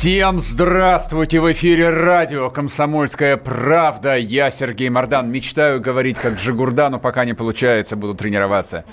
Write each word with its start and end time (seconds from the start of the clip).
Всем 0.00 0.40
здравствуйте! 0.40 1.40
В 1.40 1.52
эфире 1.52 1.90
радио 1.90 2.48
«Комсомольская 2.48 3.36
правда». 3.36 4.16
Я 4.16 4.50
Сергей 4.50 4.88
Мордан. 4.88 5.30
Мечтаю 5.30 5.78
говорить 5.78 6.16
как 6.16 6.36
Джигурда, 6.36 6.88
но 6.88 6.98
пока 6.98 7.26
не 7.26 7.34
получается, 7.34 7.96
буду 7.96 8.14
тренироваться. 8.14 8.86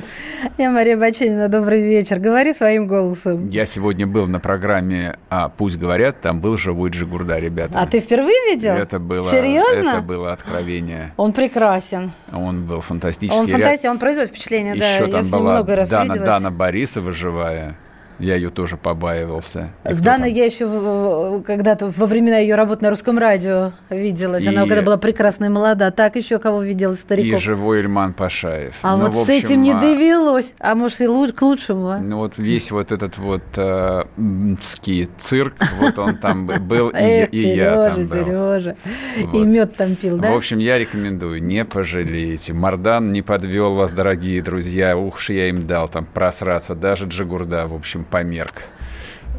Я 0.58 0.70
Мария 0.70 0.98
Баченина. 0.98 1.48
Добрый 1.48 1.82
вечер. 1.82 2.20
Говори 2.20 2.52
своим 2.52 2.88
голосом. 2.88 3.48
Я 3.48 3.66
сегодня 3.66 4.06
был 4.06 4.28
на 4.28 4.42
программе 4.42 5.18
а, 5.30 5.48
«Пусть 5.48 5.78
говорят», 5.78 6.20
там 6.20 6.42
был 6.42 6.58
живой 6.58 6.90
Джигурда, 6.90 7.40
ребята. 7.40 7.80
А 7.80 7.88
ты 7.88 8.02
впервые 8.02 8.36
видел? 8.54 8.74
Это 8.74 9.00
было, 9.00 9.32
Серьезно? 9.32 9.92
Это 9.92 10.02
было 10.02 10.34
откровение. 10.34 11.14
Он 11.16 11.32
прекрасен. 11.32 12.12
Он 12.34 12.66
был 12.66 12.82
фантастический. 12.82 13.40
Он 13.40 13.48
фантастический, 13.48 13.90
он 13.92 14.00
производит 14.00 14.32
впечатление, 14.32 14.76
да. 14.76 14.96
Еще 14.96 15.06
Я 15.06 15.12
там 15.12 15.22
ним 15.22 15.32
была 15.32 15.54
много 15.54 15.74
раз 15.78 15.88
Дана, 15.88 16.04
виделась. 16.04 16.28
Дана 16.28 16.52
Борисова 16.52 17.14
живая. 17.14 17.78
Я 18.20 18.36
ее 18.36 18.50
тоже 18.50 18.78
побаивался. 18.78 19.70
И 19.88 19.94
С 19.94 20.02
Даной 20.02 20.32
я 20.32 20.46
еще 20.46 21.42
когда-то 21.46 21.92
во 21.96 22.06
времена 22.08 22.38
ее 22.38 22.56
работы 22.56 22.84
на 22.84 22.90
русском 22.90 23.18
радио 23.18 23.72
виделась. 23.90 24.46
Она 24.48 24.64
И- 24.64 24.68
когда 24.68 24.82
была 24.82 24.98
прекрасная 24.98 25.50
и 25.50 25.52
молода. 25.52 25.92
Так 25.92 26.16
еще 26.16 26.40
кого 26.40 26.62
видела 26.64 26.94
из 26.94 26.98
И 26.98 27.02
стариков. 27.02 27.42
живой 27.42 27.82
Ильман 27.82 28.14
Пашаев. 28.14 28.74
А 28.82 28.98
Ну, 28.98 29.06
вот 29.08 29.16
в 29.16 29.26
с 29.26 29.30
этим 29.30 29.62
не 29.62 29.72
общем, 29.72 29.88
а, 29.88 29.92
довелось. 29.94 30.54
А 30.60 30.76
может, 30.76 31.02
и 31.02 31.06
лу- 31.06 31.32
к 31.32 31.42
лучшему. 31.42 31.90
а? 31.90 32.00
Ну 32.00 32.18
вот 32.18 32.38
весь 32.38 32.72
вот 32.72 32.92
этот 32.92 33.18
вот 33.18 33.44
э, 33.56 34.04
цирк, 35.20 35.54
вот 35.80 35.98
он 36.00 36.16
там 36.18 36.48
был, 36.68 36.90
и, 36.90 36.96
я- 36.98 37.24
Эх, 37.24 37.34
и 37.34 37.40
я 37.56 37.90
там 37.92 38.06
Сережа, 38.06 38.16
был. 38.16 38.60
Сережа. 38.60 38.76
И 39.34 39.38
мед 39.44 39.76
там 39.76 39.96
пил, 39.96 40.18
да? 40.18 40.32
В 40.32 40.36
общем, 40.36 40.58
я 40.60 40.78
рекомендую, 40.78 41.44
не 41.44 41.66
пожалеете. 41.66 42.54
Мардан 42.54 43.12
не 43.12 43.22
подвел 43.22 43.74
вас, 43.74 43.94
дорогие 43.94 44.42
друзья. 44.42 44.98
Ух, 44.98 45.20
я 45.30 45.50
им 45.50 45.68
дал 45.68 45.88
там 45.88 46.06
просраться. 46.06 46.76
Даже 46.76 47.06
Джигурда, 47.06 47.68
в 47.68 47.76
общем, 47.76 48.06
померк. 48.10 48.64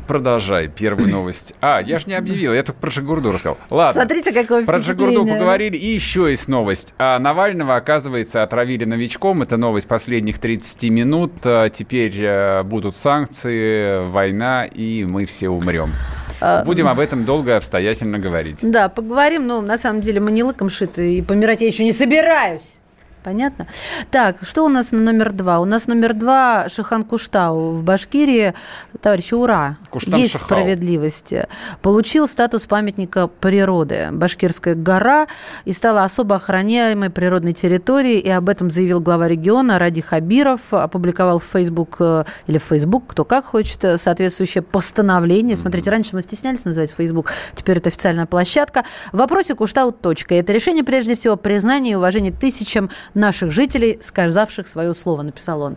Продолжай. 0.08 0.68
Первую 0.68 1.10
новость. 1.10 1.54
А, 1.60 1.82
я 1.82 1.98
же 1.98 2.06
не 2.06 2.14
объявил, 2.14 2.54
я 2.54 2.62
только 2.62 2.80
про 2.80 2.88
Джигурду 2.88 3.30
рассказал. 3.30 3.58
Ладно. 3.68 4.00
Смотрите, 4.00 4.32
какое 4.32 4.64
Про. 4.64 4.78
Джигурду 4.78 5.26
поговорили, 5.26 5.76
и 5.76 5.86
еще 5.86 6.30
есть 6.30 6.48
новость. 6.48 6.94
А 6.98 7.18
Навального, 7.18 7.76
оказывается, 7.76 8.42
отравили 8.42 8.86
новичком. 8.86 9.42
Это 9.42 9.58
новость 9.58 9.86
последних 9.86 10.38
30 10.38 10.84
минут. 10.84 11.32
А 11.44 11.68
Теперь 11.68 12.14
э, 12.18 12.62
будут 12.62 12.96
санкции, 12.96 14.08
война, 14.08 14.64
и 14.64 15.04
мы 15.04 15.26
все 15.26 15.50
умрем. 15.50 15.92
А, 16.40 16.64
Будем 16.64 16.88
об 16.88 17.00
этом 17.00 17.24
долго 17.26 17.50
и 17.50 17.54
обстоятельно 17.54 18.18
говорить. 18.18 18.58
Да, 18.62 18.88
поговорим, 18.88 19.46
но 19.46 19.60
на 19.60 19.76
самом 19.76 20.00
деле 20.00 20.20
мы 20.20 20.30
не 20.30 20.42
лыком 20.42 20.70
шиты, 20.70 21.16
и 21.16 21.22
помирать 21.22 21.60
я 21.60 21.66
еще 21.66 21.84
не 21.84 21.92
собираюсь. 21.92 22.77
Понятно? 23.22 23.66
Так, 24.10 24.38
что 24.42 24.64
у 24.64 24.68
нас 24.68 24.92
на 24.92 25.00
номер 25.00 25.32
два? 25.32 25.60
У 25.60 25.64
нас 25.64 25.86
номер 25.86 26.14
два 26.14 26.68
Шихан 26.68 27.04
Куштау 27.04 27.72
в 27.72 27.82
Башкирии. 27.82 28.54
Товарищи, 29.00 29.34
ура! 29.34 29.76
Куштан 29.90 30.18
Есть 30.20 30.32
Шихау. 30.32 30.46
справедливость. 30.46 31.34
Получил 31.82 32.28
статус 32.28 32.66
памятника 32.66 33.26
природы. 33.26 34.08
Башкирская 34.12 34.74
гора 34.74 35.26
и 35.64 35.72
стала 35.72 36.04
особо 36.04 36.36
охраняемой 36.36 37.10
природной 37.10 37.52
территорией. 37.52 38.20
И 38.20 38.30
об 38.30 38.48
этом 38.48 38.70
заявил 38.70 39.00
глава 39.00 39.28
региона 39.28 39.78
Ради 39.78 40.00
Хабиров. 40.00 40.72
Опубликовал 40.72 41.38
в 41.38 41.44
Facebook 41.44 41.96
э, 42.00 42.24
или 42.46 42.58
в 42.58 42.64
Facebook, 42.64 43.04
кто 43.08 43.24
как 43.24 43.44
хочет, 43.44 43.84
э, 43.84 43.98
соответствующее 43.98 44.62
постановление. 44.62 45.56
Смотрите, 45.56 45.90
раньше 45.90 46.14
мы 46.14 46.22
стеснялись 46.22 46.64
называть 46.64 46.92
Facebook, 46.92 47.32
теперь 47.54 47.78
это 47.78 47.88
официальная 47.88 48.26
площадка. 48.26 48.84
В 49.12 49.18
вопросе 49.18 49.54
Куштау 49.54 49.92
точка. 49.92 50.34
Это 50.34 50.52
решение, 50.52 50.84
прежде 50.84 51.14
всего, 51.14 51.36
признания 51.36 51.92
и 51.92 51.94
уважения 51.94 52.32
тысячам 52.32 52.90
наших 53.18 53.50
жителей, 53.50 53.98
сказавших 54.00 54.66
свое 54.66 54.94
слово, 54.94 55.22
написал 55.22 55.62
он. 55.62 55.76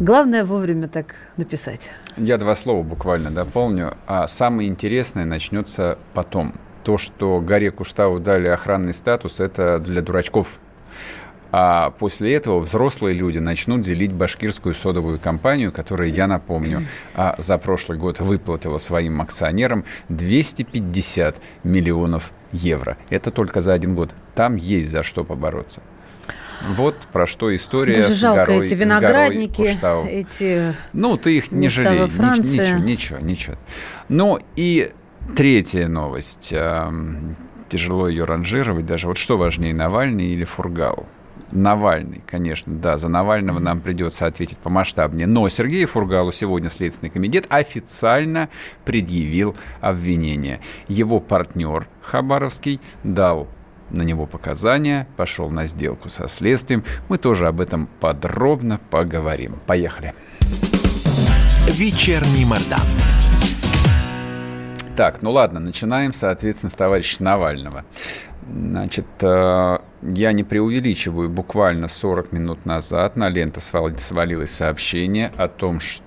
Главное 0.00 0.44
вовремя 0.44 0.86
так 0.88 1.14
написать. 1.36 1.90
Я 2.16 2.38
два 2.38 2.54
слова 2.54 2.82
буквально 2.82 3.30
дополню. 3.30 3.96
А 4.06 4.28
самое 4.28 4.68
интересное 4.68 5.24
начнется 5.24 5.98
потом. 6.14 6.54
То, 6.84 6.98
что 6.98 7.40
горе 7.40 7.70
Куштау 7.70 8.20
дали 8.20 8.48
охранный 8.48 8.94
статус, 8.94 9.40
это 9.40 9.78
для 9.78 10.00
дурачков. 10.00 10.58
А 11.50 11.90
после 11.90 12.34
этого 12.34 12.60
взрослые 12.60 13.14
люди 13.14 13.38
начнут 13.38 13.82
делить 13.82 14.12
башкирскую 14.12 14.74
содовую 14.74 15.18
компанию, 15.18 15.72
которая, 15.72 16.08
я 16.08 16.26
напомню, 16.26 16.82
а, 17.16 17.34
за 17.38 17.56
прошлый 17.58 17.98
год 17.98 18.20
выплатила 18.20 18.78
своим 18.78 19.20
акционерам 19.20 19.84
250 20.10 21.36
миллионов 21.64 22.32
евро. 22.52 22.98
Это 23.10 23.30
только 23.30 23.60
за 23.60 23.72
один 23.72 23.94
год. 23.94 24.14
Там 24.34 24.56
есть 24.56 24.90
за 24.90 25.02
что 25.02 25.24
побороться. 25.24 25.80
Вот 26.62 26.96
про 27.12 27.26
что 27.26 27.54
история 27.54 27.94
Даже 27.96 28.14
с 28.14 28.16
жалко 28.18 28.46
горой, 28.46 28.66
эти 28.66 28.74
виноградники, 28.74 29.78
эти... 30.08 30.74
Ну, 30.92 31.16
ты 31.16 31.36
их 31.36 31.52
не 31.52 31.68
жалей. 31.68 32.08
Ничего, 32.08 32.78
ничего, 32.78 33.18
ничего. 33.18 33.56
Ну 34.08 34.40
и 34.56 34.92
третья 35.36 35.88
новость. 35.88 36.52
Эм, 36.52 37.36
Тяжело 37.68 38.08
ее 38.08 38.24
ранжировать 38.24 38.86
даже. 38.86 39.08
Вот 39.08 39.18
что 39.18 39.36
важнее, 39.36 39.74
Навальный 39.74 40.26
или 40.28 40.44
Фургал? 40.44 41.06
Навальный, 41.50 42.22
конечно, 42.26 42.74
да, 42.74 42.96
за 42.98 43.08
Навального 43.08 43.58
нам 43.58 43.80
придется 43.80 44.26
ответить 44.26 44.58
помасштабнее. 44.58 45.26
Но 45.26 45.48
Сергею 45.48 45.88
Фургалу 45.88 46.32
сегодня 46.32 46.68
Следственный 46.68 47.10
комитет 47.10 47.46
официально 47.48 48.48
предъявил 48.84 49.56
обвинение. 49.80 50.60
Его 50.88 51.20
партнер 51.20 51.86
Хабаровский 52.02 52.80
дал 53.02 53.48
на 53.90 54.02
него 54.02 54.26
показания, 54.26 55.06
пошел 55.16 55.50
на 55.50 55.66
сделку 55.66 56.08
со 56.10 56.28
следствием. 56.28 56.84
Мы 57.08 57.18
тоже 57.18 57.46
об 57.46 57.60
этом 57.60 57.88
подробно 58.00 58.80
поговорим. 58.90 59.56
Поехали. 59.66 60.14
Вечерний 61.68 62.44
Мордан. 62.44 62.80
Так, 64.96 65.22
ну 65.22 65.30
ладно, 65.30 65.60
начинаем, 65.60 66.12
соответственно, 66.12 66.70
с 66.70 66.74
товарища 66.74 67.22
Навального. 67.22 67.84
Значит, 68.52 69.06
э, 69.20 69.78
я 70.02 70.32
не 70.32 70.42
преувеличиваю, 70.42 71.28
буквально 71.28 71.86
40 71.86 72.32
минут 72.32 72.66
назад 72.66 73.14
на 73.16 73.28
ленту 73.28 73.60
свал- 73.60 73.96
свалилось 73.98 74.50
сообщение 74.50 75.30
о 75.36 75.46
том, 75.46 75.78
что 75.78 76.02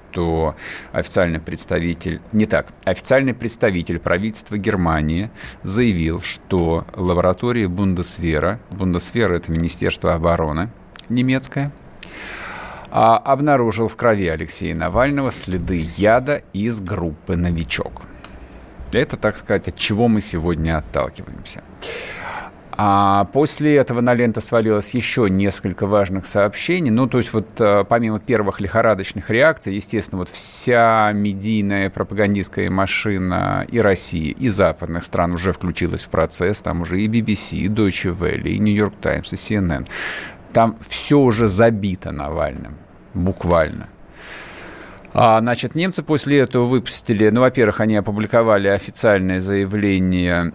официальный 0.91 1.39
представитель, 1.39 2.21
не 2.31 2.45
так, 2.45 2.67
официальный 2.85 3.33
представитель 3.33 3.99
правительства 3.99 4.57
Германии 4.57 5.29
заявил, 5.63 6.19
что 6.19 6.85
лаборатория 6.95 7.67
Бундесвера, 7.67 8.59
Бундесвера 8.71 9.35
это 9.35 9.51
Министерство 9.51 10.13
обороны 10.13 10.69
немецкое, 11.09 11.71
а, 12.89 13.17
обнаружил 13.17 13.87
в 13.87 13.95
крови 13.95 14.27
Алексея 14.27 14.75
Навального 14.75 15.31
следы 15.31 15.87
яда 15.97 16.41
из 16.53 16.81
группы 16.81 17.35
«Новичок». 17.35 18.01
Это, 18.91 19.15
так 19.15 19.37
сказать, 19.37 19.69
от 19.69 19.77
чего 19.77 20.09
мы 20.09 20.19
сегодня 20.19 20.77
отталкиваемся. 20.77 21.63
А 22.83 23.25
после 23.25 23.75
этого 23.75 24.01
на 24.01 24.15
ленту 24.15 24.41
свалилось 24.41 24.95
еще 24.95 25.29
несколько 25.29 25.85
важных 25.85 26.25
сообщений. 26.25 26.89
Ну, 26.89 27.05
то 27.05 27.19
есть 27.19 27.31
вот 27.31 27.45
э, 27.59 27.85
помимо 27.87 28.19
первых 28.19 28.59
лихорадочных 28.59 29.29
реакций, 29.29 29.75
естественно, 29.75 30.17
вот 30.17 30.29
вся 30.29 31.11
медийная 31.13 31.91
пропагандистская 31.91 32.71
машина 32.71 33.67
и 33.69 33.79
России, 33.79 34.31
и 34.31 34.49
западных 34.49 35.03
стран 35.03 35.33
уже 35.33 35.53
включилась 35.53 36.01
в 36.05 36.09
процесс. 36.09 36.63
Там 36.63 36.81
уже 36.81 36.99
и 36.99 37.07
BBC, 37.07 37.57
и 37.57 37.67
Deutsche 37.67 38.17
Welle, 38.17 38.49
и 38.49 38.57
New 38.57 38.73
York 38.73 38.95
Times, 38.99 39.31
и 39.31 39.35
CNN. 39.35 39.87
Там 40.51 40.75
все 40.81 41.19
уже 41.19 41.45
забито 41.45 42.11
Навальным, 42.11 42.77
буквально. 43.13 43.89
А, 45.13 45.39
значит, 45.39 45.75
немцы 45.75 46.01
после 46.01 46.39
этого 46.39 46.63
выпустили, 46.63 47.29
ну, 47.29 47.41
во-первых, 47.41 47.79
они 47.79 47.95
опубликовали 47.95 48.69
официальное 48.69 49.39
заявление 49.39 50.51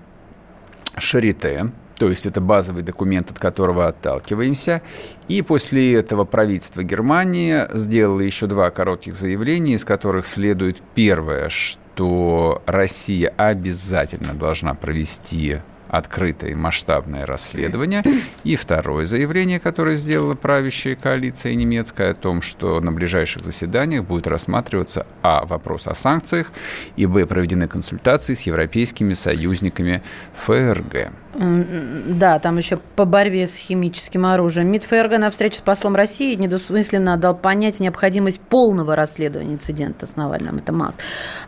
Шарите, 0.98 1.70
то 1.98 2.08
есть 2.10 2.26
это 2.26 2.40
базовый 2.40 2.82
документ, 2.82 3.30
от 3.30 3.38
которого 3.38 3.86
отталкиваемся. 3.86 4.82
И 5.28 5.42
после 5.42 5.94
этого 5.94 6.24
правительство 6.24 6.82
Германии 6.82 7.62
сделало 7.72 8.20
еще 8.20 8.46
два 8.46 8.70
коротких 8.70 9.16
заявления, 9.16 9.74
из 9.74 9.84
которых 9.84 10.26
следует 10.26 10.82
первое, 10.94 11.48
что 11.48 12.62
Россия 12.66 13.32
обязательно 13.36 14.34
должна 14.34 14.74
провести 14.74 15.58
открытое 15.88 16.54
масштабное 16.54 17.26
расследование. 17.26 18.02
И 18.44 18.56
второе 18.56 19.06
заявление, 19.06 19.60
которое 19.60 19.96
сделала 19.96 20.34
правящая 20.34 20.96
коалиция 20.96 21.54
немецкая, 21.54 22.10
о 22.10 22.14
том, 22.14 22.42
что 22.42 22.80
на 22.80 22.92
ближайших 22.92 23.44
заседаниях 23.44 24.04
будет 24.04 24.26
рассматриваться 24.26 25.06
а. 25.22 25.44
вопрос 25.44 25.86
о 25.86 25.94
санкциях, 25.94 26.52
и 26.96 27.06
б. 27.06 27.26
проведены 27.26 27.68
консультации 27.68 28.34
с 28.34 28.42
европейскими 28.42 29.12
союзниками 29.12 30.02
ФРГ. 30.34 31.12
Да, 31.38 32.38
там 32.38 32.56
еще 32.56 32.78
по 32.96 33.04
борьбе 33.04 33.46
с 33.46 33.54
химическим 33.54 34.26
оружием. 34.26 34.68
МИД 34.68 34.84
ФРГ 34.84 35.18
на 35.18 35.30
встрече 35.30 35.58
с 35.58 35.60
послом 35.60 35.94
России 35.94 36.34
недвусмысленно 36.34 37.16
дал 37.16 37.36
понять 37.36 37.78
необходимость 37.80 38.40
полного 38.40 38.96
расследования 38.96 39.54
инцидента 39.54 40.06
с 40.06 40.16
Навальным. 40.16 40.56
Это 40.56 40.72
МАС. 40.72 40.96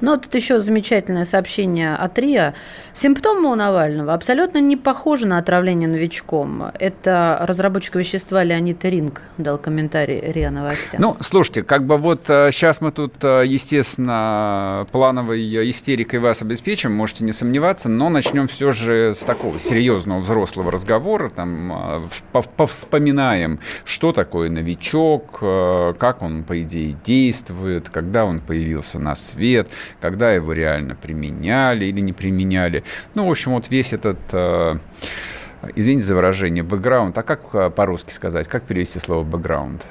Но 0.00 0.16
тут 0.16 0.34
еще 0.34 0.60
замечательное 0.60 1.24
сообщение 1.24 1.94
от 1.94 2.18
РИА. 2.18 2.54
Симптомы 2.92 3.50
у 3.50 3.54
Навального 3.54 4.12
абсолютно 4.12 4.58
не 4.58 4.76
похожи 4.76 5.26
на 5.26 5.38
отравление 5.38 5.88
новичком. 5.88 6.64
Это 6.78 7.38
разработчик 7.42 7.96
вещества 7.96 8.44
Леонид 8.44 8.84
Ринг 8.84 9.22
дал 9.38 9.56
комментарий 9.58 10.20
РИА 10.20 10.50
Новостям. 10.50 11.00
Ну, 11.00 11.16
слушайте, 11.20 11.62
как 11.62 11.84
бы 11.84 11.96
вот 11.96 12.24
сейчас 12.26 12.78
э, 12.80 12.84
мы 12.84 12.92
тут, 12.92 13.14
э, 13.22 13.44
естественно, 13.46 14.86
плановой 14.92 15.70
истерикой 15.70 16.18
вас 16.20 16.42
обеспечим, 16.42 16.92
можете 16.92 17.24
не 17.24 17.32
сомневаться, 17.32 17.88
но 17.88 18.10
начнем 18.10 18.48
все 18.48 18.70
же 18.70 19.14
с 19.14 19.24
такого 19.24 19.58
серьезного 19.58 19.77
серьезного 19.78 20.18
взрослого 20.20 20.72
разговора, 20.72 21.30
там, 21.30 21.72
а, 21.72 22.08
повспоминаем, 22.56 23.60
что 23.84 24.12
такое 24.12 24.50
новичок, 24.50 25.38
э, 25.40 25.94
как 25.96 26.22
он, 26.22 26.42
по 26.42 26.60
идее, 26.62 26.96
действует, 27.04 27.88
когда 27.88 28.24
он 28.24 28.40
появился 28.40 28.98
на 28.98 29.14
свет, 29.14 29.68
когда 30.00 30.32
его 30.32 30.52
реально 30.52 30.96
применяли 30.96 31.84
или 31.84 32.00
не 32.00 32.12
применяли. 32.12 32.82
Ну, 33.14 33.28
в 33.28 33.30
общем, 33.30 33.52
вот 33.52 33.70
весь 33.70 33.92
этот 33.92 34.18
э, 34.32 34.78
извините 35.76 36.06
за 36.06 36.16
выражение, 36.16 36.64
бэкграунд. 36.64 37.16
А 37.16 37.22
как 37.22 37.40
э, 37.52 37.70
по-русски 37.70 38.12
сказать? 38.12 38.48
Как 38.48 38.64
перевести 38.64 38.98
слово 38.98 39.22
бэкграунд? 39.22 39.86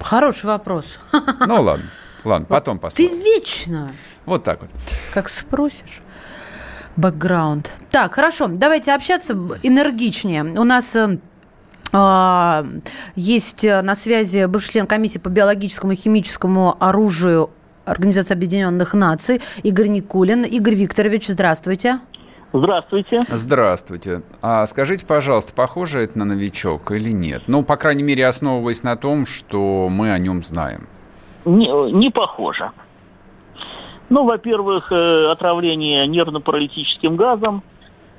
Хороший 0.00 0.46
вопрос. 0.46 0.98
Ну 1.46 1.62
ладно, 1.62 1.86
ладно, 2.24 2.46
потом 2.48 2.78
посмотрим. 2.80 3.16
Ты 3.16 3.24
вечно. 3.24 3.92
Вот 4.26 4.42
так 4.42 4.62
вот. 4.62 4.70
Как 5.14 5.28
спросишь 5.28 6.02
бэкграунд. 6.96 7.70
Так, 7.90 8.14
хорошо, 8.14 8.48
давайте 8.48 8.92
общаться 8.92 9.34
энергичнее. 9.62 10.44
У 10.44 10.64
нас 10.64 10.94
э, 10.96 11.18
а, 11.92 12.64
есть 13.16 13.64
на 13.64 13.94
связи 13.94 14.46
бывший 14.46 14.72
член 14.72 14.86
комиссии 14.86 15.18
по 15.18 15.28
биологическому 15.28 15.92
и 15.92 15.96
химическому 15.96 16.76
оружию 16.78 17.50
Организации 17.84 18.34
Объединенных 18.34 18.94
Наций 18.94 19.40
Игорь 19.62 19.88
Никулин. 19.88 20.44
Игорь 20.44 20.74
Викторович, 20.74 21.28
здравствуйте. 21.28 22.00
Здравствуйте. 22.52 23.22
Здравствуйте. 23.28 24.22
А 24.42 24.66
скажите, 24.66 25.06
пожалуйста, 25.06 25.52
похоже 25.54 26.02
это 26.02 26.18
на 26.18 26.24
новичок 26.24 26.90
или 26.90 27.10
нет? 27.10 27.42
Ну, 27.46 27.62
по 27.62 27.76
крайней 27.76 28.02
мере, 28.02 28.26
основываясь 28.26 28.82
на 28.82 28.96
том, 28.96 29.26
что 29.26 29.88
мы 29.88 30.12
о 30.12 30.18
нем 30.18 30.42
знаем. 30.42 30.88
Не, 31.44 31.92
не 31.92 32.10
похоже. 32.10 32.70
Ну, 34.10 34.24
во-первых, 34.24 34.90
э, 34.90 35.30
отравление 35.30 36.06
нервно-паралитическим 36.08 37.16
газом. 37.16 37.62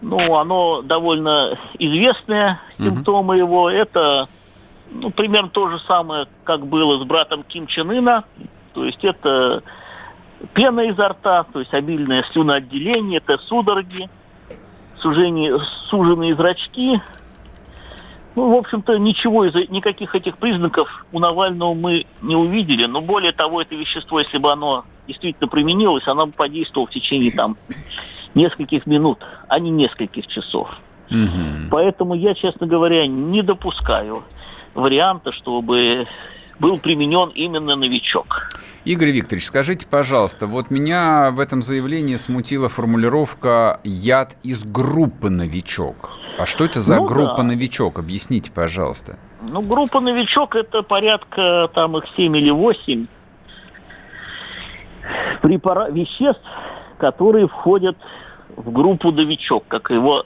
Ну, 0.01 0.35
оно 0.35 0.81
довольно 0.81 1.59
известное, 1.77 2.59
симптомы 2.77 3.35
угу. 3.35 3.39
его. 3.39 3.69
Это 3.69 4.29
ну, 4.89 5.11
примерно 5.11 5.49
то 5.49 5.69
же 5.69 5.79
самое, 5.79 6.27
как 6.45 6.65
было 6.65 6.97
с 6.97 7.05
братом 7.05 7.43
Ким 7.43 7.67
Чен 7.67 7.91
Ына. 7.91 8.23
То 8.73 8.85
есть 8.85 9.03
это 9.03 9.63
пена 10.53 10.81
изо 10.81 11.09
рта, 11.09 11.43
то 11.43 11.59
есть 11.59 11.73
обильное 11.73 12.23
слюноотделение, 12.31 13.17
это 13.17 13.37
судороги, 13.37 14.09
сужение, 14.97 15.59
суженные 15.89 16.35
зрачки. 16.35 17.01
Ну, 18.35 18.49
в 18.49 18.55
общем-то, 18.55 18.97
ничего 18.97 19.45
из 19.45 19.69
никаких 19.69 20.15
этих 20.15 20.37
признаков 20.37 21.05
у 21.11 21.19
Навального 21.19 21.73
мы 21.73 22.05
не 22.21 22.35
увидели. 22.35 22.85
Но 22.85 23.01
более 23.01 23.33
того, 23.33 23.61
это 23.61 23.75
вещество, 23.75 24.19
если 24.19 24.37
бы 24.37 24.51
оно 24.51 24.85
действительно 25.07 25.49
применилась, 25.49 26.07
она 26.07 26.25
бы 26.25 26.31
подействовала 26.31 26.87
в 26.87 26.91
течение 26.91 27.31
там 27.31 27.57
нескольких 28.33 28.85
минут, 28.85 29.19
а 29.49 29.59
не 29.59 29.69
нескольких 29.69 30.27
часов. 30.27 30.79
Угу. 31.09 31.69
Поэтому 31.71 32.13
я, 32.13 32.33
честно 32.33 32.67
говоря, 32.67 33.05
не 33.05 33.41
допускаю 33.41 34.23
варианта, 34.73 35.33
чтобы 35.33 36.07
был 36.59 36.77
применен 36.77 37.29
именно 37.35 37.75
новичок. 37.75 38.49
Игорь 38.83 39.11
Викторович, 39.11 39.45
скажите, 39.45 39.85
пожалуйста, 39.87 40.47
вот 40.47 40.71
меня 40.71 41.29
в 41.31 41.39
этом 41.39 41.61
заявлении 41.61 42.15
смутила 42.15 42.67
формулировка 42.67 43.79
«яд 43.83 44.35
из 44.41 44.63
группы 44.63 45.29
новичок». 45.29 46.11
А 46.39 46.47
что 46.47 46.65
это 46.65 46.81
за 46.81 46.95
ну, 46.95 47.05
группа 47.05 47.37
да. 47.37 47.43
новичок? 47.43 47.99
Объясните, 47.99 48.51
пожалуйста. 48.51 49.19
Ну, 49.51 49.61
группа 49.61 49.99
новичок 49.99 50.55
это 50.55 50.81
порядка 50.81 51.69
там 51.75 51.95
их 51.97 52.05
7 52.15 52.35
или 52.35 52.49
8 52.49 53.05
препара... 55.41 55.91
веществ, 55.91 56.41
которые 56.97 57.47
входят 57.47 57.97
в 58.55 58.71
группу 58.71 59.11
«Новичок», 59.11 59.65
как 59.67 59.91
его 59.91 60.23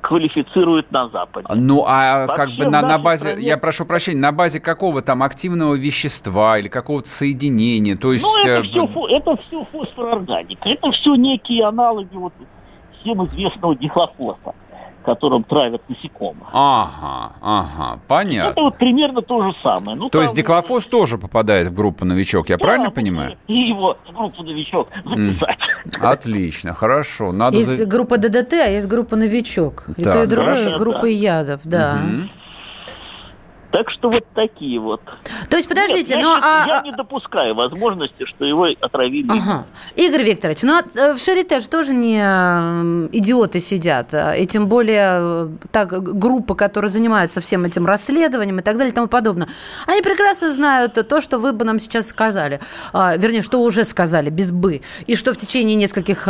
квалифицируют 0.00 0.90
на 0.90 1.08
Западе. 1.08 1.46
Ну, 1.54 1.84
а 1.86 2.26
Вообще, 2.26 2.36
как 2.36 2.50
бы 2.56 2.66
на, 2.66 2.82
на 2.82 2.98
базе, 2.98 3.30
стране... 3.30 3.46
я 3.46 3.58
прошу 3.58 3.84
прощения, 3.84 4.20
на 4.20 4.32
базе 4.32 4.60
какого 4.60 5.02
там 5.02 5.22
активного 5.22 5.74
вещества 5.74 6.58
или 6.58 6.68
какого-то 6.68 7.08
соединения, 7.08 7.96
то 7.96 8.12
есть... 8.12 8.24
Ну, 8.24 8.38
это, 8.44 8.62
все, 8.62 9.06
это 9.08 9.36
все 9.46 9.64
фосфорорганика, 9.72 10.68
это 10.68 10.90
все 10.92 11.14
некие 11.14 11.64
аналоги 11.64 12.14
вот 12.14 12.32
всем 13.00 13.24
известного 13.26 13.76
дихлофоса 13.76 14.54
которым 15.02 15.44
травят 15.44 15.82
насекомых. 15.88 16.48
Ага, 16.52 17.32
ага, 17.40 18.00
понятно. 18.08 18.50
Это 18.50 18.60
вот 18.62 18.78
примерно 18.78 19.22
то 19.22 19.42
же 19.42 19.54
самое. 19.62 19.96
Ну, 19.96 20.04
то 20.08 20.18
там... 20.18 20.22
есть 20.22 20.34
диклофос 20.34 20.86
тоже 20.86 21.18
попадает 21.18 21.68
в 21.68 21.74
группу 21.74 22.04
новичок, 22.04 22.48
я 22.48 22.56
да, 22.56 22.62
правильно 22.62 22.90
понимаю? 22.90 23.36
И 23.46 23.54
его 23.54 23.96
в 24.08 24.12
группу 24.12 24.42
новичок 24.42 24.88
записать. 25.04 25.58
Отлично, 26.00 26.74
хорошо. 26.74 27.32
Надо 27.32 27.56
есть 27.56 27.76
за... 27.76 27.86
группа 27.86 28.18
ДДТ, 28.18 28.52
а 28.54 28.68
есть 28.68 28.86
группа 28.88 29.16
новичок. 29.16 29.84
Так. 29.86 29.98
И 29.98 30.02
то, 30.04 30.22
и 30.22 30.26
другое 30.26 30.78
группа 30.78 31.02
да. 31.02 31.08
ядов, 31.08 31.60
да. 31.64 32.00
Угу. 32.04 32.28
Так 33.70 33.88
что 33.90 34.10
вот 34.10 34.24
такие 34.34 34.80
вот. 34.80 35.00
То 35.48 35.56
есть, 35.56 35.68
подождите, 35.68 36.16
Нет, 36.16 36.24
но... 36.24 36.36
Я, 36.36 36.64
а... 36.64 36.66
я 36.66 36.80
не 36.82 36.92
допускаю 36.92 37.54
возможности, 37.54 38.26
что 38.26 38.44
его 38.44 38.66
отравили. 38.80 39.30
Ага. 39.30 39.66
Игорь 39.94 40.24
Викторович, 40.24 40.62
ну 40.62 40.74
а, 40.74 41.14
в 41.14 41.18
Шарите 41.18 41.60
же 41.60 41.68
тоже 41.68 41.94
не 41.94 42.18
идиоты 43.12 43.60
сидят. 43.60 44.12
А, 44.12 44.34
и 44.34 44.46
тем 44.46 44.66
более 44.66 45.18
э, 45.20 45.48
так, 45.70 45.90
группа, 45.90 46.54
которая 46.54 46.90
занимается 46.90 47.40
всем 47.40 47.64
этим 47.64 47.86
расследованием 47.86 48.58
и 48.58 48.62
так 48.62 48.76
далее 48.76 48.90
и 48.90 48.94
тому 48.94 49.06
подобное. 49.06 49.48
Они 49.86 50.02
прекрасно 50.02 50.52
знают 50.52 50.94
то, 51.08 51.20
что 51.20 51.38
вы 51.38 51.52
бы 51.52 51.64
нам 51.64 51.78
сейчас 51.78 52.08
сказали. 52.08 52.60
А, 52.92 53.16
вернее, 53.16 53.42
что 53.42 53.62
уже 53.62 53.84
сказали, 53.84 54.30
без 54.30 54.50
«бы». 54.50 54.82
И 55.06 55.14
что 55.14 55.32
в 55.32 55.36
течение 55.36 55.76
нескольких 55.76 56.24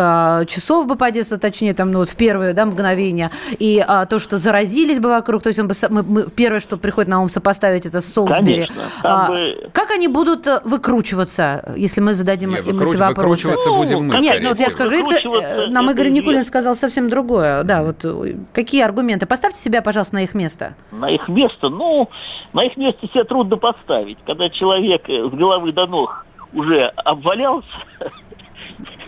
часов 0.47 0.87
бы 0.87 0.97
подействовало, 0.97 1.41
точнее, 1.41 1.73
там, 1.73 1.91
ну, 1.91 2.01
вот 2.01 2.11
в 2.11 2.17
первые 2.17 2.53
да, 2.53 2.67
мгновения. 2.67 3.31
И 3.59 3.85
то, 4.09 4.19
что 4.19 4.37
заразились 4.37 4.99
бы 4.99 5.09
вокруг. 5.09 5.43
То 5.43 5.49
есть 5.49 5.59
он 5.59 5.69
бы, 5.69 5.75
мы, 5.89 6.03
мы, 6.03 6.31
первое, 6.31 6.61
что 6.61 6.77
приходит 6.77 7.09
на 7.09 7.23
ум 7.23 7.30
сопоставить 7.31 7.87
это 7.87 8.01
с 8.01 8.13
Солсбери. 8.13 8.67
Конечно, 8.67 8.83
а, 9.03 9.29
бы... 9.29 9.71
Как 9.73 9.91
они 9.91 10.09
будут 10.09 10.47
э, 10.47 10.61
выкручиваться, 10.65 11.73
если 11.77 12.01
мы 12.01 12.15
зададим 12.15 12.51
Нет, 12.51 12.67
им 12.67 12.77
выкруч... 12.77 12.95
эти 12.95 13.01
вопросы? 13.01 13.49
Выкручиваться 13.49 13.71
будем 13.71 14.09
мы, 14.09 14.19
Нет, 14.19 14.43
ну 14.43 14.49
вот 14.51 14.59
я 14.59 14.71
скажу, 14.71 14.97
это, 14.97 15.29
э, 15.29 15.67
нам 15.69 15.91
Игорь 15.91 16.11
Никулин 16.11 16.45
сказал 16.45 16.75
совсем 16.75 17.09
другое. 17.09 17.63
Да, 17.63 17.83
вот 17.83 18.05
э, 18.05 18.37
какие 18.53 18.83
аргументы? 18.83 19.27
Поставьте 19.27 19.61
себя, 19.61 19.83
пожалуйста, 19.83 20.17
на 20.17 20.23
их 20.23 20.35
место. 20.35 20.75
На 20.91 21.11
их 21.11 21.29
место? 21.29 21.69
Ну, 21.69 22.09
на 22.53 22.65
их 22.65 22.77
месте 22.77 23.09
себя 23.09 23.25
трудно 23.25 23.57
поставить. 23.57 24.19
Когда 24.27 24.51
человек 24.51 25.09
с 25.09 25.31
головы 25.31 25.73
до 25.73 25.87
ног 25.87 26.27
уже 26.53 26.87
обвалялся, 26.97 27.69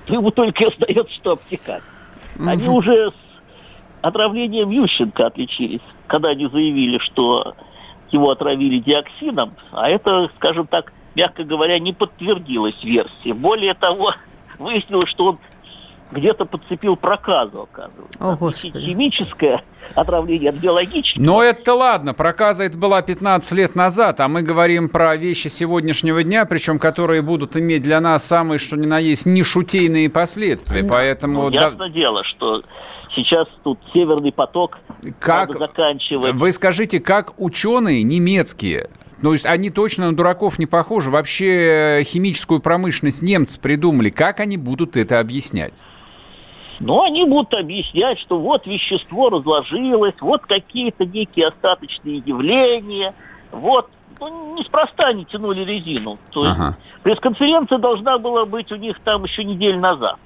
то 0.07 0.15
ему 0.15 0.31
только 0.31 0.69
остается, 0.69 1.13
что 1.15 1.33
обтекать. 1.33 1.83
Они 2.45 2.69
уже 2.69 3.11
с 3.11 3.15
отравлением 4.03 4.71
Ющенко 4.71 5.27
отличились, 5.27 5.81
когда 6.07 6.31
они 6.31 6.49
заявили, 6.49 6.99
что 6.99 7.55
его 8.13 8.31
отравили 8.31 8.79
диоксином, 8.79 9.53
а 9.73 9.89
это, 9.89 10.31
скажем 10.37 10.67
так, 10.67 10.93
мягко 11.15 11.45
говоря, 11.45 11.79
не 11.79 11.93
подтвердилась 11.93 12.83
версия. 12.83 13.35
Более 13.35 13.75
того, 13.75 14.15
выяснилось, 14.59 15.11
что 15.11 15.27
он 15.27 15.39
где-то 16.13 16.45
подцепил 16.45 16.97
проказу, 16.97 17.63
оказывается. 17.63 18.19
О, 18.21 18.37
Господи. 18.37 18.79
Химическое 18.79 19.63
отравление 19.95 20.51
от 20.51 20.57
биологического. 20.57 21.23
Но 21.23 21.43
это 21.43 21.75
ладно, 21.75 22.15
проказа 22.15 22.65
это 22.65 22.77
была 22.77 23.03
15 23.03 23.53
лет 23.53 23.75
назад, 23.75 24.21
а 24.21 24.29
мы 24.29 24.43
говорим 24.43 24.89
про 24.89 25.17
вещи 25.17 25.49
сегодняшнего 25.49 26.23
дня, 26.23 26.45
причем 26.45 26.79
которые 26.79 27.23
будут 27.23 27.57
иметь 27.57 27.83
для 27.83 28.01
нас 28.01 28.25
самые, 28.25 28.59
что 28.59 28.77
ни 28.77 28.87
на 28.87 28.99
есть, 28.99 29.27
нешутейные 29.27 30.11
последствия. 30.11 30.85
Поэтому... 30.85 31.45
Ну, 31.45 31.51
ясно 31.51 31.79
да... 31.79 31.89
дело, 31.89 32.25
что 32.25 32.63
Сейчас 33.15 33.47
тут 33.63 33.79
Северный 33.93 34.33
поток 34.33 34.79
как, 35.19 35.59
заканчивать. 35.59 36.35
Вы 36.35 36.51
скажите, 36.51 36.99
как 36.99 37.35
ученые 37.39 38.03
немецкие, 38.03 38.89
то 39.23 39.33
есть 39.33 39.45
они 39.47 39.71
точно 39.71 40.07
на 40.11 40.17
дураков 40.17 40.59
не 40.59 40.67
похожи. 40.67 41.11
Вообще 41.11 42.03
химическую 42.05 42.61
промышленность 42.61 43.23
немцы 43.23 43.61
придумали. 43.61 44.11
Как 44.11 44.41
они 44.41 44.57
будут 44.57 44.97
это 44.97 45.21
объяснять? 45.21 45.85
Но 46.83 47.05
они 47.05 47.25
будут 47.25 47.55
объяснять, 47.55 48.19
что 48.19 48.41
вот 48.41 48.67
вещество 48.67 49.31
разложилось, 49.31 50.17
вот 50.21 50.43
какие-то 50.43 51.05
некие 51.07 51.49
остаточные 51.49 52.17
явления, 52.27 53.15
вот 53.53 53.89
ну, 54.19 54.57
неспроста 54.59 55.07
они 55.07 55.25
тянули 55.25 55.65
резину. 55.65 56.19
То 56.33 56.45
есть 56.45 56.59
ага. 56.59 56.77
пресс-конференция 57.05 57.79
должна 57.79 58.19
была 58.19 58.47
быть 58.47 58.73
у 58.73 58.77
них 58.77 58.99
там 59.01 59.23
еще 59.25 59.45
неделю 59.45 59.79
назад. 59.79 60.17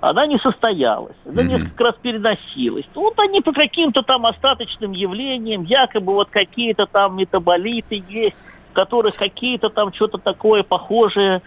Она 0.00 0.26
не 0.26 0.38
состоялась, 0.38 1.16
она 1.26 1.42
mm-hmm. 1.42 1.46
несколько 1.46 1.84
раз 1.84 1.94
переносилась. 2.00 2.86
Вот 2.94 3.18
они 3.18 3.40
по 3.40 3.52
каким-то 3.52 4.02
там 4.02 4.26
остаточным 4.26 4.92
явлениям, 4.92 5.64
якобы 5.64 6.14
вот 6.14 6.30
какие-то 6.30 6.86
там 6.86 7.16
метаболиты 7.16 8.02
есть, 8.08 8.36
в 8.70 8.74
которых 8.74 9.16
какие-то 9.16 9.68
там 9.68 9.92
что-то 9.92 10.18
такое 10.18 10.62
похожее 10.62 11.42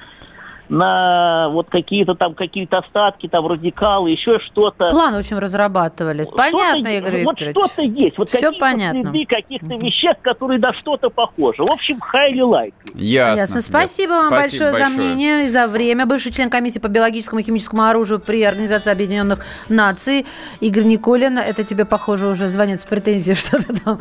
на 0.69 1.49
вот 1.49 1.69
какие-то 1.69 2.15
там 2.15 2.33
какие-то 2.33 2.79
остатки, 2.79 3.27
там 3.27 3.47
радикалы, 3.47 4.11
еще 4.11 4.39
что-то. 4.39 4.89
План, 4.89 5.15
в 5.15 5.17
общем, 5.17 5.39
разрабатывали. 5.39 6.27
Понятно, 6.35 6.87
Игорь 6.87 7.23
Вот 7.23 7.39
что-то 7.39 7.81
есть. 7.81 8.17
Вот 8.17 8.29
Все 8.29 8.51
понятно. 8.53 9.01
следы 9.01 9.25
каких-то 9.25 9.75
веществ, 9.75 10.21
которые 10.21 10.59
на 10.59 10.73
что-то 10.73 11.09
похожи. 11.09 11.63
В 11.63 11.71
общем, 11.71 11.99
highly 12.13 12.41
likely. 12.41 12.73
Ясно. 12.95 13.41
Ясно. 13.41 13.61
Спасибо 13.61 14.11
вам 14.11 14.27
Спасибо 14.27 14.65
большое, 14.65 14.71
большое 14.71 14.85
за 14.85 15.01
мнение 15.01 15.45
и 15.45 15.49
за 15.49 15.67
время. 15.67 16.05
Бывший 16.05 16.31
член 16.31 16.49
комиссии 16.49 16.79
по 16.79 16.87
биологическому 16.87 17.39
и 17.39 17.43
химическому 17.43 17.83
оружию 17.83 18.19
при 18.19 18.43
Организации 18.43 18.91
Объединенных 18.91 19.45
Наций 19.69 20.25
Игорь 20.59 20.83
Николин. 20.83 21.37
Это 21.37 21.63
тебе, 21.63 21.85
похоже, 21.85 22.27
уже 22.27 22.49
звонят 22.49 22.81
с 22.81 22.85
претензией, 22.85 23.35
что-то 23.35 23.81
там, 23.83 23.99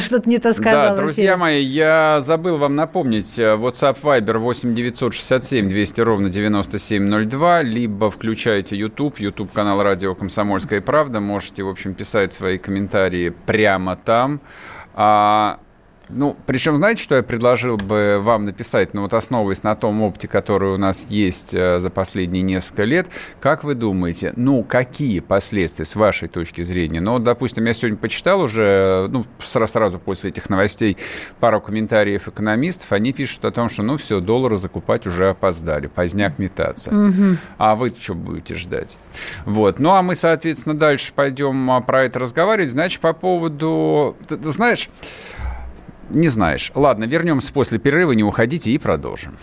что-то 0.00 0.28
не 0.28 0.38
то 0.38 0.52
сказал. 0.52 0.90
Да, 0.90 0.96
друзья 0.96 1.36
мои, 1.36 1.62
я 1.62 2.20
забыл 2.20 2.58
вам 2.58 2.74
напомнить. 2.74 3.38
Э, 3.38 3.56
WhatsApp 3.56 3.98
Viber 4.02 4.38
8 4.38 4.74
967 4.74 5.68
200 5.68 6.00
ровно 6.04 6.30
9702, 6.30 7.62
либо 7.62 8.10
включайте 8.10 8.76
YouTube, 8.76 9.18
YouTube 9.18 9.52
канал 9.52 9.82
Радио 9.82 10.14
Комсомольская 10.14 10.80
правда. 10.80 11.20
Можете, 11.20 11.62
в 11.62 11.68
общем, 11.68 11.94
писать 11.94 12.32
свои 12.32 12.58
комментарии 12.58 13.30
прямо 13.30 13.96
там. 13.96 14.40
А 14.94 15.58
ну, 16.08 16.36
причем, 16.46 16.76
знаете, 16.76 17.02
что 17.02 17.16
я 17.16 17.22
предложил 17.22 17.76
бы 17.76 18.18
вам 18.20 18.44
написать, 18.44 18.94
ну, 18.94 19.02
вот 19.02 19.14
основываясь 19.14 19.62
на 19.62 19.74
том 19.74 20.02
опыте, 20.02 20.28
который 20.28 20.74
у 20.74 20.76
нас 20.76 21.06
есть 21.08 21.54
э, 21.54 21.80
за 21.80 21.90
последние 21.90 22.42
несколько 22.42 22.84
лет, 22.84 23.08
как 23.40 23.64
вы 23.64 23.74
думаете, 23.74 24.32
ну, 24.36 24.62
какие 24.64 25.20
последствия 25.20 25.84
с 25.84 25.96
вашей 25.96 26.28
точки 26.28 26.62
зрения? 26.62 27.00
Ну, 27.00 27.12
вот, 27.12 27.24
допустим, 27.24 27.64
я 27.64 27.72
сегодня 27.72 27.96
почитал 27.96 28.40
уже, 28.40 29.08
ну, 29.10 29.24
сразу, 29.38 29.72
сразу 29.72 29.98
после 29.98 30.30
этих 30.30 30.50
новостей 30.50 30.96
пару 31.40 31.60
комментариев 31.60 32.28
экономистов, 32.28 32.92
они 32.92 33.12
пишут 33.12 33.44
о 33.44 33.50
том, 33.50 33.68
что, 33.68 33.82
ну, 33.82 33.96
все, 33.96 34.20
доллары 34.20 34.58
закупать 34.58 35.06
уже 35.06 35.30
опоздали, 35.30 35.86
поздняк 35.86 36.38
метаться. 36.38 36.90
Угу. 36.90 37.36
А 37.58 37.74
вы 37.74 37.88
что 37.88 38.14
будете 38.14 38.54
ждать? 38.54 38.98
Вот. 39.46 39.78
Ну, 39.78 39.90
а 39.90 40.02
мы, 40.02 40.14
соответственно, 40.14 40.76
дальше 40.76 41.12
пойдем 41.14 41.70
а, 41.70 41.80
про 41.80 42.04
это 42.04 42.18
разговаривать. 42.18 42.70
Значит, 42.70 43.00
по 43.00 43.12
поводу... 43.12 44.16
Ты, 44.28 44.36
ты 44.36 44.50
знаешь... 44.50 44.90
Не 46.10 46.28
знаешь. 46.28 46.70
Ладно, 46.74 47.04
вернемся 47.04 47.52
после 47.52 47.78
перерыва, 47.78 48.12
не 48.12 48.22
уходите 48.24 48.70
и 48.70 48.78
продолжим. 48.78 49.36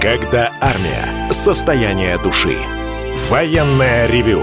Когда 0.00 0.52
армия. 0.60 1.32
Состояние 1.32 2.18
души. 2.18 2.56
Военное 3.30 4.06
ревю 4.06 4.42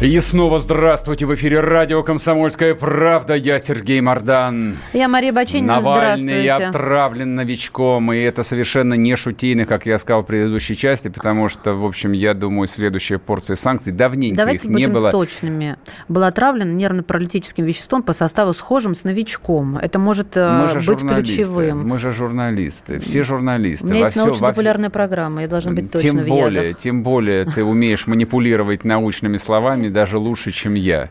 И 0.00 0.18
снова 0.20 0.58
здравствуйте. 0.60 1.26
В 1.26 1.34
эфире 1.34 1.60
радио 1.60 2.02
«Комсомольская 2.02 2.74
правда». 2.74 3.34
Я 3.34 3.58
Сергей 3.58 4.00
Мордан. 4.00 4.78
Я 4.94 5.08
Мария 5.08 5.30
Баченина. 5.30 5.74
Навальный 5.74 6.48
отравлен 6.48 7.34
новичком. 7.34 8.10
И 8.10 8.18
это 8.18 8.42
совершенно 8.42 8.94
не 8.94 9.14
шутейно, 9.14 9.66
как 9.66 9.84
я 9.84 9.98
сказал 9.98 10.22
в 10.22 10.26
предыдущей 10.26 10.74
части, 10.74 11.08
потому 11.08 11.50
что, 11.50 11.74
в 11.74 11.84
общем, 11.84 12.12
я 12.12 12.32
думаю, 12.32 12.66
следующая 12.66 13.18
порция 13.18 13.56
санкций 13.56 13.92
давненько 13.92 14.38
Давайте 14.38 14.68
их 14.68 14.74
не 14.74 14.86
было. 14.86 15.10
точными. 15.10 15.76
Был 16.08 16.24
отравлен 16.24 16.78
нервно-паралитическим 16.78 17.66
веществом 17.66 18.02
по 18.02 18.14
составу 18.14 18.54
схожим 18.54 18.94
с 18.94 19.04
новичком. 19.04 19.76
Это 19.76 19.98
может 19.98 20.34
э, 20.34 20.80
быть 20.86 21.00
ключевым. 21.00 21.86
Мы 21.86 21.98
же 21.98 22.14
журналисты. 22.14 23.00
Все 23.00 23.22
журналисты. 23.22 23.86
У 23.86 23.90
меня 23.90 24.06
есть 24.06 24.16
научно-популярная 24.16 24.88
все... 24.88 24.94
программа. 24.94 25.42
Я 25.42 25.48
должна 25.48 25.72
быть 25.72 25.90
точно 25.90 26.20
тем 26.20 26.26
более, 26.26 26.72
Тем 26.72 27.02
более 27.02 27.44
ты 27.44 27.62
умеешь 27.62 28.06
манипулировать 28.06 28.86
научными 28.86 29.36
словами 29.36 29.89
даже 29.90 30.18
лучше, 30.18 30.50
чем 30.50 30.74
я. 30.74 31.10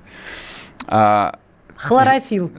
А, 0.87 1.39
Хлорофил. 1.75 2.51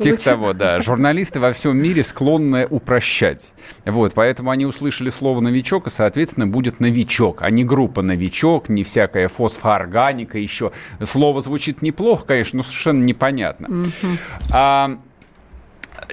Тех 0.00 0.20
того, 0.20 0.52
да. 0.52 0.82
Журналисты 0.82 1.38
во 1.38 1.52
всем 1.52 1.78
мире 1.78 2.02
склонны 2.02 2.66
упрощать. 2.66 3.52
Вот, 3.84 4.14
поэтому 4.14 4.50
они 4.50 4.66
услышали 4.66 5.10
слово 5.10 5.40
«новичок», 5.40 5.86
и, 5.86 5.90
соответственно, 5.90 6.46
будет 6.46 6.80
«новичок», 6.80 7.42
а 7.42 7.50
не 7.50 7.64
группа 7.64 8.02
«новичок», 8.02 8.68
не 8.68 8.82
всякая 8.82 9.28
фосфоорганика 9.28 10.38
еще. 10.38 10.72
Слово 11.04 11.40
звучит 11.40 11.82
неплохо, 11.82 12.24
конечно, 12.26 12.58
но 12.58 12.62
совершенно 12.62 13.04
непонятно. 13.04 13.68
Угу. 13.68 14.12
А, 14.52 14.98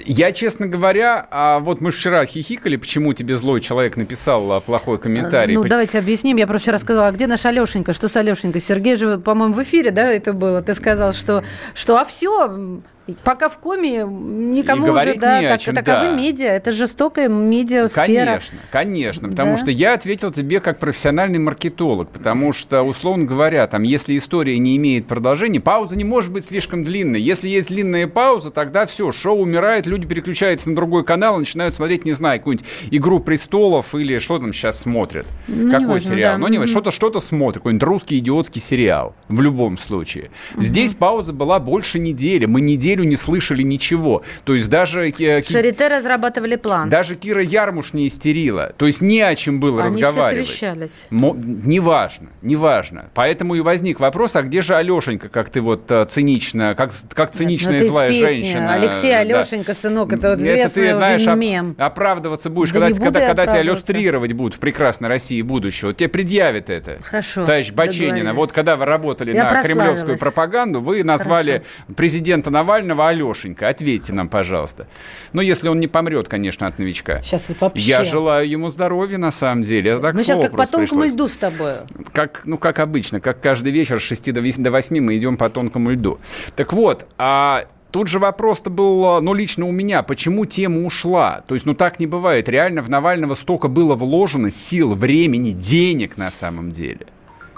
я, 0.05 0.31
честно 0.31 0.67
говоря, 0.67 1.27
а 1.29 1.59
вот 1.59 1.81
мы 1.81 1.91
вчера 1.91 2.25
хихикали, 2.25 2.75
почему 2.75 3.13
тебе 3.13 3.35
злой 3.35 3.61
человек 3.61 3.97
написал 3.97 4.51
а, 4.51 4.59
плохой 4.59 4.97
комментарий. 4.97 5.55
Ну, 5.55 5.63
давайте 5.63 5.99
объясним. 5.99 6.37
Я 6.37 6.47
просто 6.47 6.65
вчера 6.65 6.77
сказала, 6.77 7.07
а 7.07 7.11
где 7.11 7.27
наш 7.27 7.45
Алешенька? 7.45 7.93
Что 7.93 8.07
с 8.07 8.17
Алешенькой? 8.17 8.61
Сергей 8.61 8.95
же, 8.95 9.17
по-моему, 9.17 9.53
в 9.53 9.61
эфире, 9.63 9.91
да, 9.91 10.11
это 10.11 10.33
было? 10.33 10.61
Ты 10.61 10.73
сказал, 10.73 11.13
что, 11.13 11.43
что 11.73 11.97
а 11.97 12.05
все, 12.05 12.81
Пока 13.23 13.49
в 13.49 13.57
коме 13.57 14.05
никому 14.05 14.87
уже, 14.93 15.15
да, 15.15 15.41
так, 15.41 15.59
чем, 15.59 15.75
таковы 15.75 16.11
да. 16.11 16.15
медиа. 16.15 16.47
Это 16.47 16.71
жестокая 16.71 17.27
медиасфера. 17.27 18.05
Конечно, 18.05 18.59
конечно. 18.71 19.29
Потому 19.29 19.53
да? 19.53 19.57
что 19.57 19.71
я 19.71 19.93
ответил 19.93 20.31
тебе 20.31 20.61
как 20.61 20.79
профессиональный 20.79 21.39
маркетолог. 21.39 22.09
Потому 22.09 22.53
что, 22.53 22.81
условно 22.81 23.25
говоря, 23.25 23.67
там, 23.67 23.83
если 23.83 24.17
история 24.17 24.57
не 24.57 24.77
имеет 24.77 25.05
продолжения, 25.07 25.59
пауза 25.59 25.97
не 25.97 26.05
может 26.05 26.31
быть 26.31 26.45
слишком 26.45 26.85
длинной. 26.85 27.21
Если 27.21 27.49
есть 27.49 27.67
длинная 27.67 28.07
пауза, 28.07 28.51
тогда 28.51 28.85
все, 28.85 29.11
шоу 29.11 29.39
умирает, 29.39 29.85
люди 29.85 30.07
переключаются 30.07 30.69
на 30.69 30.75
другой 30.75 31.03
канал 31.03 31.35
и 31.35 31.39
начинают 31.39 31.73
смотреть, 31.73 32.05
не 32.05 32.13
знаю, 32.13 32.39
какую-нибудь 32.39 32.65
«Игру 32.89 33.19
престолов» 33.19 33.93
или 33.95 34.17
что 34.19 34.39
там 34.39 34.53
сейчас 34.53 34.79
смотрят. 34.79 35.25
Ну, 35.47 35.69
Какой 35.69 35.87
важно, 35.87 36.11
сериал? 36.11 36.33
Да. 36.35 36.37
Ну, 36.37 36.47
не 36.47 36.57
важно, 36.57 36.71
что-то 36.71 36.91
что-то 36.91 37.19
смотрят. 37.19 37.57
Какой-нибудь 37.63 37.83
русский 37.83 38.19
идиотский 38.19 38.61
сериал. 38.61 39.13
В 39.27 39.41
любом 39.41 39.77
случае. 39.77 40.31
Угу. 40.55 40.63
Здесь 40.63 40.93
пауза 40.93 41.33
была 41.33 41.59
больше 41.59 41.99
недели. 41.99 42.45
Мы 42.45 42.61
неделю 42.61 42.92
неделю 42.93 43.09
не 43.09 43.15
слышали 43.15 43.61
ничего. 43.63 44.23
То 44.45 44.53
есть 44.53 44.69
даже... 44.69 45.09
Э, 45.09 45.43
Шарите 45.43 45.87
разрабатывали 45.87 46.55
план. 46.55 46.89
Даже 46.89 47.15
Кира 47.15 47.41
Ярмуш 47.41 47.93
не 47.93 48.07
истерила. 48.07 48.73
То 48.77 48.85
есть 48.85 49.01
не 49.01 49.21
о 49.21 49.35
чем 49.35 49.59
было 49.59 49.83
Они 49.83 50.01
разговаривать. 50.03 50.47
все 50.47 50.67
совещались. 50.73 51.05
Мо... 51.09 51.35
Неважно, 51.35 52.29
неважно. 52.41 53.05
Поэтому 53.13 53.55
и 53.55 53.61
возник 53.61 53.99
вопрос, 53.99 54.35
а 54.35 54.41
где 54.41 54.61
же 54.61 54.75
Алешенька, 54.75 55.29
как 55.29 55.49
ты 55.49 55.61
вот 55.61 55.89
э, 55.91 56.05
цинично, 56.05 56.75
как, 56.75 56.91
как 57.13 57.31
циничная 57.31 57.73
Нет, 57.73 57.83
ну 57.83 57.89
злая 57.89 58.13
женщина. 58.13 58.73
Алексей 58.73 59.15
Алешенька, 59.15 59.67
да. 59.67 59.73
сынок, 59.73 60.13
это 60.13 60.29
вот 60.29 60.39
известный 60.39 60.83
это 60.83 60.91
ты, 60.93 60.97
знаешь, 60.97 61.21
уже 61.21 61.35
мем. 61.35 61.75
оправдываться 61.77 62.49
будешь, 62.49 62.71
да 62.71 62.79
когда, 62.79 63.01
когда, 63.01 63.27
когда 63.27 63.45
тебя 63.47 63.61
иллюстрировать 63.61 64.33
будут 64.33 64.55
в 64.55 64.59
прекрасной 64.59 65.09
России 65.09 65.41
будущего. 65.41 65.93
Тебе 65.93 66.09
предъявят 66.09 66.69
это. 66.69 66.99
Хорошо. 67.03 67.45
Товарищ 67.45 67.71
Баченина, 67.71 68.33
вот 68.33 68.51
когда 68.51 68.75
вы 68.75 68.85
работали 68.85 69.33
Я 69.33 69.49
на 69.49 69.63
кремлевскую 69.63 70.17
пропаганду, 70.17 70.81
вы 70.81 71.03
назвали 71.03 71.51
Хорошо. 71.51 71.93
президента 71.95 72.49
Навального 72.49 72.82
Навального, 72.83 73.09
Алешенька, 73.09 73.69
ответьте 73.69 74.13
нам, 74.13 74.29
пожалуйста. 74.29 74.87
Ну, 75.33 75.41
если 75.41 75.67
он 75.67 75.79
не 75.79 75.87
помрет, 75.87 76.27
конечно, 76.27 76.67
от 76.67 76.79
новичка. 76.79 77.21
Сейчас 77.21 77.49
вот 77.49 77.61
вообще. 77.61 77.83
Я 77.83 78.03
желаю 78.03 78.49
ему 78.49 78.69
здоровья, 78.69 79.17
на 79.17 79.31
самом 79.31 79.63
деле. 79.63 79.91
Это 79.91 80.01
так 80.01 80.15
Мы 80.15 80.23
сейчас 80.23 80.39
как 80.39 80.51
по 80.51 80.65
тонкому 80.65 81.01
пришлось. 81.01 81.13
льду 81.13 81.27
с 81.27 81.37
тобой. 81.37 81.73
Как, 82.11 82.41
ну, 82.45 82.57
как 82.57 82.79
обычно, 82.79 83.19
как 83.19 83.41
каждый 83.41 83.71
вечер 83.71 83.99
с 83.99 84.03
6 84.03 84.33
до 84.33 84.41
8 84.41 84.63
до 84.63 84.71
8 84.71 84.99
мы 84.99 85.17
идем 85.17 85.37
по 85.37 85.49
тонкому 85.49 85.91
льду. 85.91 86.19
Так 86.55 86.73
вот, 86.73 87.07
а 87.17 87.65
Тут 87.93 88.07
же 88.07 88.17
вопрос-то 88.17 88.71
был, 88.71 89.21
ну, 89.21 89.35
лично 89.35 89.67
у 89.67 89.71
меня, 89.71 90.01
почему 90.01 90.47
тема 90.47 90.83
ушла? 90.83 91.43
То 91.47 91.53
есть, 91.53 91.67
ну, 91.67 91.75
так 91.75 91.99
не 91.99 92.07
бывает. 92.07 92.49
Реально 92.49 92.81
в 92.81 92.89
Навального 92.89 93.35
столько 93.35 93.67
было 93.67 93.93
вложено 93.93 94.49
сил, 94.49 94.95
времени, 94.95 95.51
денег 95.51 96.17
на 96.17 96.31
самом 96.31 96.71
деле. 96.71 97.05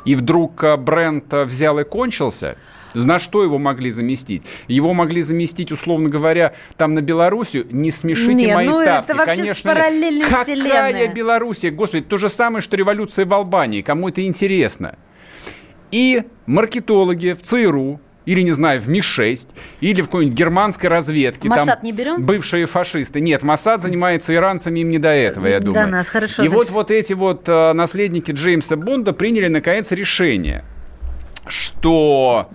И 0.04 0.14
вдруг 0.14 0.62
а, 0.66 0.76
бренд 0.76 1.34
а, 1.34 1.46
взял 1.46 1.80
и 1.80 1.86
кончился. 1.86 2.58
На 2.96 3.20
что 3.20 3.44
его 3.44 3.58
могли 3.58 3.92
заместить? 3.92 4.44
Его 4.68 4.94
могли 4.94 5.22
заместить, 5.22 5.72
условно 5.72 6.10
говоря, 6.10 6.54
там 6.78 6.94
на 6.94 7.02
Белоруссию. 7.02 7.68
Не 7.72 7.92
смешите 7.92 8.34
Не, 8.34 8.54
мои 8.56 8.68
ну 8.68 8.80
это 8.80 9.04
тапки. 9.08 9.12
вообще 9.18 9.36
Конечно, 9.42 9.68
нет. 9.70 10.24
Какая 10.30 10.44
вселенной. 10.44 11.08
Белоруссия? 11.10 11.72
Господи, 11.72 12.04
то 12.04 12.18
же 12.18 12.30
самое, 12.30 12.62
что 12.62 12.78
революция 12.78 13.26
в 13.26 13.34
Албании. 13.34 13.82
Кому 13.82 14.10
это 14.10 14.26
интересно? 14.26 14.98
И 15.92 16.24
маркетологи 16.46 17.34
в 17.34 17.42
ЦРУ, 17.42 18.00
или, 18.26 18.42
не 18.42 18.52
знаю, 18.54 18.82
в 18.82 18.90
МИ-6, 18.90 19.50
или 19.82 20.02
в 20.02 20.06
какой-нибудь 20.06 20.38
германской 20.38 20.90
разведке. 20.90 21.48
Моссад 21.48 21.84
не 21.84 21.92
берем? 21.92 22.26
Бывшие 22.26 22.66
фашисты. 22.66 23.22
Нет, 23.22 23.44
Моссад 23.44 23.82
занимается 23.82 24.34
иранцами, 24.34 24.80
им 24.80 24.90
не 24.90 24.98
до 24.98 25.10
этого, 25.10 25.48
я 25.48 25.60
До 25.60 25.68
думаю. 25.68 25.90
нас, 25.90 26.10
хорошо, 26.10 26.44
И 26.44 26.48
вот, 26.48 26.72
вот 26.72 26.90
эти 26.92 27.14
вот 27.14 27.48
э, 27.48 27.74
наследники 27.74 28.32
Джеймса 28.32 28.78
Бонда 28.78 29.14
приняли, 29.14 29.48
наконец, 29.48 29.92
решение, 29.92 30.66
что 31.48 32.50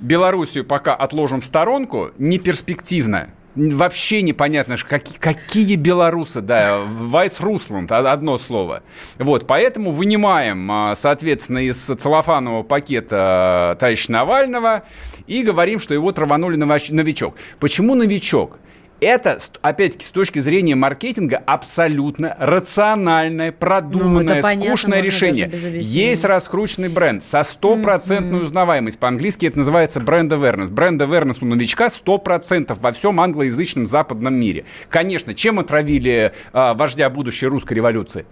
Белоруссию 0.00 0.64
пока 0.64 0.94
отложим 0.94 1.40
в 1.40 1.44
сторонку, 1.44 2.10
не 2.18 2.38
перспективно. 2.38 3.30
Вообще 3.54 4.22
непонятно, 4.22 4.76
какие, 4.78 5.18
какие 5.18 5.76
белорусы, 5.76 6.40
да, 6.40 6.78
Вайс 6.86 7.38
Русланд, 7.38 7.92
одно 7.92 8.38
слово. 8.38 8.82
Вот, 9.18 9.46
поэтому 9.46 9.90
вынимаем, 9.90 10.70
а, 10.72 10.94
соответственно, 10.94 11.58
из 11.58 11.76
целлофанового 11.76 12.62
пакета 12.62 13.16
а, 13.18 13.74
товарища 13.74 14.10
Навального 14.10 14.84
и 15.26 15.42
говорим, 15.42 15.80
что 15.80 15.92
его 15.92 16.12
траванули 16.12 16.56
новичок. 16.56 17.36
Почему 17.60 17.94
новичок? 17.94 18.58
Это, 19.02 19.36
опять-таки, 19.62 20.04
с 20.06 20.12
точки 20.12 20.38
зрения 20.38 20.76
маркетинга, 20.76 21.42
абсолютно 21.44 22.36
рациональное, 22.38 23.50
продуманное, 23.50 24.36
Ну, 24.36 24.42
понятно, 24.42 24.76
скучное 24.76 25.00
решение. 25.00 25.50
Есть 25.80 26.24
раскрученный 26.24 26.88
бренд 26.88 27.24
со 27.24 27.42
стопроцентной 27.42 28.44
узнаваемость. 28.44 29.00
По-английски 29.00 29.46
это 29.46 29.58
называется 29.58 29.98
бренд 29.98 30.32
awareness. 30.32 30.70
Бренд 30.70 31.02
awareness 31.02 31.38
у 31.40 31.46
новичка 31.46 31.88
100% 31.88 32.78
во 32.80 32.92
всем 32.92 33.20
англоязычном 33.20 33.86
западном 33.86 34.34
мире. 34.34 34.66
Конечно, 34.88 35.34
чем 35.34 35.58
отравили 35.58 36.32
а, 36.52 36.74
вождя 36.74 37.10
будущей 37.10 37.48
русской 37.48 37.74
революции? 37.74 38.24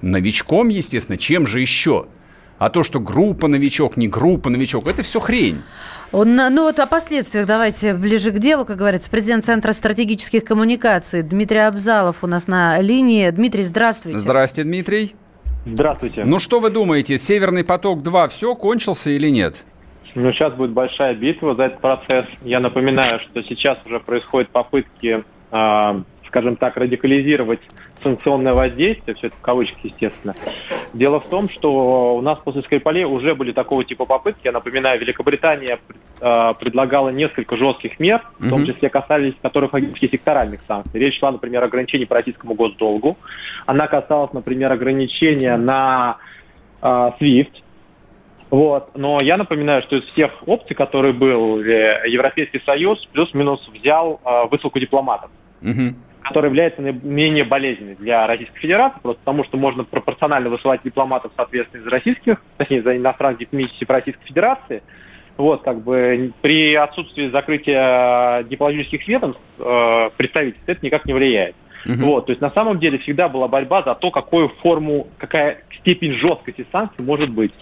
Новичком, 0.00 0.68
естественно, 0.68 1.18
чем 1.18 1.44
же 1.44 1.60
еще? 1.60 2.06
А 2.58 2.70
то, 2.70 2.82
что 2.82 2.98
группа 2.98 3.46
новичок, 3.46 3.96
не 3.96 4.08
группа 4.08 4.50
новичок, 4.50 4.88
это 4.88 5.02
все 5.02 5.20
хрень. 5.20 5.62
Он, 6.10 6.34
ну 6.34 6.64
вот 6.64 6.78
о 6.80 6.86
последствиях 6.86 7.46
давайте 7.46 7.94
ближе 7.94 8.32
к 8.32 8.38
делу, 8.38 8.64
как 8.64 8.78
говорится. 8.78 9.10
Президент 9.10 9.44
Центра 9.44 9.72
стратегических 9.72 10.44
коммуникаций 10.44 11.22
Дмитрий 11.22 11.58
Абзалов 11.58 12.24
у 12.24 12.26
нас 12.26 12.48
на 12.48 12.80
линии. 12.80 13.30
Дмитрий, 13.30 13.62
здравствуйте. 13.62 14.18
Здрасте, 14.18 14.64
Дмитрий. 14.64 15.14
Здравствуйте. 15.66 16.24
Ну 16.24 16.38
что 16.38 16.60
вы 16.60 16.70
думаете, 16.70 17.18
Северный 17.18 17.62
поток-2 17.62 18.28
все 18.30 18.54
кончился 18.54 19.10
или 19.10 19.28
нет? 19.28 19.64
Ну, 20.14 20.32
сейчас 20.32 20.54
будет 20.54 20.70
большая 20.70 21.14
битва 21.14 21.54
за 21.54 21.64
этот 21.64 21.80
процесс. 21.80 22.26
Я 22.42 22.60
напоминаю, 22.60 23.20
что 23.20 23.42
сейчас 23.42 23.78
уже 23.86 24.00
происходят 24.00 24.48
попытки, 24.48 25.22
э, 25.52 26.00
скажем 26.26 26.56
так, 26.56 26.76
радикализировать 26.76 27.60
санкционное 28.02 28.54
воздействие, 28.54 29.14
все 29.16 29.28
это 29.28 29.36
в 29.36 29.40
кавычках, 29.40 29.84
естественно. 29.84 30.34
Дело 30.92 31.20
в 31.20 31.28
том, 31.28 31.48
что 31.48 32.16
у 32.16 32.20
нас 32.20 32.38
после 32.44 32.62
Скрипалей 32.62 33.04
уже 33.04 33.34
были 33.34 33.52
такого 33.52 33.84
типа 33.84 34.04
попытки. 34.04 34.40
Я 34.44 34.52
напоминаю, 34.52 35.00
Великобритания 35.00 35.78
э, 36.20 36.54
предлагала 36.58 37.10
несколько 37.10 37.56
жестких 37.56 37.98
мер, 38.00 38.22
в 38.38 38.48
том 38.48 38.66
числе 38.66 38.88
касались 38.88 39.34
которых 39.42 39.70
фактически 39.70 40.08
секторальных 40.08 40.60
санкций. 40.66 41.00
Речь 41.00 41.18
шла, 41.18 41.32
например, 41.32 41.62
о 41.62 41.66
ограничении 41.66 42.04
по 42.04 42.14
российскому 42.14 42.54
госдолгу. 42.54 43.16
Она 43.66 43.86
касалась, 43.86 44.32
например, 44.32 44.72
ограничения 44.72 45.56
на 45.56 46.18
э, 46.80 46.86
SWIFT, 46.86 47.62
вот. 48.50 48.96
Но 48.96 49.20
я 49.20 49.36
напоминаю, 49.36 49.82
что 49.82 49.96
из 49.96 50.04
всех 50.04 50.32
опций, 50.46 50.74
которые 50.74 51.12
был 51.12 51.60
э, 51.60 52.08
Европейский 52.08 52.60
Союз, 52.64 53.04
плюс-минус 53.12 53.68
взял 53.68 54.20
э, 54.24 54.48
высылку 54.50 54.78
дипломатов, 54.78 55.30
Мгм. 55.60 55.96
Которая 56.28 56.50
является 56.50 56.82
наименее 56.82 57.44
болезненной 57.44 57.96
для 57.96 58.26
Российской 58.26 58.58
Федерации, 58.60 58.98
просто 59.02 59.20
потому 59.20 59.44
что 59.44 59.56
можно 59.56 59.84
пропорционально 59.84 60.50
высылать 60.50 60.82
дипломатов, 60.84 61.32
соответственно, 61.36 61.82
из 61.82 61.86
российских, 61.86 62.42
точнее, 62.56 62.78
из 62.78 62.86
иностранных 62.86 63.38
дипмиссий 63.38 63.86
в 63.86 63.90
Российской 63.90 64.24
Федерации. 64.26 64.82
Вот, 65.36 65.62
как 65.62 65.82
бы 65.82 66.32
при 66.40 66.74
отсутствии 66.74 67.28
закрытия 67.28 68.42
дипломатических 68.44 69.06
ведомств 69.06 69.40
э, 69.58 70.10
представительств 70.16 70.68
это 70.68 70.84
никак 70.84 71.06
не 71.06 71.14
влияет. 71.14 71.54
Мгм. 71.84 72.04
Вот, 72.04 72.26
то 72.26 72.32
есть 72.32 72.40
на 72.40 72.50
самом 72.50 72.78
деле 72.80 72.98
всегда 72.98 73.28
была 73.28 73.46
борьба 73.46 73.82
за 73.82 73.94
то, 73.94 74.10
какую 74.10 74.48
форму, 74.48 75.06
какая 75.16 75.62
степень 75.78 76.12
жесткости 76.12 76.66
санкций 76.72 77.04
может 77.04 77.30
быть. 77.30 77.52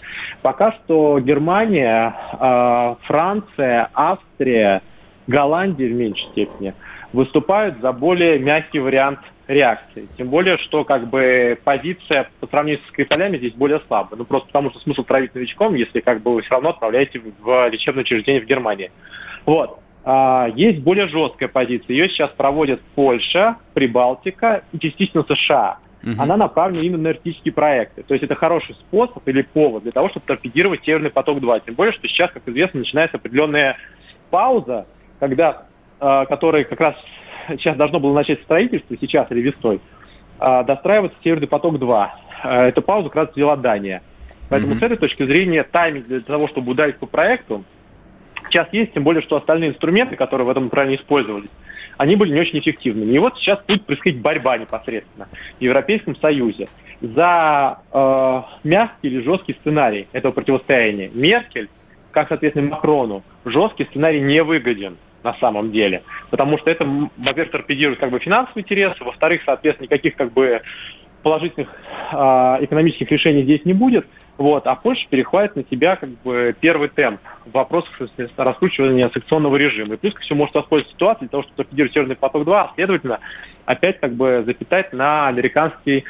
Пока 0.42 0.72
что 0.72 1.20
Германия, 1.20 2.14
э, 2.40 2.94
Франция, 3.02 3.90
Австрия, 3.92 4.82
Голландия 5.26 5.88
в 5.88 5.92
меньшей 5.92 6.28
степени 6.30 6.74
выступают 7.12 7.80
за 7.80 7.92
более 7.92 8.38
мягкий 8.38 8.78
вариант 8.78 9.20
реакции. 9.46 10.08
Тем 10.16 10.28
более, 10.28 10.58
что 10.58 10.84
как 10.84 11.08
бы 11.08 11.58
позиция 11.62 12.28
по 12.40 12.46
сравнению 12.46 12.82
со 12.82 12.88
Скрипалями 12.88 13.38
здесь 13.38 13.54
более 13.54 13.80
слабая. 13.86 14.18
Ну 14.18 14.24
просто 14.24 14.48
потому, 14.48 14.70
что 14.70 14.80
смысл 14.80 15.04
травить 15.04 15.34
новичком, 15.34 15.74
если 15.74 16.00
как 16.00 16.22
бы 16.22 16.34
вы 16.34 16.42
все 16.42 16.50
равно 16.50 16.70
отправляете 16.70 17.20
в 17.20 17.68
лечебное 17.68 18.02
учреждение 18.02 18.42
в 18.42 18.46
Германии. 18.46 18.90
Вот. 19.44 19.78
А, 20.04 20.48
Есть 20.54 20.80
более 20.80 21.08
жесткая 21.08 21.48
позиция. 21.48 21.94
Ее 21.94 22.08
сейчас 22.08 22.30
проводят 22.30 22.80
Польша, 22.94 23.56
Прибалтика 23.74 24.62
и 24.72 24.78
частично 24.78 25.24
США. 25.28 25.78
Мгм. 26.02 26.20
Она 26.20 26.36
направлена 26.36 26.84
именно 26.84 26.98
на 26.98 27.08
энергетические 27.08 27.52
проекты. 27.52 28.04
То 28.04 28.14
есть 28.14 28.22
это 28.22 28.36
хороший 28.36 28.76
способ 28.76 29.26
или 29.26 29.42
повод 29.42 29.82
для 29.82 29.92
того, 29.92 30.08
чтобы 30.08 30.26
торпедировать 30.26 30.84
Северный 30.84 31.10
поток-2. 31.10 31.62
Тем 31.66 31.74
более, 31.74 31.92
что 31.92 32.06
сейчас, 32.06 32.30
как 32.30 32.46
известно, 32.46 32.78
начинается 32.78 33.16
определенная 33.16 33.76
пауза, 34.30 34.86
когда, 35.18 35.65
э, 36.00 36.24
которая 36.28 36.64
как 36.64 36.80
раз 36.80 36.94
сейчас 37.48 37.76
должно 37.76 38.00
было 38.00 38.14
начать 38.14 38.42
строительство, 38.42 38.96
сейчас 39.00 39.30
или 39.30 39.40
весной, 39.40 39.80
э, 40.40 40.64
достраиваться 40.64 41.16
Северный 41.22 41.48
поток-2. 41.48 42.08
Э, 42.44 42.68
Эту 42.68 42.82
паузу 42.82 43.08
как 43.08 43.16
раз 43.16 43.34
взяла 43.34 43.56
Дания. 43.56 44.02
Поэтому 44.48 44.72
Мгм. 44.72 44.80
с 44.80 44.82
этой 44.82 44.96
точки 44.96 45.24
зрения 45.24 45.62
тайминг 45.64 46.06
для 46.06 46.20
того, 46.20 46.48
чтобы 46.48 46.72
ударить 46.72 46.98
по 46.98 47.06
проекту, 47.06 47.64
сейчас 48.48 48.68
есть, 48.72 48.92
тем 48.92 49.02
более, 49.02 49.22
что 49.22 49.36
остальные 49.36 49.70
инструменты, 49.70 50.16
которые 50.16 50.46
в 50.46 50.50
этом 50.50 50.64
направлении 50.64 50.98
использовались, 50.98 51.50
они 51.96 52.14
были 52.16 52.32
не 52.32 52.40
очень 52.40 52.58
эффективными. 52.58 53.12
И 53.12 53.18
вот 53.18 53.38
сейчас 53.38 53.60
будет 53.66 53.84
происходить 53.86 54.20
борьба 54.20 54.58
непосредственно 54.58 55.28
в 55.58 55.62
Европейском 55.62 56.14
Союзе 56.16 56.68
за 57.00 57.78
э, 57.92 58.42
мягкий 58.64 59.08
или 59.08 59.20
жесткий 59.22 59.54
сценарий 59.54 60.06
этого 60.12 60.32
противостояния. 60.32 61.10
Меркель, 61.12 61.68
как, 62.12 62.28
соответственно, 62.28 62.70
Макрону, 62.70 63.22
жесткий 63.44 63.84
сценарий 63.84 64.20
не 64.20 64.42
выгоден 64.42 64.96
на 65.22 65.34
самом 65.34 65.72
деле. 65.72 66.02
Потому 66.30 66.58
что 66.58 66.70
это, 66.70 66.84
во-первых, 67.16 67.52
торпедирует 67.52 67.98
как 67.98 68.10
бы 68.10 68.18
финансовые 68.18 68.62
интересы, 68.62 69.02
во-вторых, 69.04 69.42
соответственно, 69.44 69.86
никаких 69.86 70.16
как 70.16 70.32
бы 70.32 70.62
положительных 71.22 71.68
э, 72.12 72.16
экономических 72.60 73.10
решений 73.10 73.42
здесь 73.42 73.64
не 73.64 73.72
будет. 73.72 74.06
Вот, 74.38 74.66
а 74.66 74.74
Польша 74.74 75.06
перехватит 75.08 75.56
на 75.56 75.64
себя 75.70 75.96
как 75.96 76.10
бы 76.22 76.54
первый 76.60 76.88
темп 76.88 77.20
в 77.46 77.52
вопросах 77.52 77.90
раскручивания 78.36 79.08
санкционного 79.08 79.56
режима. 79.56 79.94
И 79.94 79.96
плюс 79.96 80.14
ко 80.14 80.20
всему 80.20 80.40
может 80.40 80.54
воспользоваться 80.54 80.94
ситуацией 80.94 81.28
для 81.28 81.30
того, 81.30 81.42
чтобы 81.42 81.56
торпедировать 81.56 81.94
Северный 81.94 82.16
поток-2, 82.16 82.54
а 82.54 82.72
следовательно, 82.74 83.20
опять 83.64 83.98
как 83.98 84.12
бы 84.12 84.44
запитать 84.46 84.92
на 84.92 85.26
американский 85.26 86.04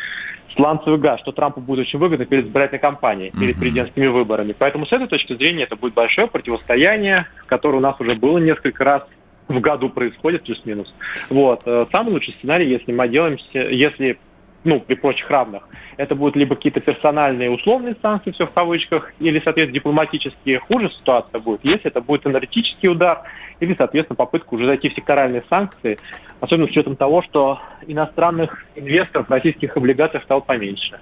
сланцевый 0.57 0.99
газ, 0.99 1.21
что 1.21 1.33
Трампу 1.33 1.61
будет 1.61 1.81
очень 1.81 1.99
выгодно 1.99 2.25
перед 2.27 2.47
избирательной 2.47 2.81
кампанией, 2.81 3.31
перед 3.31 3.55
Мгм. 3.57 3.61
президентскими 3.61 4.07
выборами. 4.07 4.55
Поэтому 4.59 4.87
с 4.87 4.92
этой 4.92 5.07
точки 5.07 5.35
зрения 5.35 5.64
это 5.64 5.77
будет 5.77 5.95
большое 5.95 6.27
противостояние, 6.27 7.27
которое 7.47 7.79
у 7.79 7.81
нас 7.81 8.01
уже 8.01 8.14
было 8.14 8.38
несколько 8.38 8.83
раз 8.85 9.03
в 9.49 9.61
году 9.61 9.90
происходит, 9.90 10.42
плюс-минус. 10.42 10.92
Вот. 11.31 11.62
Э, 11.66 11.87
Самый 11.92 12.12
лучший 12.12 12.35
сценарий, 12.35 12.69
если 12.69 12.90
мы 12.92 13.09
делаемся, 13.09 13.47
если 13.61 14.19
ну, 14.66 14.81
при 14.81 14.94
прочих 14.94 15.31
равных. 15.31 15.62
Это 15.96 16.14
будут 16.14 16.37
либо 16.37 16.57
какие-то 16.57 16.81
персональные 16.81 17.50
условные 17.50 17.96
санкции, 18.02 18.33
все 18.33 18.46
в 18.46 18.52
кавычках, 18.52 19.12
или, 19.18 19.40
соответственно, 19.42 19.74
дипломатические. 19.74 20.59
Хуже 20.59 20.90
ситуация 20.90 21.40
будет, 21.40 21.64
если 21.64 21.87
это 21.87 22.00
будет 22.00 22.26
энергетический 22.26 22.88
удар, 22.88 23.22
или, 23.61 23.74
соответственно, 23.79 24.16
попытка 24.16 24.55
уже 24.55 24.66
зайти 24.66 24.88
в 24.88 24.94
секторальные 24.94 25.44
санкции, 25.48 25.98
особенно 26.40 26.66
с 26.66 26.70
учетом 26.70 26.96
того, 26.96 27.22
что 27.22 27.61
иностранных 27.87 28.66
инвесторов 28.74 29.31
российских 29.31 29.76
облигациях 29.76 30.24
стало 30.24 30.40
поменьше. 30.40 30.98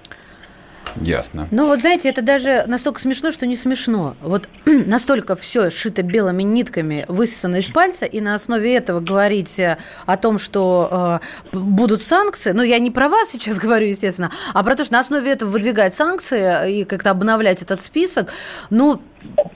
Ясно. 1.01 1.47
Ну 1.51 1.65
вот 1.65 1.81
знаете, 1.81 2.09
это 2.09 2.21
даже 2.21 2.63
настолько 2.67 2.99
смешно, 2.99 3.31
что 3.31 3.45
не 3.45 3.55
смешно. 3.55 4.15
Вот 4.21 4.47
настолько 4.65 5.35
все 5.35 5.69
шито 5.69 6.03
белыми 6.03 6.43
нитками, 6.43 7.05
высосано 7.07 7.57
из 7.57 7.69
пальца, 7.69 8.05
и 8.05 8.21
на 8.21 8.33
основе 8.33 8.75
этого 8.75 8.99
говорить 8.99 9.59
э, 9.59 9.77
о 10.05 10.17
том, 10.17 10.37
что 10.37 11.21
э, 11.51 11.57
будут 11.57 12.01
санкции, 12.01 12.51
ну 12.51 12.63
я 12.63 12.79
не 12.79 12.91
про 12.91 13.09
вас 13.09 13.29
сейчас 13.29 13.59
говорю, 13.59 13.87
естественно, 13.87 14.31
а 14.53 14.63
про 14.63 14.75
то, 14.75 14.83
что 14.83 14.93
на 14.93 14.99
основе 14.99 15.31
этого 15.31 15.49
выдвигать 15.49 15.93
санкции 15.93 16.81
и 16.81 16.83
как-то 16.85 17.11
обновлять 17.11 17.61
этот 17.61 17.81
список, 17.81 18.31
ну 18.69 19.01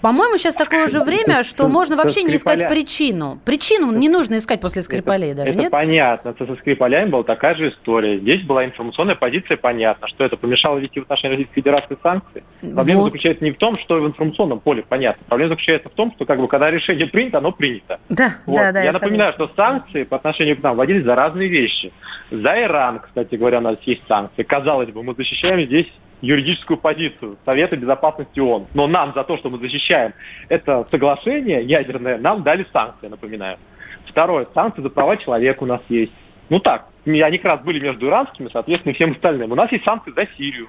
по-моему, 0.01 0.37
сейчас 0.37 0.55
такое 0.55 0.87
же 0.87 1.01
время, 1.01 1.43
что 1.43 1.67
можно 1.67 1.95
вообще 1.95 2.23
не 2.23 2.35
искать 2.35 2.67
причину. 2.67 3.39
Причину 3.45 3.91
не 3.91 4.09
нужно 4.09 4.37
искать 4.37 4.61
после 4.61 4.81
Скрипалей 4.81 5.33
даже, 5.33 5.51
это 5.51 5.59
нет? 5.59 5.71
понятно. 5.71 6.35
Со 6.37 6.55
Скрипалями 6.55 7.09
была 7.09 7.23
такая 7.23 7.55
же 7.55 7.69
история. 7.69 8.17
Здесь 8.17 8.43
была 8.43 8.65
информационная 8.65 9.15
позиция, 9.15 9.57
понятно, 9.57 10.07
что 10.07 10.23
это 10.23 10.37
помешало 10.37 10.77
вести 10.77 10.99
в 10.99 11.03
отношении 11.03 11.35
Российской 11.35 11.55
Федерации 11.55 11.97
санкции. 12.01 12.43
Проблема 12.73 13.01
вот. 13.01 13.07
заключается 13.07 13.43
не 13.43 13.51
в 13.51 13.57
том, 13.57 13.77
что 13.79 13.99
в 13.99 14.07
информационном 14.07 14.59
поле 14.59 14.83
понятно. 14.87 15.23
Проблема 15.27 15.49
заключается 15.49 15.89
в 15.89 15.93
том, 15.93 16.13
что 16.15 16.25
как 16.25 16.39
бы 16.39 16.47
когда 16.47 16.71
решение 16.71 17.07
принято, 17.07 17.39
оно 17.39 17.51
принято. 17.51 17.99
Да, 18.09 18.35
вот. 18.45 18.55
да, 18.55 18.71
да. 18.71 18.79
Я, 18.79 18.85
я 18.85 18.91
напоминаю, 18.91 19.33
согласна. 19.33 19.53
что 19.53 19.63
санкции 19.63 20.03
по 20.03 20.17
отношению 20.17 20.57
к 20.57 20.63
нам 20.63 20.75
вводились 20.75 21.03
за 21.03 21.15
разные 21.15 21.49
вещи. 21.49 21.91
За 22.31 22.61
Иран, 22.61 22.99
кстати 22.99 23.35
говоря, 23.35 23.59
у 23.59 23.61
нас 23.61 23.77
есть 23.83 24.01
санкции. 24.07 24.43
Казалось 24.43 24.89
бы, 24.89 25.03
мы 25.03 25.13
защищаем 25.15 25.61
здесь 25.65 25.87
юридическую 26.21 26.77
позицию 26.77 27.37
Совета 27.45 27.77
Безопасности 27.77 28.39
ООН. 28.39 28.67
Но 28.73 28.87
нам 28.87 29.13
за 29.13 29.23
то, 29.23 29.37
что 29.37 29.49
мы 29.49 29.57
защищаем 29.59 30.13
это 30.49 30.87
соглашение 30.91 31.63
ядерное, 31.63 32.17
нам 32.17 32.43
дали 32.43 32.65
санкции, 32.71 33.07
напоминаю. 33.07 33.57
Второе, 34.05 34.47
санкции 34.53 34.81
за 34.81 34.89
права 34.89 35.17
человека 35.17 35.63
у 35.63 35.67
нас 35.67 35.81
есть. 35.89 36.11
Ну 36.49 36.59
так, 36.59 36.87
они 37.05 37.37
как 37.37 37.45
раз 37.45 37.61
были 37.61 37.79
между 37.79 38.07
иранскими, 38.07 38.49
соответственно, 38.51 38.91
и 38.91 38.95
всем 38.95 39.11
остальным. 39.11 39.51
У 39.51 39.55
нас 39.55 39.71
есть 39.71 39.85
санкции 39.85 40.11
за 40.11 40.27
Сирию. 40.37 40.67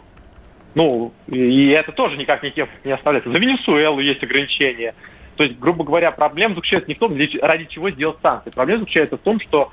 Ну, 0.74 1.12
и 1.26 1.68
это 1.70 1.90
тоже 1.92 2.16
никак 2.16 2.42
не, 2.42 2.52
не 2.84 2.92
оставляется. 2.92 3.32
За 3.32 3.38
Венесуэлу 3.38 4.00
есть 4.00 4.22
ограничения. 4.22 4.94
То 5.36 5.44
есть, 5.44 5.58
грубо 5.58 5.84
говоря, 5.84 6.10
проблема 6.10 6.54
заключается 6.54 6.88
не 6.88 6.94
в 6.94 6.98
том, 6.98 7.16
ради 7.42 7.64
чего 7.64 7.90
сделать 7.90 8.18
санкции. 8.22 8.50
Проблема 8.50 8.80
заключается 8.80 9.16
в 9.16 9.20
том, 9.20 9.40
что 9.40 9.70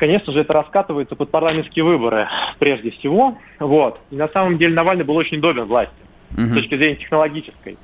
конечно 0.00 0.32
же, 0.32 0.40
это 0.40 0.54
раскатывается 0.54 1.14
под 1.14 1.30
парламентские 1.30 1.84
выборы 1.84 2.26
прежде 2.58 2.90
всего. 2.90 3.36
Вот. 3.58 4.00
И 4.10 4.16
на 4.16 4.28
самом 4.28 4.56
деле 4.56 4.74
Навальный 4.74 5.04
был 5.04 5.14
очень 5.14 5.38
удобен 5.38 5.64
власти 5.64 5.92
угу. 6.32 6.46
с 6.46 6.54
точки 6.54 6.74
зрения 6.74 6.96
технологической. 6.96 7.76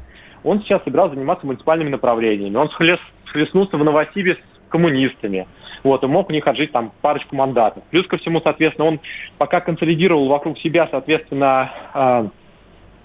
Он 0.42 0.62
сейчас 0.62 0.82
собирался 0.82 1.14
заниматься 1.14 1.46
муниципальными 1.46 1.90
направлениями. 1.90 2.56
Он 2.56 2.70
схлес, 2.70 2.98
схлестнулся 3.26 3.76
в 3.76 3.84
Новосибе 3.84 4.36
с 4.36 4.70
коммунистами. 4.70 5.46
Вот, 5.84 6.02
и 6.04 6.06
мог 6.06 6.30
у 6.30 6.32
них 6.32 6.46
отжить 6.46 6.72
там 6.72 6.90
парочку 7.02 7.36
мандатов. 7.36 7.84
Плюс 7.90 8.06
ко 8.06 8.16
всему, 8.16 8.40
соответственно, 8.40 8.88
он 8.88 9.00
пока 9.36 9.60
консолидировал 9.60 10.26
вокруг 10.28 10.58
себя, 10.58 10.88
соответственно, 10.90 11.70
э, 11.92 12.28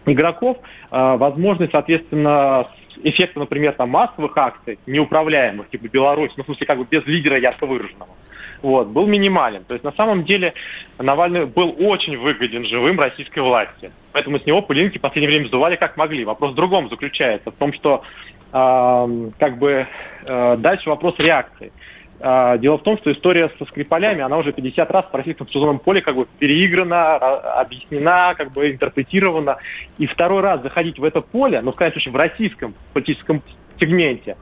игроков, 0.06 0.58
э, 0.90 1.18
возможность, 1.18 1.74
соответственно, 1.74 2.68
эффекта, 3.04 3.40
например, 3.40 3.74
там 3.74 3.90
массовых 3.90 4.38
акций, 4.38 4.80
неуправляемых, 4.86 5.70
типа 5.70 5.88
Беларусь, 5.88 6.32
ну, 6.38 6.44
в 6.44 6.46
смысле, 6.46 6.66
как 6.66 6.78
бы 6.78 6.88
без 6.90 7.06
лидера 7.06 7.38
ярко 7.38 7.66
выраженного 7.66 8.10
вот, 8.62 8.88
был 8.88 9.08
минимален. 9.08 9.64
То 9.64 9.74
есть 9.74 9.84
на 9.84 9.92
самом 9.94 10.24
деле 10.24 10.54
Навальный 10.98 11.46
был 11.46 11.76
очень 11.80 12.18
выгоден 12.18 12.66
живым 12.66 13.00
российской 13.00 13.40
власти. 13.40 13.92
Поэтому 14.12 14.40
с 14.40 14.46
него 14.46 14.62
пылинки 14.62 14.98
в 14.98 15.02
последнее 15.02 15.30
время 15.30 15.48
сдували 15.48 15.76
как 15.76 15.98
могли. 15.98 16.26
Вопрос 16.26 16.52
в 16.52 16.56
другом 16.56 16.90
заключается, 16.90 17.52
в 17.52 17.56
том, 17.56 17.74
что 17.74 18.04
э, 18.54 19.30
как 19.40 19.58
бы 19.58 19.88
э, 20.26 20.58
дальше 20.58 20.90
вопрос 20.90 21.16
реакции. 21.18 21.72
Э, 22.24 22.58
дело 22.60 22.78
в 22.78 22.84
том, 22.84 22.98
что 22.98 23.12
история 23.12 23.52
со 23.58 23.66
Скрипалями, 23.66 24.22
она 24.22 24.38
уже 24.38 24.54
50 24.54 24.92
раз 24.92 25.06
в 25.12 25.16
российском 25.16 25.48
судебном 25.48 25.80
поле 25.80 26.02
как 26.02 26.16
бы 26.16 26.28
переиграна, 26.40 27.16
объяснена, 27.16 28.36
как 28.38 28.52
бы 28.52 28.70
интерпретирована. 28.72 29.58
И 29.98 30.06
второй 30.06 30.42
раз 30.42 30.62
заходить 30.62 31.00
в 31.00 31.04
это 31.04 31.22
поле, 31.22 31.62
ну, 31.62 31.72
в 31.72 31.76
крайнем 31.76 31.94
случае, 31.94 32.12
в 32.12 32.16
российском 32.16 32.76
политическом 32.94 33.42
сегменте, 33.80 34.38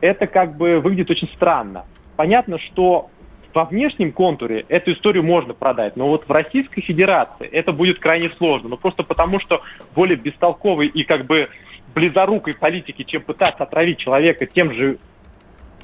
это 0.00 0.26
как 0.26 0.56
бы 0.56 0.80
выглядит 0.80 1.10
очень 1.10 1.28
странно. 1.28 1.86
Понятно, 2.16 2.58
что 2.58 3.08
во 3.54 3.64
внешнем 3.64 4.12
контуре 4.12 4.64
эту 4.68 4.92
историю 4.92 5.22
можно 5.22 5.54
продать, 5.54 5.96
но 5.96 6.08
вот 6.08 6.28
в 6.28 6.30
Российской 6.30 6.82
Федерации 6.82 7.46
это 7.46 7.72
будет 7.72 7.98
крайне 7.98 8.28
сложно. 8.30 8.70
Ну 8.70 8.76
просто 8.76 9.02
потому, 9.02 9.40
что 9.40 9.62
более 9.94 10.16
бестолковой 10.16 10.86
и 10.86 11.04
как 11.04 11.26
бы 11.26 11.48
близорукой 11.94 12.54
политики, 12.54 13.02
чем 13.02 13.22
пытаться 13.22 13.64
отравить 13.64 13.98
человека 13.98 14.46
тем 14.46 14.72
же 14.72 14.98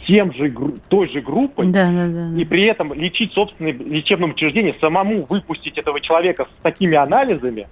тем 0.06 0.32
же, 0.32 0.52
той 0.88 1.08
же 1.08 1.20
группой, 1.20 1.66
да, 1.66 1.90
да, 1.90 2.06
да, 2.08 2.30
да. 2.30 2.40
и 2.40 2.44
при 2.44 2.64
этом 2.64 2.92
лечить 2.92 3.32
собственное 3.32 3.72
лечебное 3.72 4.30
учреждение, 4.30 4.74
самому 4.80 5.26
выпустить 5.28 5.78
этого 5.78 6.00
человека 6.00 6.44
с 6.44 6.62
такими 6.62 6.96
анализами, 6.96 7.68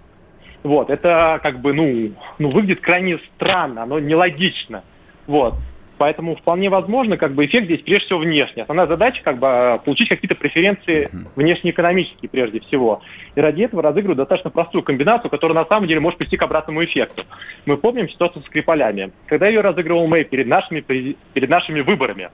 вот, 0.63 0.91
это 0.91 1.39
как 1.43 1.61
бы, 1.61 1.73
ну, 1.73 2.13
ну 2.39 2.51
выглядит 2.51 2.81
крайне 2.81 3.19
странно, 3.35 3.85
оно 3.85 4.01
нелогично. 4.01 4.83
Вот. 5.27 5.55
Поэтому 5.99 6.37
вполне 6.37 6.69
возможно, 6.69 7.17
как 7.17 7.33
бы 7.33 7.47
эффект 7.47 7.67
здесь 7.67 7.81
прежде 7.81 8.07
всего 8.07 8.19
внешний. 8.19 8.63
Основная 8.63 8.87
задача 8.87 9.23
как 9.23 9.39
бы 9.39 9.81
получить 9.85 10.09
какие-то 10.09 10.35
преференции 10.35 11.11
внешнеэкономические 11.37 12.29
прежде 12.29 12.61
всего. 12.61 13.01
И 13.35 13.41
ради 13.41 13.63
этого 13.63 13.83
разыгрывают 13.83 14.19
достаточно 14.19 14.51
простую 14.51 14.83
комбинацию, 14.83 15.31
которая 15.31 15.55
на 15.55 15.65
самом 15.65 15.89
деле 15.89 16.01
может 16.01 16.19
прийти 16.19 16.37
к 16.37 16.43
обратному 16.43 16.85
эффекту. 16.85 17.25
Мы 17.65 17.79
помним 17.79 18.09
ситуацию 18.11 18.43
с 18.43 18.47
Скрипалями. 18.47 19.13
Когда 19.27 19.49
ее 19.49 19.61
разыгрывал 19.63 20.07
Мэй 20.07 20.25
перед 20.25 20.47
нашими, 20.47 20.81
перед 20.81 21.49
нашими 21.49 21.81
выборами, 21.81 22.29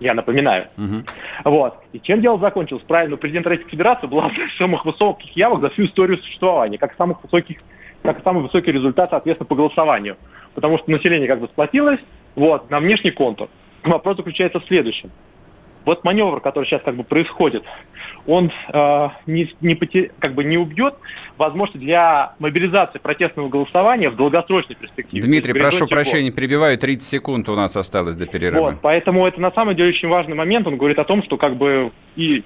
я 0.00 0.14
напоминаю. 0.14 0.66
Угу. 0.76 1.04
Вот. 1.44 1.76
И 1.92 2.00
чем 2.00 2.20
дело 2.20 2.38
закончилось? 2.38 2.82
Правильно, 2.86 3.16
президент 3.16 3.46
Российской 3.46 3.70
Федерации 3.70 4.08
был 4.08 4.20
одной 4.20 4.46
из 4.46 4.56
самых 4.56 4.84
высоких 4.84 5.30
явок 5.36 5.60
за 5.60 5.70
всю 5.70 5.84
историю 5.84 6.18
существования, 6.18 6.78
как 6.78 6.96
самых 6.96 7.22
высоких, 7.22 7.58
как 8.02 8.20
самый 8.24 8.42
высокий 8.42 8.72
результат, 8.72 9.10
соответственно, 9.10 9.46
по 9.46 9.54
голосованию. 9.54 10.16
Потому 10.54 10.78
что 10.78 10.90
население 10.90 11.28
как 11.28 11.40
бы 11.40 11.46
сплотилось, 11.46 12.00
вот, 12.34 12.70
на 12.70 12.80
внешний 12.80 13.10
контур. 13.10 13.48
Вопрос 13.82 14.16
заключается 14.16 14.60
в 14.60 14.64
следующем. 14.66 15.10
Вот 15.84 16.04
маневр, 16.04 16.40
который 16.40 16.64
сейчас 16.66 16.82
как 16.82 16.94
бы 16.94 17.02
происходит, 17.02 17.64
он 18.26 18.52
э, 18.72 19.08
не, 19.26 19.52
не, 19.60 19.74
потер... 19.74 20.12
как 20.20 20.34
бы 20.34 20.44
не 20.44 20.56
убьет 20.56 20.94
возможность 21.38 21.80
для 21.80 22.34
мобилизации 22.38 22.98
протестного 22.98 23.48
голосования 23.48 24.08
в 24.08 24.16
долгосрочной 24.16 24.76
перспективе. 24.76 25.22
Дмитрий, 25.22 25.54
прошу 25.54 25.88
прощения, 25.88 26.30
перебиваю, 26.30 26.78
30 26.78 27.02
секунд 27.02 27.48
у 27.48 27.56
нас 27.56 27.76
осталось 27.76 28.14
до 28.14 28.26
перерыва. 28.26 28.60
Вот, 28.60 28.74
поэтому 28.80 29.26
это 29.26 29.40
на 29.40 29.50
самом 29.50 29.74
деле 29.74 29.88
очень 29.88 30.08
важный 30.08 30.36
момент. 30.36 30.66
Он 30.68 30.76
говорит 30.76 30.98
о 30.98 31.04
том, 31.04 31.22
что 31.24 31.36
как 31.36 31.56
бы 31.56 31.90
и 32.14 32.44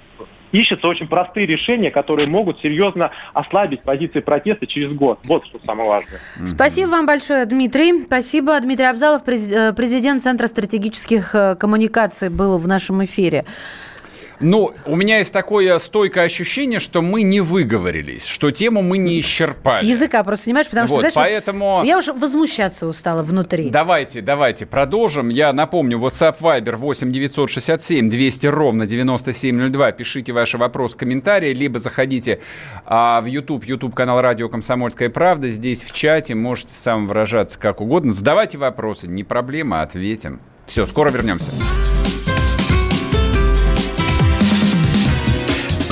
ищутся 0.52 0.88
очень 0.88 1.06
простые 1.08 1.46
решения, 1.46 1.90
которые 1.90 2.28
могут 2.28 2.60
серьезно 2.60 3.10
ослабить 3.34 3.82
позиции 3.82 4.20
протеста 4.20 4.66
через 4.66 4.92
год. 4.92 5.18
Вот 5.24 5.44
что 5.46 5.58
самое 5.64 5.88
важное. 5.88 6.20
Спасибо 6.44 6.90
вам 6.90 7.06
большое, 7.06 7.46
Дмитрий. 7.46 8.04
Спасибо. 8.04 8.58
Дмитрий 8.60 8.86
Абзалов, 8.86 9.22
э, 9.28 9.72
президент 9.72 10.22
Центра 10.22 10.46
стратегических 10.46 11.34
э, 11.34 11.56
коммуникаций, 11.56 12.30
был 12.30 12.58
в 12.58 12.66
нашем 12.66 13.04
эфире. 13.04 13.44
Ну, 14.40 14.72
у 14.84 14.96
меня 14.96 15.18
есть 15.18 15.32
такое 15.32 15.78
стойкое 15.78 16.24
ощущение, 16.24 16.78
что 16.78 17.02
мы 17.02 17.22
не 17.22 17.40
выговорились, 17.40 18.26
что 18.26 18.50
тему 18.50 18.82
мы 18.82 18.98
не 18.98 19.18
исчерпали. 19.20 19.80
С 19.80 19.82
языка 19.82 20.22
просто, 20.24 20.46
понимаешь? 20.46 20.66
Потому 20.68 20.88
вот, 20.88 21.00
что, 21.00 21.10
знаешь, 21.10 21.14
поэтому... 21.14 21.76
Вот 21.78 21.86
я 21.86 21.96
уже 21.96 22.12
возмущаться 22.12 22.86
устала 22.86 23.22
внутри. 23.22 23.70
Давайте, 23.70 24.20
давайте, 24.20 24.66
продолжим. 24.66 25.28
Я 25.28 25.52
напомню, 25.52 25.98
WhatsApp 25.98 26.36
Viber 26.40 26.76
8 26.76 27.12
967 27.12 28.10
200 28.10 28.46
ровно 28.46 28.86
9702. 28.86 29.92
Пишите 29.92 30.32
ваши 30.32 30.58
вопросы, 30.58 30.98
комментарии, 30.98 31.54
либо 31.54 31.78
заходите 31.78 32.40
а, 32.84 33.20
в 33.20 33.26
YouTube, 33.26 33.64
YouTube 33.64 33.94
канал 33.94 34.20
Радио 34.20 34.48
Комсомольская 34.48 35.08
правда. 35.08 35.48
Здесь 35.48 35.82
в 35.82 35.92
чате 35.92 36.34
можете 36.34 36.74
сам 36.74 37.06
выражаться 37.06 37.58
как 37.58 37.80
угодно. 37.80 38.12
Задавайте 38.12 38.58
вопросы, 38.58 39.08
не 39.08 39.24
проблема, 39.24 39.82
ответим. 39.82 40.40
Все, 40.66 40.84
скоро 40.84 41.10
вернемся. 41.10 41.52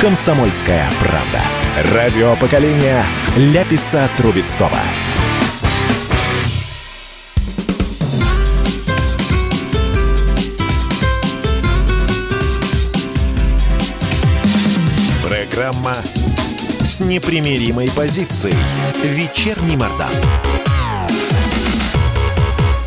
«Комсомольская 0.00 0.88
правда». 1.00 1.42
Радио 1.92 2.36
поколения 2.36 3.04
Ляписа 3.36 4.08
Трубецкого. 4.16 4.70
Программа 15.26 15.96
с 16.80 17.00
непримиримой 17.00 17.90
позицией. 17.90 18.54
Вечерний 19.02 19.76
Мордан. 19.76 20.12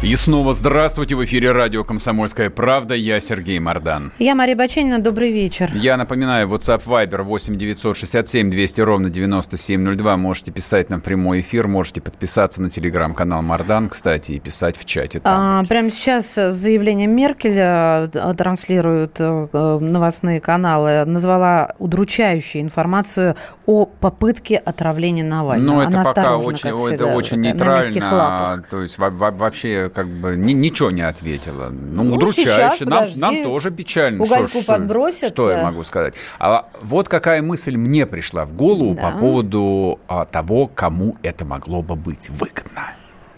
И 0.04 0.18
снова 0.18 0.54
здравствуйте. 0.54 1.16
В 1.16 1.24
эфире 1.24 1.54
радио 1.54 1.86
«Комсомольская 1.86 2.50
правда». 2.50 2.94
Я 2.94 3.22
Сергей 3.22 3.58
Мордан. 3.60 4.12
Я 4.20 4.36
Мария 4.36 4.54
Баченина. 4.54 5.00
Добрый 5.00 5.32
вечер. 5.32 5.72
Я 5.74 5.96
напоминаю, 5.96 6.50
WhatsApp 6.50 6.84
Viber 6.86 7.22
8 7.22 7.56
967 7.56 8.50
200 8.50 8.82
ровно 8.82 9.10
9702. 9.10 10.18
Можете 10.18 10.52
писать 10.52 10.90
нам 10.90 11.00
прямой 11.00 11.40
эфир. 11.40 11.70
Можете 11.70 12.02
подписаться 12.02 12.62
на 12.62 12.70
телеграм-канал 12.70 13.42
Мордан, 13.44 13.88
кстати, 13.88 14.34
и 14.34 14.42
писать 14.42 14.78
в 14.78 14.84
чате. 14.84 15.22
Там. 15.22 15.62
А, 15.62 15.64
прямо 15.70 15.90
сейчас 15.90 16.36
заявление 16.36 17.08
Меркеля 17.08 18.10
э, 18.14 18.34
транслируют 18.38 19.16
э, 19.20 19.78
новостные 19.80 20.42
каналы. 20.42 21.06
Назвала 21.06 21.76
удручающую 21.80 22.62
информацию 22.62 23.38
о 23.66 23.86
попытке 23.86 24.58
отравления 24.58 25.24
Навального. 25.24 25.76
Ну, 25.76 25.82
это 25.82 26.04
пока 26.04 26.36
очень, 26.36 26.94
это 26.94 27.06
очень 27.06 27.40
нейтрально. 27.40 28.66
То 28.70 28.82
есть 28.82 28.98
вообще 28.98 29.92
как 29.94 30.08
бы 30.08 30.36
ни, 30.36 30.54
ничего 30.54 30.92
не 30.92 31.02
ответила. 31.02 31.70
Ну, 31.70 32.04
ну 32.04 32.16
удручающе. 32.16 32.86
нам, 32.86 33.08
нам 33.16 33.44
тоже 33.44 33.72
печально. 33.72 34.24
Угольку 34.24 34.62
что, 34.62 34.74
подбросят. 34.74 35.30
Что 35.30 35.52
я 35.52 35.64
могу 35.64 35.84
сказать? 35.84 36.16
А 36.40 36.70
вот 36.82 37.08
какая 37.08 37.42
мысль 37.42 37.78
мне 37.78 38.06
пришла 38.06 38.46
в 38.46 38.54
голову 38.54 38.96
да. 38.96 39.12
по 39.12 39.20
поводу 39.20 40.00
а, 40.08 40.26
того, 40.26 40.68
кому 40.68 41.16
это 41.24 41.46
могло 41.46 41.82
бы 41.82 41.96
быть 41.96 42.30
выгодно. 42.30 42.92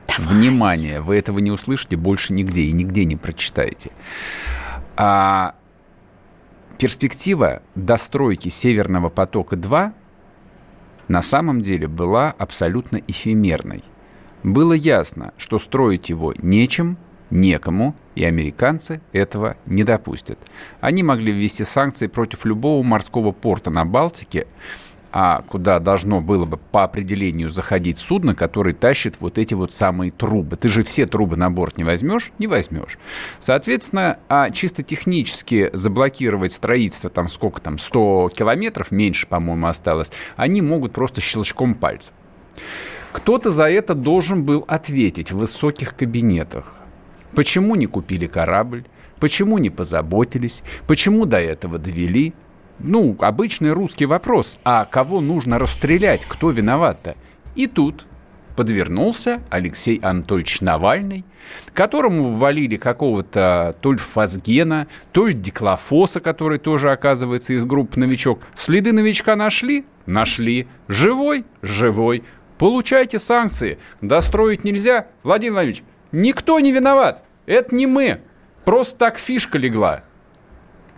Давай. 0.07 0.33
Внимание, 0.33 1.01
вы 1.01 1.17
этого 1.17 1.39
не 1.39 1.51
услышите 1.51 1.97
больше 1.97 2.33
нигде 2.33 2.61
и 2.63 2.71
нигде 2.71 3.05
не 3.05 3.15
прочитаете. 3.15 3.91
А, 4.95 5.55
перспектива 6.77 7.61
достройки 7.75 8.49
Северного 8.49 9.09
потока-2 9.09 9.91
на 11.07 11.21
самом 11.21 11.61
деле 11.61 11.87
была 11.87 12.33
абсолютно 12.37 13.01
эфемерной. 13.07 13.83
Было 14.45 14.73
ясно, 14.73 15.33
что 15.37 15.57
строить 15.57 16.09
его 16.09 16.31
нечем, 16.37 16.99
некому, 17.31 17.95
и 18.13 18.23
американцы 18.23 19.01
этого 19.11 19.57
не 19.65 19.83
допустят. 19.83 20.37
Они 20.81 21.01
могли 21.01 21.31
ввести 21.31 21.63
санкции 21.63 22.05
против 22.05 22.45
любого 22.45 22.83
морского 22.83 23.31
порта 23.31 23.71
на 23.71 23.85
Балтике, 23.85 24.45
а 25.11 25.41
куда 25.41 25.79
должно 25.79 26.21
было 26.21 26.45
бы 26.45 26.57
по 26.57 26.83
определению 26.83 27.49
заходить 27.49 27.97
судно, 27.97 28.35
которое 28.35 28.75
тащит 28.75 29.15
вот 29.19 29.39
эти 29.39 29.55
вот 29.55 29.73
самые 29.73 30.11
трубы. 30.11 30.57
Ты 30.57 30.69
же 30.69 30.83
все 30.83 31.07
трубы 31.07 31.37
на 31.37 31.49
борт 31.49 31.79
не 31.79 31.83
возьмешь? 31.83 32.31
Не 32.37 32.45
возьмешь. 32.45 32.99
Соответственно, 33.39 34.19
а 34.29 34.51
чисто 34.51 34.83
технически 34.83 35.71
заблокировать 35.73 36.51
строительство, 36.51 37.09
там 37.09 37.29
сколько 37.29 37.61
там, 37.61 37.79
100 37.79 38.29
километров, 38.35 38.91
меньше, 38.91 39.25
по-моему, 39.25 39.65
осталось, 39.65 40.11
они 40.35 40.61
могут 40.61 40.93
просто 40.93 41.19
щелчком 41.19 41.73
пальца. 41.73 42.11
Кто-то 43.15 43.49
за 43.49 43.69
это 43.69 43.95
должен 43.95 44.43
был 44.43 44.65
ответить 44.67 45.31
в 45.31 45.37
высоких 45.37 45.95
кабинетах. 45.95 46.73
Почему 47.33 47.75
не 47.75 47.85
купили 47.85 48.27
корабль? 48.27 48.83
Почему 49.21 49.57
не 49.57 49.69
позаботились? 49.69 50.63
Почему 50.85 51.25
до 51.25 51.39
этого 51.39 51.79
довели? 51.79 52.33
Ну, 52.77 53.15
обычный 53.19 53.71
русский 53.71 54.05
вопрос. 54.05 54.59
А 54.65 54.83
кого 54.83 55.21
нужно 55.21 55.59
расстрелять? 55.59 56.25
Кто 56.25 56.49
виноват-то? 56.49 57.15
И 57.55 57.67
тут 57.67 58.05
подвернулся 58.57 59.41
Алексей 59.49 59.97
Анатольевич 60.03 60.59
Навальный, 60.59 61.23
которому 61.73 62.33
ввалили 62.33 62.75
какого-то 62.75 63.77
то 63.79 63.93
ли 63.93 63.97
Фазгена, 63.97 64.87
то 65.13 65.27
ли 65.27 65.33
Диклофоса, 65.33 66.19
который 66.19 66.59
тоже 66.59 66.91
оказывается 66.91 67.53
из 67.53 67.63
группы 67.63 67.97
«Новичок». 67.97 68.41
Следы 68.55 68.91
новичка 68.91 69.37
нашли? 69.37 69.85
Нашли. 70.05 70.67
Живой? 70.89 71.45
Живой. 71.61 72.23
Получайте 72.57 73.19
санкции. 73.19 73.79
Достроить 74.01 74.63
нельзя. 74.63 75.07
Владимир 75.23 75.53
Владимирович, 75.53 75.83
никто 76.11 76.59
не 76.59 76.71
виноват. 76.71 77.23
Это 77.45 77.75
не 77.75 77.85
мы. 77.85 78.21
Просто 78.63 78.97
так 78.97 79.17
фишка 79.17 79.57
легла. 79.57 80.03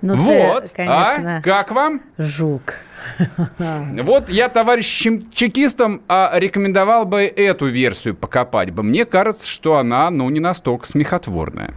Ну, 0.01 0.15
вот, 0.15 0.71
ты, 0.71 0.83
а? 0.83 1.05
конечно, 1.15 1.37
а? 1.37 1.41
Как 1.41 1.71
вам? 1.71 2.01
Жук. 2.17 2.75
Вот 3.57 4.29
я 4.29 4.49
товарищам 4.49 5.21
чекистам 5.31 6.01
а, 6.07 6.31
рекомендовал 6.33 7.05
бы 7.05 7.23
эту 7.23 7.67
версию 7.67 8.15
покопать 8.15 8.71
бы. 8.71 8.83
Мне 8.83 9.05
кажется, 9.05 9.47
что 9.47 9.77
она, 9.77 10.09
ну, 10.09 10.29
не 10.29 10.39
настолько 10.39 10.85
смехотворная. 10.87 11.73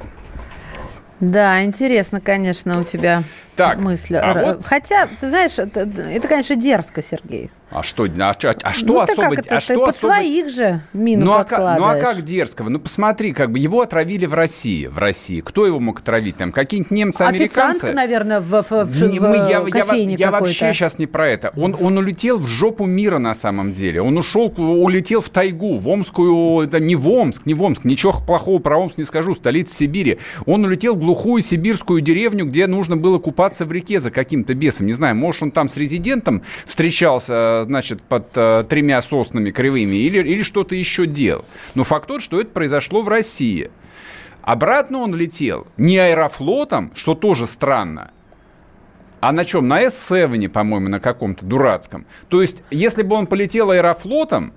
Да, 1.21 1.63
интересно, 1.63 2.21
конечно, 2.21 2.81
у 2.81 2.85
тебя 2.85 3.23
так, 3.57 3.79
мысль. 3.79 4.17
А 4.17 4.35
вот... 4.35 4.65
Хотя, 4.65 5.07
ты 5.07 5.29
знаешь, 5.29 5.59
это, 5.59 5.81
это, 5.81 6.29
конечно, 6.29 6.57
дерзко, 6.57 7.03
Сергей. 7.03 7.51
А 7.71 7.85
что, 7.85 8.05
а, 8.05 8.31
а, 8.31 8.55
а 8.63 8.73
что 8.73 8.87
ну, 8.87 9.01
особо... 9.01 9.23
Как 9.23 9.39
это, 9.39 9.57
а 9.57 9.61
что 9.61 9.75
под 9.75 9.91
особо... 9.91 10.13
своих 10.13 10.49
же 10.49 10.81
мину 10.93 11.27
ну, 11.27 11.33
а, 11.35 11.77
ну, 11.79 11.85
а 11.85 11.97
как 11.97 12.23
дерзкого? 12.23 12.69
Ну, 12.69 12.81
посмотри, 12.81 13.33
как 13.33 13.53
бы 13.53 13.61
его 13.61 13.81
отравили 13.81 14.27
в 14.27 14.35
России. 14.35 14.87
В 14.87 14.99
России. 14.99 15.41
Кто 15.41 15.67
его 15.67 15.79
мог 15.79 16.01
отравить? 16.01 16.37
Там 16.37 16.51
какие-нибудь 16.51 16.91
немцы, 16.91 17.23
американцы? 17.23 17.61
Официантка, 17.61 17.93
наверное, 17.93 18.41
в, 18.41 18.63
в, 18.63 18.85
в, 18.85 19.03
не, 19.05 19.21
мы, 19.21 19.37
я, 19.37 19.65
я, 19.73 19.95
я 19.95 20.31
вообще 20.33 20.73
сейчас 20.73 20.99
не 20.99 21.07
про 21.07 21.29
это. 21.29 21.53
Он, 21.57 21.77
он 21.81 21.97
улетел 21.97 22.41
в 22.41 22.47
жопу 22.49 22.87
мира 22.87 23.19
на 23.19 23.35
самом 23.35 23.73
деле. 23.73 24.03
Он 24.03 24.19
ушел, 24.19 24.53
улетел 24.57 25.21
в 25.21 25.29
тайгу, 25.29 25.77
в 25.77 25.89
Омскую... 25.89 26.63
Это 26.63 26.81
не 26.81 26.97
в 26.97 27.09
Омск, 27.09 27.47
не 27.47 27.55
в 27.55 27.63
Омск. 27.63 27.85
Ничего 27.85 28.13
плохого 28.13 28.59
про 28.59 28.79
Омск 28.79 28.99
не 28.99 29.05
скажу. 29.05 29.37
Столица 29.37 29.77
Сибири. 29.77 30.19
Он 30.45 30.65
улетел 30.65 30.97
в 30.97 30.99
глухую 30.99 31.41
сибирскую 31.41 32.01
деревню, 32.01 32.47
где 32.47 32.67
нужно 32.67 32.97
было 32.97 33.19
купаться 33.19 33.65
в 33.65 33.71
реке 33.71 34.01
за 34.01 34.11
каким-то 34.11 34.55
бесом. 34.55 34.87
Не 34.87 34.93
знаю, 34.93 35.15
может, 35.15 35.45
он 35.45 35.51
там 35.53 35.69
с 35.69 35.77
резидентом 35.77 36.43
встречался, 36.67 37.60
значит, 37.65 38.03
под 38.03 38.29
э, 38.35 38.65
тремя 38.69 39.03
соснами 39.03 39.51
кривыми 39.51 39.97
или, 39.97 40.19
или 40.19 40.43
что-то 40.43 40.75
еще 40.75 41.07
делал. 41.07 41.45
Но 41.75 41.85
факт 41.85 42.09
тот, 42.09 42.23
что 42.23 42.41
это 42.41 42.51
произошло 42.51 43.03
в 43.03 43.09
России. 43.09 43.71
Обратно 44.43 44.99
он 44.99 45.15
летел 45.15 45.67
не 45.77 45.99
аэрофлотом, 45.99 46.93
что 46.95 47.15
тоже 47.15 47.47
странно, 47.47 48.11
а 49.21 49.33
на 49.33 49.45
чем? 49.45 49.69
На 49.69 49.85
S7, 49.85 50.49
по-моему, 50.49 50.89
на 50.89 50.99
каком-то 50.99 51.45
дурацком. 51.45 52.07
То 52.29 52.41
есть, 52.41 52.63
если 52.71 53.03
бы 53.03 53.17
он 53.17 53.27
полетел 53.27 53.71
аэрофлотом, 53.71 54.55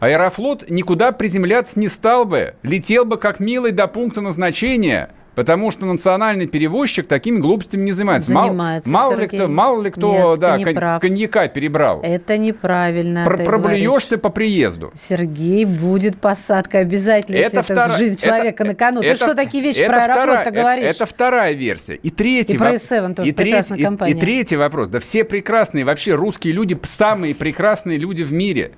Аэрофлот 0.00 0.70
никуда 0.70 1.12
приземляться 1.12 1.78
не 1.78 1.88
стал 1.88 2.24
бы, 2.24 2.54
летел 2.62 3.04
бы 3.04 3.18
как 3.18 3.38
милый 3.38 3.70
до 3.72 3.86
пункта 3.86 4.22
назначения– 4.22 5.10
Потому 5.34 5.70
что 5.70 5.86
национальный 5.86 6.46
перевозчик 6.46 7.06
такими 7.06 7.38
глупостями 7.38 7.84
не 7.84 7.92
занимается. 7.92 8.32
занимается 8.32 8.88
мало, 8.88 9.10
мало 9.10 9.20
ли 9.20 9.26
кто, 9.28 9.48
мало 9.48 9.82
ли 9.82 9.90
кто 9.90 10.32
Нет, 10.32 10.40
да, 10.40 10.58
кон- 10.58 11.00
коньяка 11.00 11.48
перебрал. 11.48 12.00
Это 12.02 12.36
неправильно. 12.36 13.24
Про- 13.24 13.38
проблюешься 13.38 14.18
по 14.18 14.30
приезду. 14.30 14.90
Сергей, 14.94 15.64
будет 15.64 16.20
посадка 16.20 16.78
обязательно, 16.78 17.36
это 17.36 17.58
если 17.58 17.72
втора... 17.72 17.86
это 17.86 17.96
жизнь 17.96 18.16
человека 18.16 18.62
это, 18.62 18.64
на 18.64 18.74
кону. 18.74 19.00
Это, 19.02 19.12
Ты 19.12 19.24
что 19.24 19.34
такие 19.34 19.62
вещи 19.62 19.86
про 19.86 20.04
аэрофлот 20.04 20.52
говоришь? 20.52 20.84
Это, 20.84 21.04
это 21.04 21.06
вторая 21.06 21.52
версия. 21.52 21.94
И 21.94 22.10
третий 22.10 22.54
и 22.54 22.58
про 22.58 22.74
S7 22.74 23.14
тоже 23.14 23.28
и 23.28 23.32
прекрасная 23.32 23.76
третий, 23.76 23.84
компания. 23.84 24.12
И, 24.12 24.16
и 24.16 24.20
третий 24.20 24.56
вопрос. 24.56 24.88
Да 24.88 25.00
все 25.00 25.24
прекрасные, 25.24 25.84
вообще 25.84 26.14
русские 26.14 26.54
люди, 26.54 26.78
самые 26.82 27.34
прекрасные 27.34 27.98
люди 27.98 28.22
в 28.22 28.32
мире. 28.32 28.72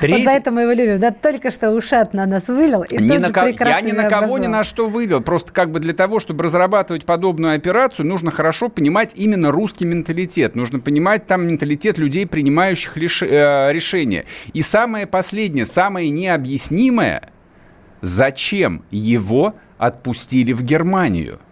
Третий... 0.00 0.24
Вот 0.24 0.24
за 0.24 0.38
это 0.38 0.50
мы 0.50 0.62
его 0.62 0.72
любим. 0.72 0.98
Да 0.98 1.10
только 1.10 1.50
что 1.50 1.70
ушат 1.70 2.14
на 2.14 2.26
нас 2.26 2.48
вылил, 2.48 2.82
и 2.82 2.96
ни 2.96 3.16
на 3.16 3.30
ко... 3.30 3.46
Я 3.46 3.80
ни 3.80 3.92
на 3.92 4.08
кого 4.08 4.38
ни 4.38 4.46
на 4.46 4.64
что 4.64 4.88
вылил. 4.88 5.20
Просто 5.20 5.52
как 5.52 5.70
бы 5.70 5.80
для 5.80 5.92
того, 5.92 6.20
чтобы 6.20 6.44
разрабатывать 6.44 7.04
подобную 7.04 7.54
операцию, 7.54 8.06
нужно 8.06 8.30
хорошо 8.30 8.68
понимать 8.68 9.12
именно 9.14 9.50
русский 9.50 9.84
менталитет. 9.84 10.56
Нужно 10.56 10.80
понимать 10.80 11.26
там 11.26 11.46
менталитет 11.46 11.98
людей, 11.98 12.26
принимающих 12.26 12.96
лиш... 12.96 13.22
э, 13.22 13.72
решения. 13.72 14.24
И 14.52 14.62
самое 14.62 15.06
последнее, 15.06 15.66
самое 15.66 16.10
необъяснимое, 16.10 17.30
зачем 18.00 18.84
его 18.90 19.54
отпустили 19.78 20.52
в 20.52 20.62
Германию– 20.62 21.38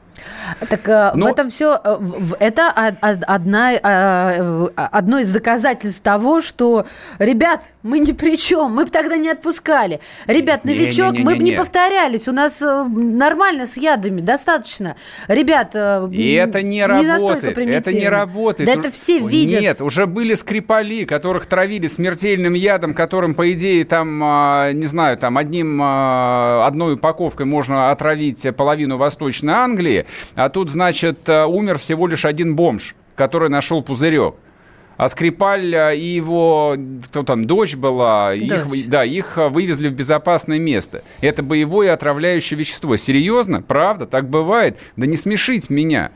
так 0.68 0.88
э, 0.88 1.12
Но... 1.14 1.26
в 1.26 1.28
этом 1.28 1.50
все, 1.50 1.80
э, 1.82 1.98
это 2.38 2.70
одна, 2.70 3.72
э, 3.74 4.68
одно 4.74 5.18
из 5.18 5.32
доказательств 5.32 6.02
того, 6.02 6.40
что, 6.40 6.86
ребят, 7.18 7.74
мы 7.82 7.98
ни 7.98 8.12
при 8.12 8.36
чем, 8.36 8.74
мы 8.74 8.84
бы 8.84 8.90
тогда 8.90 9.16
не 9.16 9.30
отпускали. 9.30 10.00
Ребят, 10.26 10.64
новичок, 10.64 11.12
не, 11.12 11.18
не, 11.18 11.18
не, 11.18 11.24
мы 11.24 11.36
бы 11.36 11.42
не 11.42 11.52
повторялись, 11.52 12.28
у 12.28 12.32
нас 12.32 12.60
нормально 12.60 13.66
с 13.66 13.76
ядами, 13.76 14.20
достаточно. 14.20 14.96
Ребят, 15.28 15.74
И 15.74 16.32
это 16.32 16.62
не, 16.62 16.76
не 16.76 16.86
работает, 16.86 17.58
это 17.58 17.92
не 17.92 18.08
работает. 18.08 18.68
Да 18.68 18.78
это 18.78 18.90
все 18.90 19.18
видят. 19.18 19.60
Нет, 19.60 19.80
уже 19.80 20.06
были 20.06 20.34
скрипали, 20.34 21.04
которых 21.04 21.46
травили 21.46 21.86
смертельным 21.86 22.54
ядом, 22.54 22.94
которым, 22.94 23.34
по 23.34 23.52
идее, 23.52 23.84
там, 23.84 24.18
не 24.18 24.86
знаю, 24.86 25.16
там 25.16 25.38
одним, 25.38 25.80
одной 25.82 26.94
упаковкой 26.94 27.46
можно 27.46 27.90
отравить 27.90 28.46
половину 28.56 28.96
Восточной 28.96 29.54
Англии, 29.54 30.06
а 30.34 30.48
тут, 30.48 30.70
значит, 30.70 31.28
э, 31.28 31.44
умер 31.44 31.78
всего 31.78 32.06
лишь 32.06 32.24
один 32.24 32.56
бомж, 32.56 32.94
который 33.14 33.48
нашел 33.48 33.82
пузырек. 33.82 34.34
А 35.00 35.08
Скрипаль 35.08 35.74
э, 35.74 35.96
и 35.96 36.04
его, 36.04 36.76
кто 37.06 37.22
там, 37.22 37.46
дочь 37.46 37.74
была, 37.74 38.34
их, 38.34 38.66
да, 38.88 39.02
их 39.02 39.38
э, 39.38 39.48
вывезли 39.48 39.88
в 39.88 39.94
безопасное 39.94 40.58
место. 40.58 41.02
Это 41.22 41.42
боевое 41.42 41.94
отравляющее 41.94 42.58
вещество. 42.58 42.96
Серьезно? 42.96 43.62
Правда? 43.62 44.04
Так 44.04 44.28
бывает? 44.28 44.78
Да 44.96 45.06
не 45.06 45.16
смешить 45.16 45.70
меня. 45.70 46.10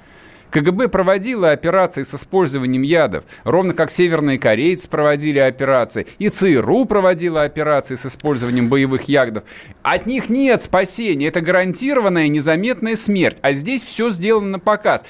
КГБ 0.55 0.87
проводило 0.87 1.51
операции 1.51 2.05
с 2.05 2.15
использованием 2.15 2.83
ядов, 2.83 3.25
ровно 3.43 3.75
как 3.75 3.91
северные 3.91 4.39
корейцы 4.39 4.89
проводили 4.89 5.41
операции, 5.41 6.07
и 6.21 6.29
ЦРУ 6.29 6.85
проводила 6.85 7.43
операции 7.43 7.97
с 7.97 8.07
использованием 8.07 8.69
боевых 8.69 9.09
ядов. 9.09 9.43
От 9.83 10.07
них 10.07 10.31
нет 10.31 10.63
спасения, 10.63 11.27
это 11.27 11.41
гарантированная 11.41 12.29
незаметная 12.29 12.95
смерть. 12.95 13.39
А 13.43 13.53
здесь 13.53 13.83
все 13.83 14.11
сделано 14.11 14.47
на 14.47 14.59
показ. 14.61 15.05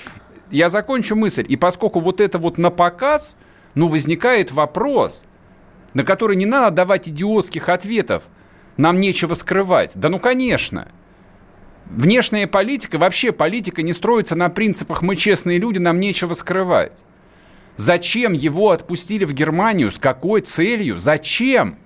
Я 0.51 0.71
закончу 0.71 1.15
мысль. 1.15 1.45
И 1.47 1.57
поскольку 1.57 2.01
вот 2.01 2.23
это 2.23 2.39
вот 2.39 2.57
на 2.57 2.71
показ, 2.71 3.37
ну, 3.75 3.89
возникает 3.89 4.51
вопрос, 4.51 5.27
на 5.93 6.05
который 6.05 6.37
не 6.37 6.47
надо 6.47 6.77
давать 6.77 7.11
идиотских 7.11 7.69
ответов. 7.69 8.23
Нам 8.79 8.99
нечего 8.99 9.35
скрывать. 9.35 9.93
Да 9.95 10.09
ну, 10.09 10.19
конечно. 10.19 10.89
Внешняя 11.87 12.47
политика, 12.47 12.99
вообще 12.99 13.33
политика 13.33 13.83
не 13.83 13.93
строится 13.93 14.35
на 14.35 14.49
принципах 14.49 15.03
«мы 15.03 15.17
честные 15.17 15.59
люди, 15.59 15.79
нам 15.79 16.01
нечего 16.01 16.35
скрывать». 16.35 17.05
Зачем 17.77 18.33
его 18.33 18.71
отпустили 18.71 19.25
в 19.25 19.33
Германию? 19.33 19.91
С 19.91 19.99
какой 19.99 20.41
целью? 20.41 20.99
Зачем? 20.99 21.77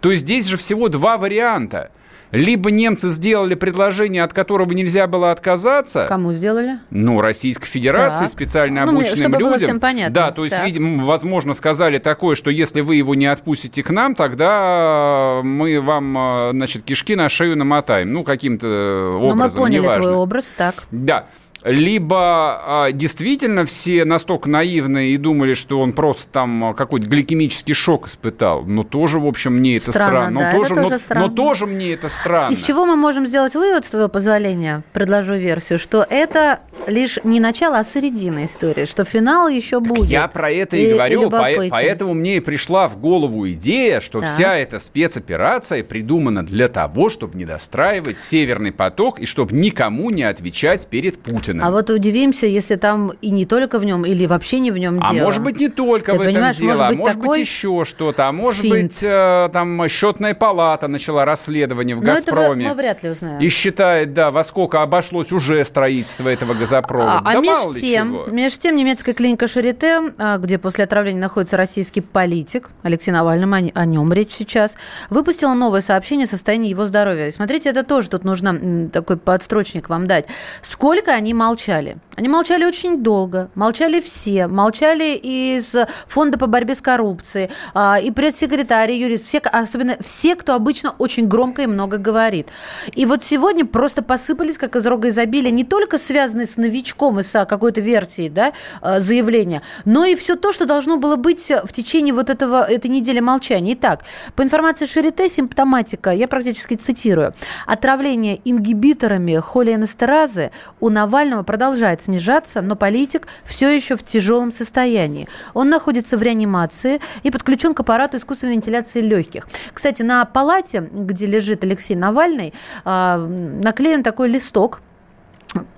То 0.00 0.10
есть 0.10 0.24
здесь 0.24 0.46
же 0.46 0.56
всего 0.56 0.88
два 0.88 1.18
варианта– 1.18 1.90
либо 2.34 2.70
немцы 2.70 3.08
сделали 3.08 3.54
предложение, 3.54 4.24
от 4.24 4.32
которого 4.32 4.72
нельзя 4.72 5.06
было 5.06 5.30
отказаться. 5.30 6.06
Кому 6.08 6.32
сделали? 6.32 6.80
Ну, 6.90 7.20
Российской 7.20 7.66
Федерации, 7.66 8.24
так. 8.24 8.30
специально 8.30 8.84
ну, 8.84 8.92
обученным 8.92 9.32
чтобы 9.32 9.38
людям. 9.38 9.58
Всем 9.60 9.80
понятно. 9.80 10.14
Да, 10.14 10.30
то 10.32 10.44
есть, 10.44 10.58
видимо, 10.64 11.04
возможно, 11.04 11.54
сказали 11.54 11.98
такое, 11.98 12.34
что 12.34 12.50
если 12.50 12.80
вы 12.80 12.96
его 12.96 13.14
не 13.14 13.26
отпустите 13.26 13.82
к 13.82 13.90
нам, 13.90 14.14
тогда 14.14 15.40
мы 15.44 15.80
вам, 15.80 16.18
э, 16.18 16.50
значит, 16.52 16.82
кишки 16.82 17.14
на 17.14 17.28
шею 17.28 17.56
намотаем. 17.56 18.12
Ну, 18.12 18.24
каким-то 18.24 19.16
образом, 19.16 19.38
Но 19.38 19.44
мы 19.44 19.50
поняли 19.50 19.82
неважно. 19.82 20.02
твой 20.02 20.14
образ, 20.14 20.54
так. 20.56 20.74
Да 20.90 21.26
либо 21.64 22.60
а, 22.62 22.92
действительно 22.92 23.64
все 23.64 24.04
настолько 24.04 24.50
наивные 24.50 25.14
и 25.14 25.16
думали, 25.16 25.54
что 25.54 25.80
он 25.80 25.94
просто 25.94 26.28
там 26.28 26.64
а, 26.64 26.74
какой-то 26.74 27.06
гликемический 27.06 27.72
шок 27.72 28.06
испытал. 28.06 28.64
Но 28.64 28.82
тоже, 28.82 29.18
в 29.18 29.26
общем, 29.26 29.54
мне 29.54 29.76
это 29.76 29.90
странно. 29.90 30.08
странно. 30.08 30.40
Да, 30.40 30.52
но, 30.52 30.58
тоже, 30.58 30.74
тоже 30.74 30.90
но, 30.90 30.98
странно. 30.98 31.26
но 31.26 31.32
тоже 31.32 31.66
мне 31.66 31.94
это 31.94 32.08
странно. 32.10 32.52
Из 32.52 32.62
чего 32.62 32.84
мы 32.84 32.96
можем 32.96 33.26
сделать 33.26 33.54
вывод, 33.54 33.86
с 33.86 33.90
твоего 33.90 34.08
позволения, 34.08 34.82
предложу 34.92 35.34
версию, 35.34 35.78
что 35.78 36.06
это 36.08 36.60
лишь 36.86 37.18
не 37.24 37.40
начало, 37.40 37.78
а 37.78 37.84
середина 37.84 38.44
истории, 38.44 38.84
что 38.84 39.04
финал 39.04 39.48
еще 39.48 39.80
будет. 39.80 40.10
Я 40.10 40.28
про 40.28 40.50
это 40.50 40.76
и, 40.76 40.90
и 40.90 40.92
говорю, 40.92 41.30
и 41.30 41.70
поэтому 41.70 42.12
мне 42.12 42.36
и 42.36 42.40
пришла 42.40 42.88
в 42.88 43.00
голову 43.00 43.48
идея, 43.52 44.00
что 44.00 44.20
так. 44.20 44.30
вся 44.30 44.56
эта 44.56 44.78
спецоперация 44.78 45.82
придумана 45.82 46.44
для 46.44 46.68
того, 46.68 47.08
чтобы 47.08 47.38
не 47.38 47.46
достраивать 47.46 48.20
Северный 48.20 48.72
поток 48.72 49.18
и 49.18 49.24
чтобы 49.24 49.54
никому 49.54 50.10
не 50.10 50.24
отвечать 50.24 50.86
перед 50.88 51.18
Путиным 51.22 51.53
собственно. 51.54 51.68
А 51.68 51.70
вот 51.70 51.90
удивимся, 51.90 52.46
если 52.46 52.76
там 52.76 53.12
и 53.20 53.30
не 53.30 53.46
только 53.46 53.78
в 53.78 53.84
нем, 53.84 54.04
или 54.04 54.26
вообще 54.26 54.58
не 54.58 54.70
в 54.70 54.78
нем 54.78 55.00
а 55.02 55.12
дело. 55.12 55.22
А 55.22 55.26
может 55.26 55.42
быть 55.42 55.58
не 55.58 55.68
только 55.68 56.12
Ты 56.12 56.18
в 56.18 56.20
этом 56.22 56.52
дело, 56.52 56.68
может 56.68 56.82
а 56.82 56.92
может 56.92 57.18
быть 57.18 57.38
еще 57.38 57.84
что-то, 57.84 58.28
а 58.28 58.32
может 58.32 58.62
финт. 58.62 58.74
быть 58.74 59.02
э, 59.02 59.48
там 59.52 59.88
счетная 59.88 60.34
палата 60.34 60.88
начала 60.88 61.24
расследование 61.24 61.96
в 61.96 62.00
Но 62.00 62.06
«Газпроме». 62.06 62.64
Это 62.64 62.74
мы 62.74 62.80
вряд 62.80 63.02
ли 63.02 63.10
узнаем. 63.10 63.40
И 63.40 63.48
считает, 63.48 64.14
да, 64.14 64.30
во 64.30 64.44
сколько 64.44 64.82
обошлось 64.82 65.32
уже 65.32 65.64
строительство 65.64 66.28
этого 66.28 66.54
газопровода. 66.54 67.18
А, 67.18 67.18
а 67.18 67.32
да 67.32 67.38
а 67.38 67.40
между 67.40 67.74
тем, 67.74 68.34
между 68.34 68.60
тем 68.60 68.76
немецкая 68.76 69.14
клиника 69.14 69.48
Шарите, 69.48 70.12
где 70.38 70.58
после 70.58 70.84
отравления 70.84 71.20
находится 71.20 71.56
российский 71.56 72.00
политик 72.00 72.70
Алексей 72.82 73.10
Навальный, 73.10 73.70
о, 73.74 73.80
о 73.80 73.84
нем 73.84 74.12
речь 74.12 74.32
сейчас, 74.32 74.76
выпустила 75.10 75.54
новое 75.54 75.80
сообщение 75.80 76.24
о 76.24 76.28
состоянии 76.28 76.70
его 76.70 76.84
здоровья. 76.84 77.28
И 77.28 77.30
смотрите, 77.30 77.70
это 77.70 77.82
тоже 77.82 78.10
тут 78.10 78.24
нужно 78.24 78.88
такой 78.88 79.16
подстрочник 79.16 79.88
вам 79.88 80.06
дать. 80.06 80.26
Сколько 80.62 81.12
они 81.12 81.34
молчали. 81.44 81.98
Они 82.16 82.28
молчали 82.28 82.64
очень 82.64 83.02
долго, 83.02 83.50
молчали 83.54 84.00
все, 84.00 84.46
молчали 84.46 85.16
из 85.16 85.74
Фонда 86.06 86.38
по 86.38 86.46
борьбе 86.46 86.74
с 86.74 86.80
коррупцией, 86.80 87.50
а, 87.74 87.98
и 88.00 88.10
пресс-секретарь, 88.10 88.92
и 88.92 89.00
юрист, 89.00 89.26
все, 89.26 89.38
особенно 89.38 89.96
все, 90.00 90.36
кто 90.36 90.54
обычно 90.54 90.94
очень 90.98 91.26
громко 91.26 91.62
и 91.62 91.66
много 91.66 91.98
говорит. 91.98 92.48
И 92.94 93.04
вот 93.04 93.24
сегодня 93.24 93.66
просто 93.66 94.02
посыпались, 94.02 94.58
как 94.58 94.76
из 94.76 94.86
рога 94.86 95.08
изобилия, 95.08 95.50
не 95.50 95.64
только 95.64 95.98
связанные 95.98 96.46
с 96.46 96.56
новичком 96.56 97.18
и 97.18 97.22
с 97.22 97.44
какой-то 97.46 97.80
версией 97.80 98.28
да, 98.28 98.52
а, 98.80 99.00
заявления, 99.00 99.62
но 99.84 100.04
и 100.04 100.14
все 100.14 100.36
то, 100.36 100.52
что 100.52 100.66
должно 100.66 100.96
было 100.96 101.16
быть 101.16 101.50
в 101.64 101.72
течение 101.72 102.14
вот 102.14 102.30
этого, 102.30 102.64
этой 102.64 102.90
недели 102.90 103.20
молчания. 103.20 103.74
Итак, 103.74 104.04
по 104.36 104.42
информации 104.42 104.86
Шарите, 104.86 105.28
симптоматика, 105.28 106.10
я 106.10 106.28
практически 106.28 106.74
цитирую, 106.74 107.34
отравление 107.66 108.40
ингибиторами 108.44 109.34
холиэнестеразы 109.34 110.52
у 110.78 110.90
Навального 110.90 111.33
Навального 111.34 111.42
продолжает 111.42 112.00
снижаться, 112.00 112.62
но 112.62 112.76
политик 112.76 113.26
все 113.44 113.74
еще 113.74 113.96
в 113.96 114.04
тяжелом 114.04 114.52
состоянии. 114.52 115.28
Он 115.54 115.68
находится 115.68 116.16
в 116.16 116.22
реанимации 116.22 117.00
и 117.24 117.30
подключен 117.30 117.74
к 117.74 117.80
аппарату 117.80 118.16
искусственной 118.16 118.54
вентиляции 118.54 119.00
легких. 119.00 119.48
Кстати, 119.72 120.02
на 120.02 120.24
палате, 120.24 120.88
где 120.92 121.26
лежит 121.26 121.64
Алексей 121.64 121.96
Навальный, 121.96 122.54
а, 122.84 123.18
наклеен 123.18 124.02
такой 124.02 124.28
листок, 124.28 124.80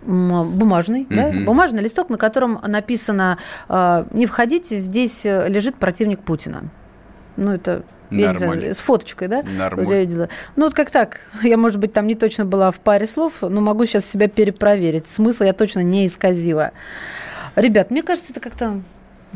бумажный, 0.02 1.02
угу. 1.02 1.14
да, 1.14 1.32
бумажный 1.44 1.82
листок, 1.82 2.10
на 2.10 2.18
котором 2.18 2.60
написано 2.66 3.38
а, 3.68 4.06
«Не 4.12 4.26
входите, 4.26 4.78
здесь 4.78 5.24
лежит 5.24 5.76
противник 5.76 6.20
Путина». 6.20 6.64
Ну, 7.36 7.52
это 7.52 7.82
знаю, 8.10 8.74
с 8.74 8.80
фоточкой, 8.80 9.28
да? 9.28 9.42
Нормально. 9.58 10.28
Ну, 10.56 10.64
вот 10.64 10.74
как 10.74 10.90
так. 10.90 11.20
Я, 11.42 11.56
может 11.56 11.78
быть, 11.78 11.92
там 11.92 12.06
не 12.06 12.14
точно 12.14 12.44
была 12.44 12.70
в 12.70 12.80
паре 12.80 13.06
слов, 13.06 13.34
но 13.42 13.60
могу 13.60 13.84
сейчас 13.86 14.06
себя 14.06 14.28
перепроверить. 14.28 15.06
Смысл 15.06 15.44
я 15.44 15.52
точно 15.52 15.80
не 15.80 16.06
исказила. 16.06 16.72
Ребят, 17.54 17.90
мне 17.90 18.02
кажется, 18.02 18.32
это 18.32 18.40
как-то 18.40 18.80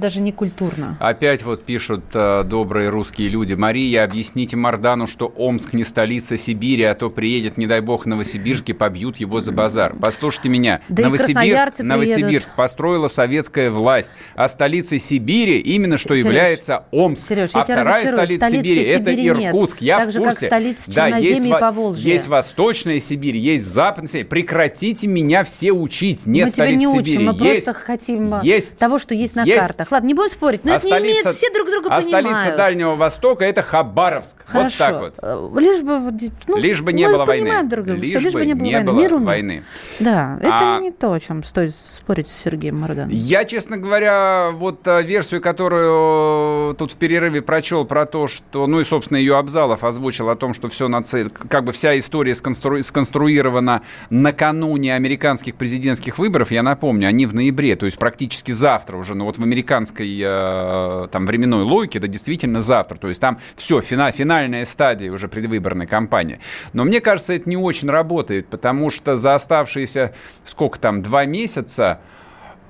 даже 0.01 0.21
не 0.21 0.33
культурно. 0.33 0.97
Опять 0.99 1.45
вот 1.45 1.65
пишут 1.65 2.05
э, 2.15 2.43
добрые 2.45 2.89
русские 2.89 3.29
люди. 3.29 3.55
Мария, 3.55 4.03
объясните 4.03 4.57
Мардану, 4.57 5.07
что 5.07 5.27
Омск 5.27 5.75
не 5.75 5.85
столица 5.85 6.37
Сибири, 6.37 6.83
а 6.85 6.95
то 6.95 7.11
приедет, 7.11 7.57
не 7.57 7.67
дай 7.67 7.81
бог, 7.81 8.07
Новосибирск 8.07 8.71
и 8.71 8.73
побьют 8.73 9.19
его 9.19 9.41
за 9.41 9.53
базар. 9.53 9.95
Послушайте 10.01 10.49
меня. 10.49 10.81
Да 10.89 11.05
Новосибирск, 11.05 11.81
Новосибирск 11.81 12.51
построила 12.57 13.09
советская 13.09 13.71
власть, 13.71 14.11
а 14.35 14.49
столицей 14.49 14.99
Сибири 14.99 15.59
именно 15.61 15.99
что 15.99 16.15
Сереж, 16.15 16.25
является 16.25 16.85
Омск. 16.91 17.29
Сереж, 17.29 17.51
а 17.53 17.65
вторая 17.65 18.07
столица 18.07 18.51
Сибири, 18.51 18.85
Сибири 18.85 19.27
это 19.27 19.47
Иркутск. 19.49 19.81
Я 19.83 19.99
так 19.99 20.09
в 20.09 20.13
же, 20.13 20.19
курсе. 20.19 20.35
как 20.35 20.45
столица 20.45 20.93
да, 20.93 21.19
есть, 21.19 21.45
и 21.45 21.51
Поволжья. 21.51 22.13
Есть 22.13 22.27
Восточная 22.27 22.99
Сибирь, 22.99 23.37
есть 23.37 23.67
Западная 23.67 24.09
Сибирь. 24.09 24.27
Прекратите 24.27 25.07
меня 25.07 25.45
все 25.45 25.73
учить. 25.73 26.27
Нет 26.27 26.47
мы 26.47 26.53
тебя 26.53 26.75
не 26.75 26.87
Сибири. 26.87 27.01
учим, 27.01 27.25
мы 27.27 27.47
есть, 27.47 27.65
просто 27.65 27.85
хотим 27.85 28.41
есть, 28.43 28.77
того, 28.77 28.99
что 28.99 29.15
есть 29.15 29.37
на 29.37 29.45
есть. 29.45 29.59
картах. 29.59 29.90
Ладно, 29.91 30.07
не 30.07 30.15
будем 30.15 30.31
спорить, 30.31 30.65
но 30.65 30.73
а 30.73 30.77
это 30.77 30.87
столица, 30.87 31.07
не 31.07 31.13
имеет, 31.13 31.37
все 31.37 31.53
друг 31.53 31.71
друга 31.71 31.89
а 31.91 32.01
понимают. 32.01 32.27
А 32.27 32.39
столица 32.41 32.57
Дальнего 32.57 32.95
Востока– 32.95 33.45
это 33.47 33.63
Хабаровск. 33.63 34.37
Хорошо. 34.47 34.63
Вот 34.63 34.79
так 34.79 35.01
вот. 35.01 35.15
Э, 35.23 35.61
лишь 35.61 35.83
бы, 35.83 36.01
ну, 36.47 36.57
лишь 36.57 36.81
бы 36.83 36.93
не 36.93 37.09
было 37.09 37.25
войны. 37.25 37.51
Друг 37.65 37.87
друга. 37.87 38.01
Лишь, 38.01 38.11
Все, 38.11 38.19
лишь 38.21 38.33
бы 38.33 38.47
не 38.47 38.55
было 38.55 38.67
не 38.67 38.75
войны. 38.75 39.09
Было 39.09 39.19
войны. 39.19 39.65
Да, 39.99 40.39
это 40.41 40.77
а... 40.77 40.81
не 40.81 40.91
то, 40.91 41.13
о 41.13 41.21
чем 41.21 41.43
стоит 41.43 41.75
спорить 41.75 42.29
с 42.29 42.43
Сергеем 42.43 42.79
Марданом. 42.79 43.11
Я, 43.11 43.45
честно 43.45 43.77
говоря, 43.77 44.51
вот 44.53 44.87
э, 44.87 45.03
версию, 45.03 45.41
которую 45.41 46.75
тут 46.75 46.93
в 46.93 46.97
перерыве 46.97 47.43
прочел 47.43 47.85
про 47.85 48.07
то, 48.07 48.29
что, 48.29 48.67
ну 48.67 48.81
и, 48.81 48.85
собственно, 48.85 49.19
ее 49.19 49.37
Абзалов 49.37 49.85
озвучил 49.85 50.29
о 50.29 50.37
том, 50.37 50.55
что 50.55 50.69
все 50.69 50.89
наци... 50.89 51.29
как 51.31 51.65
бы 51.65 51.73
вся 51.73 51.99
история 51.99 52.35
сконстру... 52.35 52.83
сконструирована 52.83 53.83
накануне 54.11 54.95
американских 54.95 55.57
президентских 55.57 56.19
выборов. 56.19 56.51
Я 56.51 56.63
напомню, 56.63 57.09
они 57.09 57.27
в 57.27 57.35
ноябре, 57.35 57.77
то 57.77 57.87
есть 57.87 57.99
практически 57.99 58.53
завтра 58.53 58.97
уже, 58.97 59.15
но 59.15 59.25
вот 59.25 59.39
в 59.39 59.41
американской 59.81 60.21
э, 60.23 61.09
там 61.09 61.27
временной 61.27 61.63
логике, 61.63 61.99
да, 61.99 62.07
действительно 62.07 62.61
завтра. 62.61 62.97
То 62.97 63.09
есть 63.09 63.21
там 63.21 63.39
все, 63.57 63.81
фина... 63.81 64.11
финальная 64.13 64.65
стадия 64.65 65.13
уже 65.13 65.29
предвыборной 65.29 65.87
кампании. 65.87 66.41
Но 66.73 66.85
мне 66.85 67.01
кажется, 67.01 67.33
это 67.33 67.49
не 67.49 67.57
очень 67.57 67.89
работает, 67.89 68.49
потому 68.49 68.91
что 68.91 69.17
за 69.17 69.35
оставшиеся, 69.35 70.15
сколько 70.45 70.79
там, 70.79 71.03
два 71.03 71.25
месяца 71.25 72.01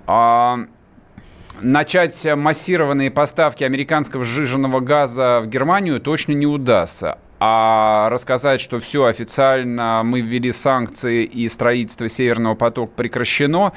а, 0.06 0.60
начать 1.60 2.26
массированные 2.36 3.10
поставки 3.10 3.64
американского 3.64 4.24
сжиженного 4.24 4.80
газа 4.80 5.40
в 5.42 5.48
Германию 5.48 6.00
точно 6.00 6.32
не 6.32 6.46
удастся. 6.46 7.18
А 7.42 8.10
рассказать, 8.10 8.60
что 8.60 8.80
все 8.80 9.04
официально, 9.04 10.02
мы 10.04 10.20
ввели 10.20 10.52
санкции 10.52 11.24
и 11.24 11.48
строительство 11.48 12.06
Северного 12.06 12.54
потока 12.54 12.92
прекращено, 12.94 13.72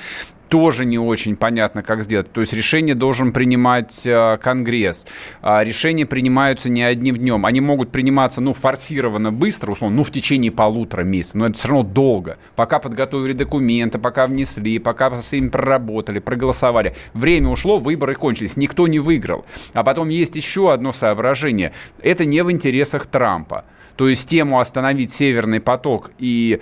тоже 0.54 0.86
не 0.86 1.00
очень 1.00 1.36
понятно, 1.36 1.82
как 1.82 2.04
сделать. 2.04 2.32
То 2.32 2.42
есть 2.42 2.54
решение 2.54 2.94
должен 2.94 3.34
принимать 3.34 4.06
э, 4.06 4.38
Конгресс. 4.38 5.08
А 5.42 5.64
решения 5.64 6.06
принимаются 6.06 6.70
не 6.70 6.84
одним 6.84 7.18
днем. 7.18 7.48
Они 7.48 7.60
могут 7.60 7.90
приниматься, 7.90 8.40
ну, 8.40 8.54
форсированно 8.54 9.32
быстро, 9.32 9.72
условно, 9.72 9.98
ну, 9.98 10.04
в 10.04 10.12
течение 10.12 10.52
полутора 10.52 11.02
месяцев. 11.02 11.38
Но 11.38 11.48
это 11.48 11.58
все 11.58 11.70
равно 11.70 11.82
долго. 11.82 12.38
Пока 12.56 12.78
подготовили 12.78 13.34
документы, 13.34 13.98
пока 13.98 14.28
внесли, 14.28 14.78
пока 14.78 15.18
с 15.18 15.32
ними 15.32 15.48
проработали, 15.48 16.20
проголосовали. 16.20 16.96
Время 17.16 17.50
ушло, 17.50 17.80
выборы 17.80 18.14
кончились. 18.14 18.56
Никто 18.56 18.88
не 18.88 19.00
выиграл. 19.00 19.46
А 19.74 19.84
потом 19.84 20.10
есть 20.10 20.36
еще 20.36 20.72
одно 20.72 20.94
соображение. 20.94 21.74
Это 22.00 22.26
не 22.26 22.44
в 22.44 22.52
интересах 22.52 23.08
Трампа. 23.08 23.66
То 23.96 24.08
есть 24.08 24.30
тему 24.30 24.60
остановить 24.60 25.12
Северный 25.12 25.60
поток 25.60 26.12
и 26.18 26.62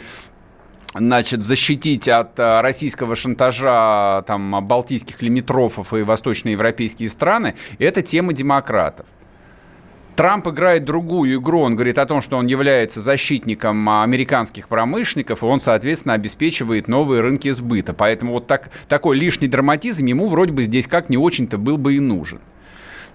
значит, 0.93 1.43
защитить 1.43 2.07
от 2.07 2.37
э, 2.39 2.61
российского 2.61 3.15
шантажа 3.15 4.23
там, 4.27 4.65
балтийских 4.65 5.21
лимитрофов 5.21 5.93
и 5.93 6.01
восточноевропейские 6.01 7.09
страны, 7.09 7.55
это 7.79 8.01
тема 8.01 8.33
демократов. 8.33 9.05
Трамп 10.15 10.49
играет 10.49 10.83
другую 10.83 11.39
игру. 11.39 11.61
Он 11.61 11.75
говорит 11.75 11.97
о 11.97 12.05
том, 12.05 12.21
что 12.21 12.37
он 12.37 12.45
является 12.45 13.01
защитником 13.01 13.89
американских 13.89 14.67
промышленников, 14.67 15.41
и 15.41 15.45
он, 15.45 15.59
соответственно, 15.59 16.13
обеспечивает 16.13 16.87
новые 16.87 17.21
рынки 17.21 17.49
сбыта. 17.51 17.93
Поэтому 17.93 18.33
вот 18.33 18.45
так, 18.45 18.69
такой 18.87 19.17
лишний 19.17 19.47
драматизм 19.47 20.05
ему 20.05 20.25
вроде 20.25 20.51
бы 20.51 20.63
здесь 20.63 20.85
как 20.85 21.09
не 21.09 21.17
очень-то 21.17 21.57
был 21.57 21.77
бы 21.77 21.95
и 21.95 21.99
нужен. 21.99 22.39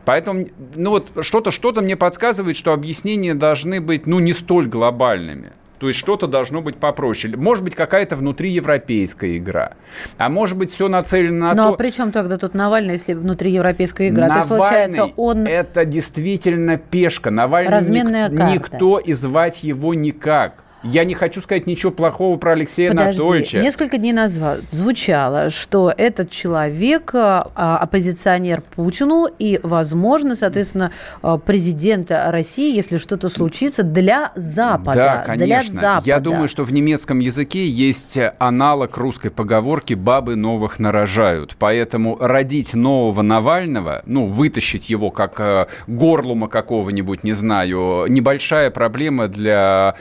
Поэтому, 0.06 0.46
ну 0.74 0.90
вот 0.90 1.10
что-то 1.20 1.50
что 1.50 1.72
мне 1.80 1.96
подсказывает, 1.96 2.56
что 2.56 2.72
объяснения 2.72 3.34
должны 3.34 3.80
быть, 3.80 4.06
ну, 4.06 4.20
не 4.20 4.32
столь 4.32 4.66
глобальными. 4.66 5.52
То 5.78 5.88
есть 5.88 5.98
что-то 5.98 6.26
должно 6.26 6.62
быть 6.62 6.76
попроще. 6.76 7.36
Может 7.36 7.64
быть, 7.64 7.74
какая-то 7.74 8.16
внутриевропейская 8.16 9.36
игра. 9.36 9.72
А 10.18 10.28
может 10.28 10.56
быть, 10.56 10.70
все 10.72 10.88
нацелено 10.88 11.48
на 11.48 11.50
ну, 11.50 11.56
то... 11.56 11.68
Ну, 11.68 11.74
а 11.74 11.76
при 11.76 11.90
чем 11.90 12.12
тогда 12.12 12.38
тут 12.38 12.54
Навальный, 12.54 12.94
если 12.94 13.14
внутриевропейская 13.14 14.08
игра? 14.08 14.28
Навальный 14.28 14.48
То 14.48 14.54
есть, 14.54 14.62
получается, 14.62 15.12
он... 15.16 15.46
это 15.46 15.84
действительно 15.84 16.78
пешка. 16.78 17.30
Навальный 17.30 17.72
Разменная 17.72 18.28
ник- 18.28 18.38
карта. 18.38 18.52
никто 18.54 18.98
и 18.98 19.12
звать 19.12 19.62
его 19.62 19.94
никак. 19.94 20.65
Я 20.82 21.04
не 21.04 21.14
хочу 21.14 21.40
сказать 21.40 21.66
ничего 21.66 21.90
плохого 21.90 22.36
про 22.36 22.52
Алексея 22.52 22.90
Подожди, 22.90 23.20
Анатольевича. 23.20 23.58
несколько 23.58 23.98
дней 23.98 24.12
назад 24.12 24.60
звучало, 24.70 25.50
что 25.50 25.92
этот 25.96 26.30
человек 26.30 27.14
а, 27.14 27.50
а, 27.54 27.78
оппозиционер 27.78 28.60
Путину 28.60 29.26
и, 29.38 29.58
возможно, 29.62 30.34
соответственно, 30.34 30.92
а, 31.22 31.38
президента 31.38 32.30
России, 32.30 32.74
если 32.74 32.98
что-то 32.98 33.28
случится, 33.28 33.82
для 33.82 34.32
Запада. 34.34 34.94
Да, 34.94 35.16
конечно. 35.26 35.46
Для 35.46 35.62
Запада. 35.62 36.02
Я 36.06 36.20
думаю, 36.20 36.48
что 36.48 36.62
в 36.62 36.72
немецком 36.72 37.18
языке 37.18 37.66
есть 37.66 38.18
аналог 38.38 38.96
русской 38.96 39.30
поговорки 39.30 39.94
«бабы 39.94 40.36
новых 40.36 40.78
нарожают». 40.78 41.56
Поэтому 41.58 42.16
родить 42.18 42.74
нового 42.74 43.22
Навального, 43.22 44.02
ну, 44.06 44.26
вытащить 44.26 44.90
его 44.90 45.10
как 45.10 45.40
э, 45.40 45.66
горлума 45.86 46.48
какого-нибудь, 46.48 47.24
не 47.24 47.32
знаю, 47.32 48.06
небольшая 48.08 48.70
проблема 48.70 49.28
для 49.28 49.96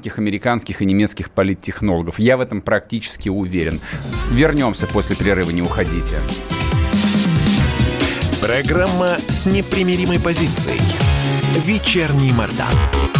британских, 0.00 0.18
американских 0.18 0.82
и 0.82 0.86
немецких 0.86 1.30
политтехнологов. 1.30 2.18
Я 2.18 2.36
в 2.36 2.40
этом 2.40 2.62
практически 2.62 3.28
уверен. 3.28 3.80
Вернемся 4.32 4.86
после 4.86 5.16
перерыва, 5.16 5.50
не 5.50 5.62
уходите. 5.62 6.18
Программа 8.40 9.16
с 9.28 9.46
непримиримой 9.46 10.18
позицией. 10.18 10.80
Вечерний 11.66 12.32
Мордан. 12.32 13.19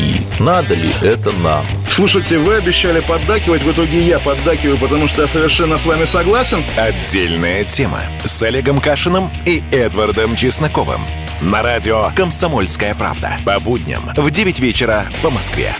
Надо 0.39 0.73
ли 0.73 0.89
это 1.03 1.31
нам? 1.43 1.65
Слушайте, 1.87 2.39
вы 2.39 2.55
обещали 2.55 2.99
поддакивать, 3.01 3.63
в 3.63 3.71
итоге 3.71 3.99
я 3.99 4.17
поддакиваю, 4.17 4.77
потому 4.77 5.07
что 5.07 5.21
я 5.21 5.27
совершенно 5.27 5.77
с 5.77 5.85
вами 5.85 6.05
согласен. 6.05 6.63
Отдельная 6.77 7.63
тема 7.63 8.01
с 8.23 8.41
Олегом 8.41 8.79
Кашиным 8.81 9.29
и 9.45 9.61
Эдвардом 9.71 10.35
Чесноковым. 10.35 11.01
На 11.41 11.61
радио 11.61 12.11
«Комсомольская 12.15 12.95
правда». 12.95 13.37
По 13.45 13.59
будням 13.59 14.03
в 14.15 14.31
9 14.31 14.59
вечера 14.59 15.07
по 15.21 15.29
Москве. 15.29 15.73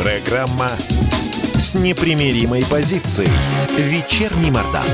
Программа 0.00 0.70
с 1.54 1.74
непримиримой 1.74 2.64
позицией. 2.64 3.30
Вечерний 3.76 4.50
Мордан. 4.50 4.86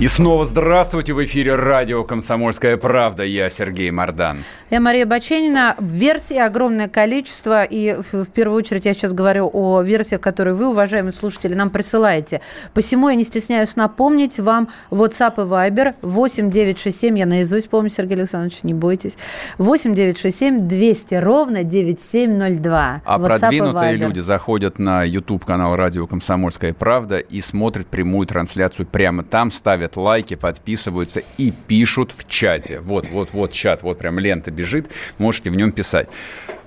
И 0.00 0.08
снова 0.08 0.44
здравствуйте 0.44 1.12
в 1.12 1.24
эфире 1.24 1.54
радио 1.54 2.02
«Комсомольская 2.02 2.76
правда». 2.76 3.22
Я 3.22 3.48
Сергей 3.48 3.92
Мордан. 3.92 4.38
Я 4.68 4.80
Мария 4.80 5.06
Баченина. 5.06 5.76
Версий 5.78 6.36
огромное 6.36 6.88
количество. 6.88 7.62
И 7.62 8.00
в, 8.12 8.26
первую 8.26 8.58
очередь 8.58 8.86
я 8.86 8.92
сейчас 8.92 9.14
говорю 9.14 9.48
о 9.52 9.82
версиях, 9.82 10.20
которые 10.20 10.54
вы, 10.54 10.66
уважаемые 10.66 11.12
слушатели, 11.12 11.54
нам 11.54 11.70
присылаете. 11.70 12.40
Посему 12.74 13.08
я 13.08 13.14
не 13.14 13.22
стесняюсь 13.22 13.76
напомнить 13.76 14.40
вам 14.40 14.68
WhatsApp 14.90 15.34
и 15.36 15.48
Viber 15.48 15.94
8 16.02 16.50
967. 16.50 17.16
Я 17.16 17.26
наизусть 17.26 17.70
помню, 17.70 17.88
Сергей 17.88 18.16
Александрович, 18.16 18.64
не 18.64 18.74
бойтесь. 18.74 19.16
8 19.58 19.94
967 19.94 20.66
200 20.66 21.14
ровно 21.14 21.62
9702. 21.62 23.02
А 23.04 23.18
WhatsApp 23.18 23.38
продвинутые 23.38 23.92
люди 23.92 24.18
заходят 24.18 24.80
на 24.80 25.04
YouTube-канал 25.04 25.76
радио 25.76 26.08
«Комсомольская 26.08 26.74
правда» 26.74 27.18
и 27.20 27.40
смотрят 27.40 27.86
прямую 27.86 28.26
трансляцию 28.26 28.86
прямо 28.86 29.22
там, 29.22 29.52
ставят 29.52 29.83
лайки, 29.96 30.34
подписываются 30.34 31.22
и 31.38 31.50
пишут 31.50 32.12
в 32.16 32.28
чате. 32.28 32.80
Вот, 32.80 33.08
вот, 33.10 33.30
вот 33.32 33.52
чат, 33.52 33.82
вот 33.82 33.98
прям 33.98 34.18
лента 34.18 34.50
бежит, 34.50 34.90
можете 35.18 35.50
в 35.50 35.56
нем 35.56 35.72
писать. 35.72 36.08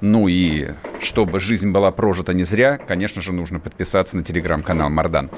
Ну 0.02 0.28
и 0.28 0.70
чтобы 1.02 1.40
жизнь 1.40 1.72
была 1.72 1.92
прожита 1.92 2.34
не 2.34 2.44
зря, 2.44 2.78
конечно 2.78 3.22
же, 3.22 3.34
нужно 3.34 3.60
подписаться 3.60 4.18
на 4.18 4.24
телеграм-канал 4.24 4.90
Мардан. 4.90 5.30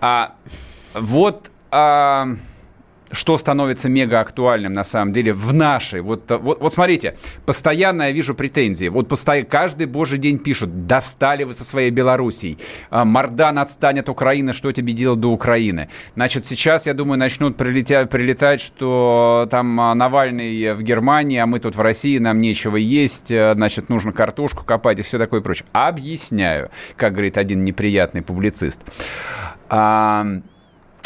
А 0.00 0.34
вот... 0.94 1.50
А, 1.70 2.28
что 3.10 3.38
становится 3.38 3.88
мега 3.88 4.20
актуальным 4.20 4.72
на 4.72 4.84
самом 4.84 5.12
деле 5.12 5.32
в 5.32 5.52
нашей. 5.54 6.00
Вот, 6.00 6.30
вот, 6.30 6.60
вот 6.60 6.72
смотрите, 6.72 7.16
постоянно 7.46 8.04
я 8.04 8.10
вижу 8.12 8.34
претензии. 8.34 8.88
Вот 8.88 9.08
постоянно, 9.08 9.48
каждый 9.48 9.86
божий 9.86 10.18
день 10.18 10.38
пишут, 10.38 10.86
достали 10.86 11.44
вы 11.44 11.54
со 11.54 11.64
своей 11.64 11.90
Белоруссией. 11.90 12.58
А, 12.90 13.04
Мардан 13.04 13.58
отстань 13.58 14.00
от 14.00 14.08
Украины, 14.08 14.52
что 14.52 14.72
тебе 14.72 14.92
делать 14.92 15.20
до 15.20 15.30
Украины? 15.30 15.88
Значит, 16.14 16.46
сейчас, 16.46 16.86
я 16.86 16.94
думаю, 16.94 17.18
начнут 17.18 17.56
прилетя, 17.56 18.06
прилетать, 18.06 18.60
что 18.60 19.48
там 19.50 19.80
а, 19.80 19.94
Навальный 19.94 20.74
в 20.74 20.82
Германии, 20.82 21.38
а 21.38 21.46
мы 21.46 21.60
тут 21.60 21.76
в 21.76 21.80
России, 21.80 22.18
нам 22.18 22.40
нечего 22.40 22.76
есть, 22.76 23.32
а, 23.32 23.52
значит, 23.54 23.88
нужно 23.88 24.12
картошку 24.12 24.64
копать 24.64 24.98
и 24.98 25.02
все 25.02 25.18
такое 25.18 25.40
прочее. 25.40 25.66
Объясняю, 25.72 26.70
как 26.96 27.12
говорит 27.12 27.38
один 27.38 27.64
неприятный 27.64 28.22
публицист. 28.22 28.82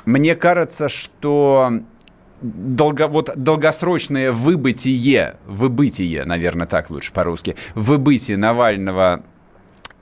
Мне 0.05 0.35
кажется, 0.35 0.89
что 0.89 1.81
долго, 2.43 3.09
вот 3.09 3.31
долгосрочное 3.37 4.33
выбытие, 4.33 5.37
выбытие, 5.47 6.25
наверное, 6.25 6.67
так 6.67 6.91
лучше 6.91 7.13
по-русски, 7.13 7.57
выбытие 7.75 8.37
Навального 8.37 9.25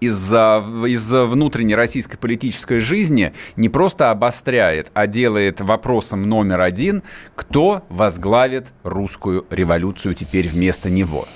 из, 0.01 0.32
из 0.32 1.12
внутренней 1.12 1.74
российской 1.74 2.16
политической 2.16 2.78
жизни 2.78 3.32
не 3.57 3.68
просто 3.68 4.11
обостряет, 4.11 4.91
а 4.95 5.07
делает 5.07 5.61
вопросом 5.61 6.22
номер 6.22 6.61
один, 6.61 7.03
кто 7.34 7.84
возглавит 7.88 8.68
русскую 8.82 9.47
революцию 9.51 10.14
теперь 10.14 10.49
вместо 10.49 10.91
него. 10.91 11.26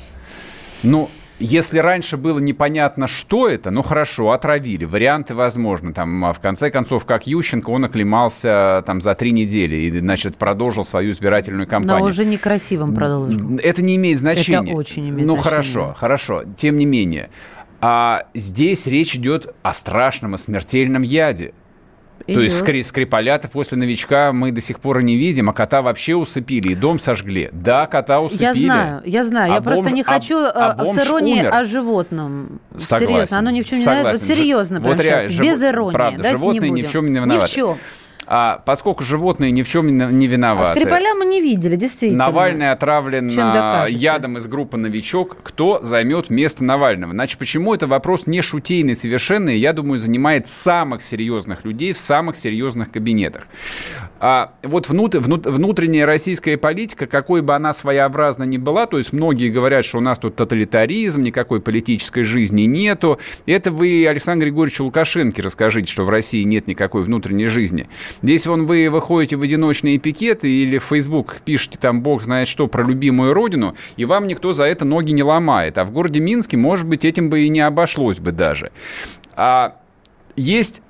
Ну, 0.83 1.09
если 1.45 1.79
раньше 1.79 2.17
было 2.17 2.39
непонятно, 2.39 3.07
что 3.07 3.49
это, 3.49 3.71
ну 3.71 3.83
хорошо, 3.83 4.31
отравили, 4.31 4.85
варианты 4.85 5.35
возможны. 5.35 5.93
Там, 5.93 6.33
в 6.33 6.41
конце 6.41 6.71
концов, 6.71 7.05
как 7.05 7.27
Ющенко, 7.27 7.71
он 7.71 7.85
оклемался 7.85 8.83
там 8.87 9.01
за 9.01 9.15
три 9.15 9.33
недели 9.33 9.77
и, 9.77 9.99
значит, 9.99 10.37
продолжил 10.37 10.85
свою 10.85 11.13
избирательную 11.13 11.67
кампанию. 11.67 12.05
Но 12.05 12.11
уже 12.11 12.25
некрасивым 12.25 12.95
продолжил. 12.95 13.59
Это 13.63 13.83
не 13.83 13.97
имеет 13.97 14.19
значения. 14.19 14.71
Это 14.71 14.77
очень 14.77 15.11
имеет 15.11 15.29
ну, 15.29 15.35
значение. 15.35 15.43
хорошо, 15.43 15.95
хорошо. 15.97 16.43
Тем 16.57 16.79
не 16.79 16.87
менее. 16.87 17.31
А 17.81 18.29
здесь 18.33 18.87
речь 18.87 19.15
идет 19.15 19.55
о 19.63 19.75
страшном 19.75 20.37
и 20.37 20.39
смертельном 20.39 21.03
яде. 21.03 21.53
То 22.27 22.41
есть 22.41 22.59
скри 22.59 22.83
Скрипалята 22.83 23.49
после 23.49 23.77
новичка 23.77 24.33
мы 24.33 24.51
до 24.51 24.61
сих 24.63 24.81
пор 24.81 25.03
не 25.03 25.17
видим, 25.17 25.51
а 25.51 25.53
кота 25.53 25.83
вообще 25.83 26.15
усыпили 26.15 26.69
и 26.73 26.75
дом 26.75 26.99
сожгли. 26.99 27.51
Да, 27.53 27.87
кота 27.87 28.21
усыпили. 28.21 28.45
Я 28.45 28.55
знаю, 28.55 29.03
я 29.05 29.25
знаю. 29.25 29.53
А 29.53 29.55
я 29.57 29.61
просто 29.61 29.91
бомж- 29.91 29.93
не 29.93 30.01
а- 30.01 30.05
хочу 30.05 30.39
а 30.39 30.77
э, 30.79 30.87
с 30.87 30.99
иронией 31.07 31.41
умер. 31.41 31.55
о 31.55 31.65
животном. 31.65 32.61
Согласен. 32.79 33.07
Серьезно, 33.09 33.39
оно 33.39 33.51
ни 33.51 33.61
в 33.61 33.67
чем 33.67 33.79
не 33.79 33.85
Согласен. 33.85 34.21
Вот 34.27 34.37
серьезно, 34.37 34.81
Вот 34.81 35.01
реально, 35.01 35.23
сейчас, 35.31 35.33
живо- 35.35 35.45
без 35.45 35.63
иронии. 35.65 35.93
правда, 35.93 36.17
Давайте 36.23 36.39
животные 36.39 36.71
не 36.71 36.81
ни 36.81 36.87
в 36.87 36.91
чем 36.91 37.05
не 37.07 37.11
Ни 37.11 37.15
виноваты. 37.17 37.47
в 37.47 37.51
чем. 37.51 37.79
А 38.27 38.63
поскольку 38.65 39.05
животные 39.05 39.51
ни 39.51 39.63
в 39.63 39.69
чем 39.69 39.87
не 39.87 40.27
виноваты. 40.27 40.71
А 40.71 40.73
Скрипаля 40.73 41.15
мы 41.15 41.25
не 41.25 41.41
видели, 41.41 41.77
действительно. 41.77 42.27
Навальный 42.27 42.71
отравлен 42.71 43.29
ядом 43.89 44.39
из 44.39 44.47
группы 44.47 44.77
«Новичок». 44.77 45.37
Кто 45.43 45.81
займет 45.83 46.31
место 46.31 46.65
Навального? 46.65 47.13
Значит, 47.13 47.39
почему 47.39 47.75
это 47.75 47.87
вопрос 47.87 48.27
не 48.27 48.43
шутейный 48.43 48.95
совершенно, 48.95 49.51
и, 49.51 49.57
я 49.57 49.73
думаю, 49.73 49.99
занимает 49.99 50.49
самых 50.49 51.03
серьезных 51.03 51.65
людей 51.65 51.93
в 51.93 51.99
самых 51.99 52.37
серьезных 52.37 52.91
кабинетах. 52.91 53.47
А 54.21 54.55
вот 54.63 54.89
внут, 54.89 55.15
внут, 55.15 55.45
внутренняя 55.47 56.07
российская 56.07 56.57
политика, 56.57 57.07
какой 57.07 57.43
бы 57.43 57.55
она 57.55 57.73
своеобразна 57.73 58.45
ни 58.45 58.57
была, 58.57 58.87
то 58.87 58.99
есть 58.99 59.13
многие 59.13 59.51
говорят, 59.51 59.85
что 59.85 59.99
у 59.99 60.01
нас 60.01 60.19
тут 60.19 60.37
тоталитаризм, 60.37 61.23
никакой 61.23 61.61
политической 61.61 62.23
жизни 62.23 62.63
нету. 62.63 63.19
Это 63.47 63.71
вы 63.71 64.07
Александр 64.07 64.47
Григорьевич 64.47 64.81
Лукашенко 64.81 65.43
расскажите, 65.43 65.93
что 65.93 66.05
в 66.05 66.09
России 66.09 66.43
нет 66.43 66.67
никакой 66.69 67.03
внутренней 67.03 67.47
жизни. 67.47 67.89
Здесь 68.23 68.47
вон 68.47 68.67
вы 68.67 68.89
выходите 68.89 69.37
в 69.37 69.43
одиночные 69.43 69.99
пикеты 69.99 70.49
или 70.49 70.79
в 70.79 70.85
Facebook 70.85 71.39
пишете 71.45 71.79
там 71.79 72.01
бог 72.01 72.23
знает 72.23 72.49
что 72.49 72.69
про 72.69 72.85
любимую 72.85 73.35
родину, 73.35 73.75
и 73.97 74.05
вам 74.05 74.27
никто 74.27 74.53
за 74.53 74.65
это 74.65 74.85
ноги 74.85 75.13
не 75.13 75.23
ломает. 75.23 75.77
А 75.79 75.85
в 75.85 75.91
городе 75.91 76.21
Минске, 76.21 76.57
может 76.57 76.87
быть, 76.87 77.05
этим 77.05 77.31
бы 77.31 77.43
и 77.43 77.49
не 77.49 77.61
обошлось 77.61 78.21
бы 78.21 78.33
даже. 78.33 78.71
А 79.35 79.77
есть 80.37 80.83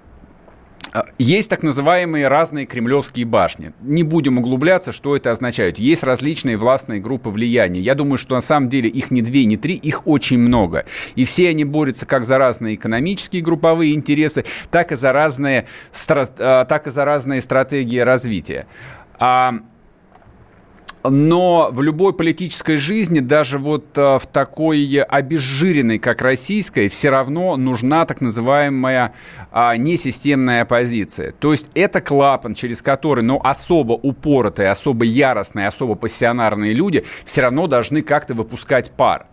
есть 1.18 1.50
так 1.50 1.62
называемые 1.62 2.28
разные 2.28 2.66
кремлевские 2.66 3.26
башни. 3.26 3.72
Не 3.80 4.04
будем 4.04 4.38
углубляться, 4.38 4.92
что 4.92 5.16
это 5.16 5.30
означает. 5.30 5.78
Есть 5.78 6.04
различные 6.04 6.56
властные 6.56 7.00
группы 7.00 7.30
влияния. 7.30 7.80
Я 7.80 7.94
думаю, 7.94 8.18
что 8.18 8.36
на 8.36 8.40
самом 8.40 8.68
деле 8.68 8.88
их 8.88 9.10
не 9.10 9.20
две, 9.20 9.44
не 9.44 9.56
три, 9.56 9.74
их 9.74 10.06
очень 10.06 10.38
много. 10.38 10.84
И 11.16 11.24
все 11.24 11.48
они 11.48 11.64
борются 11.64 12.06
как 12.06 12.24
за 12.24 12.38
разные 12.38 12.76
экономические 12.76 13.42
групповые 13.42 13.94
интересы, 13.94 14.44
так 14.70 14.92
и 14.92 14.94
за 14.94 15.12
разные, 15.12 15.66
а, 16.08 16.64
так 16.64 16.86
и 16.86 16.90
за 16.90 17.04
разные 17.04 17.40
стратегии 17.40 17.98
развития. 17.98 18.66
А 19.18 19.54
но 21.04 21.68
в 21.70 21.82
любой 21.82 22.14
политической 22.14 22.76
жизни, 22.76 23.20
даже 23.20 23.58
вот 23.58 23.86
э, 23.96 24.18
в 24.18 24.26
такой 24.26 25.02
обезжиренной, 25.02 25.98
как 25.98 26.22
российской, 26.22 26.88
все 26.88 27.10
равно 27.10 27.56
нужна 27.56 28.06
так 28.06 28.20
называемая 28.20 29.12
а, 29.52 29.76
несистемная 29.76 30.62
оппозиция. 30.62 31.32
То 31.32 31.52
есть 31.52 31.70
это 31.74 32.00
клапан, 32.00 32.54
через 32.54 32.80
который, 32.80 33.22
ну, 33.22 33.38
особо 33.42 33.92
упоротые, 33.92 34.70
особо 34.70 35.04
яростные, 35.04 35.68
особо 35.68 35.94
пассионарные 35.94 36.72
люди 36.72 37.04
все 37.24 37.42
равно 37.42 37.66
должны 37.66 38.02
как-то 38.02 38.34
выпускать 38.34 38.90
пар. 38.90 39.26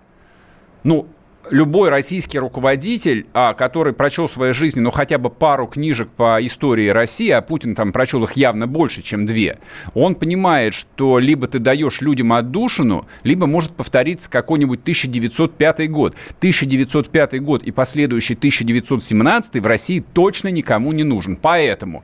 Ну, 0.83 1.07
любой 1.49 1.89
российский 1.89 2.39
руководитель, 2.39 3.25
а, 3.33 3.53
который 3.53 3.93
прочел 3.93 4.27
в 4.27 4.31
своей 4.31 4.53
жизни, 4.53 4.79
ну, 4.79 4.91
хотя 4.91 5.17
бы 5.17 5.29
пару 5.29 5.67
книжек 5.67 6.09
по 6.09 6.43
истории 6.45 6.87
России, 6.89 7.29
а 7.29 7.41
Путин 7.41 7.75
там 7.75 7.91
прочел 7.91 8.23
их 8.23 8.33
явно 8.33 8.67
больше, 8.67 9.01
чем 9.01 9.25
две, 9.25 9.59
он 9.93 10.15
понимает, 10.15 10.73
что 10.73 11.19
либо 11.19 11.47
ты 11.47 11.59
даешь 11.59 12.01
людям 12.01 12.33
отдушину, 12.33 13.07
либо 13.23 13.47
может 13.47 13.71
повториться 13.71 14.29
какой-нибудь 14.29 14.81
1905 14.81 15.89
год. 15.89 16.15
1905 16.37 17.41
год 17.41 17.63
и 17.63 17.71
последующий 17.71 18.35
1917 18.35 19.61
в 19.61 19.65
России 19.65 20.03
точно 20.13 20.49
никому 20.49 20.91
не 20.91 21.03
нужен. 21.03 21.35
Поэтому 21.35 22.03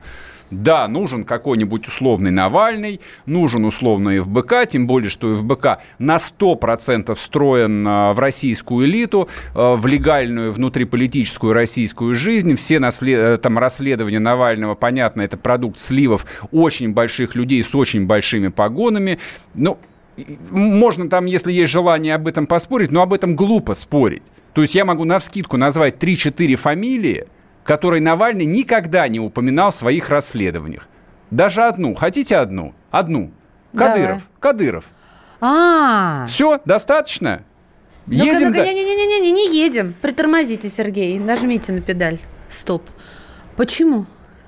да, 0.50 0.88
нужен 0.88 1.24
какой-нибудь 1.24 1.86
условный 1.86 2.30
Навальный, 2.30 3.00
нужен 3.26 3.64
условный 3.64 4.20
ФБК, 4.20 4.66
тем 4.68 4.86
более, 4.86 5.10
что 5.10 5.34
ФБК 5.34 5.78
на 5.98 6.16
100% 6.16 7.14
встроен 7.14 7.86
а, 7.86 8.12
в 8.12 8.18
российскую 8.18 8.86
элиту, 8.86 9.28
а, 9.54 9.76
в 9.76 9.86
легальную 9.86 10.50
внутриполитическую 10.50 11.52
российскую 11.52 12.14
жизнь. 12.14 12.56
Все 12.56 12.78
наслед... 12.78 13.18
Э, 13.18 13.36
там 13.38 13.58
расследования 13.58 14.18
Навального, 14.20 14.74
понятно, 14.74 15.22
это 15.22 15.36
продукт 15.36 15.78
сливов 15.78 16.26
очень 16.50 16.92
больших 16.92 17.34
людей 17.34 17.62
с 17.62 17.74
очень 17.74 18.06
большими 18.06 18.48
погонами. 18.48 19.18
Ну, 19.54 19.78
можно 20.50 21.08
там, 21.08 21.26
если 21.26 21.52
есть 21.52 21.72
желание 21.72 22.14
об 22.14 22.26
этом 22.26 22.46
поспорить, 22.46 22.90
но 22.90 23.02
об 23.02 23.12
этом 23.12 23.36
глупо 23.36 23.74
спорить. 23.74 24.22
То 24.54 24.62
есть 24.62 24.74
я 24.74 24.84
могу 24.84 25.04
на 25.04 25.18
вскидку 25.18 25.56
назвать 25.56 25.96
3-4 26.02 26.56
фамилии, 26.56 27.26
который 27.68 28.00
Навальный 28.00 28.46
никогда 28.46 29.06
не 29.08 29.20
упоминал 29.20 29.70
в 29.70 29.74
своих 29.74 30.08
расследованиях. 30.08 30.88
Даже 31.30 31.64
одну. 31.64 31.94
Хотите 31.94 32.36
одну? 32.36 32.74
Одну. 32.90 33.30
Кадыров. 33.76 34.06
Давай. 34.06 34.22
Кадыров. 34.40 34.84
А. 35.42 36.24
Все, 36.26 36.62
достаточно? 36.64 37.42
Едем. 38.06 38.52
Ну-ка, 38.52 38.64
не-не-не, 38.64 39.30
не 39.30 39.54
едем. 39.54 39.94
Притормозите, 40.00 40.70
Сергей. 40.70 41.18
Нажмите 41.18 41.72
на 41.72 41.82
педаль. 41.82 42.18
Стоп. 42.48 42.88
Почему? 43.54 44.06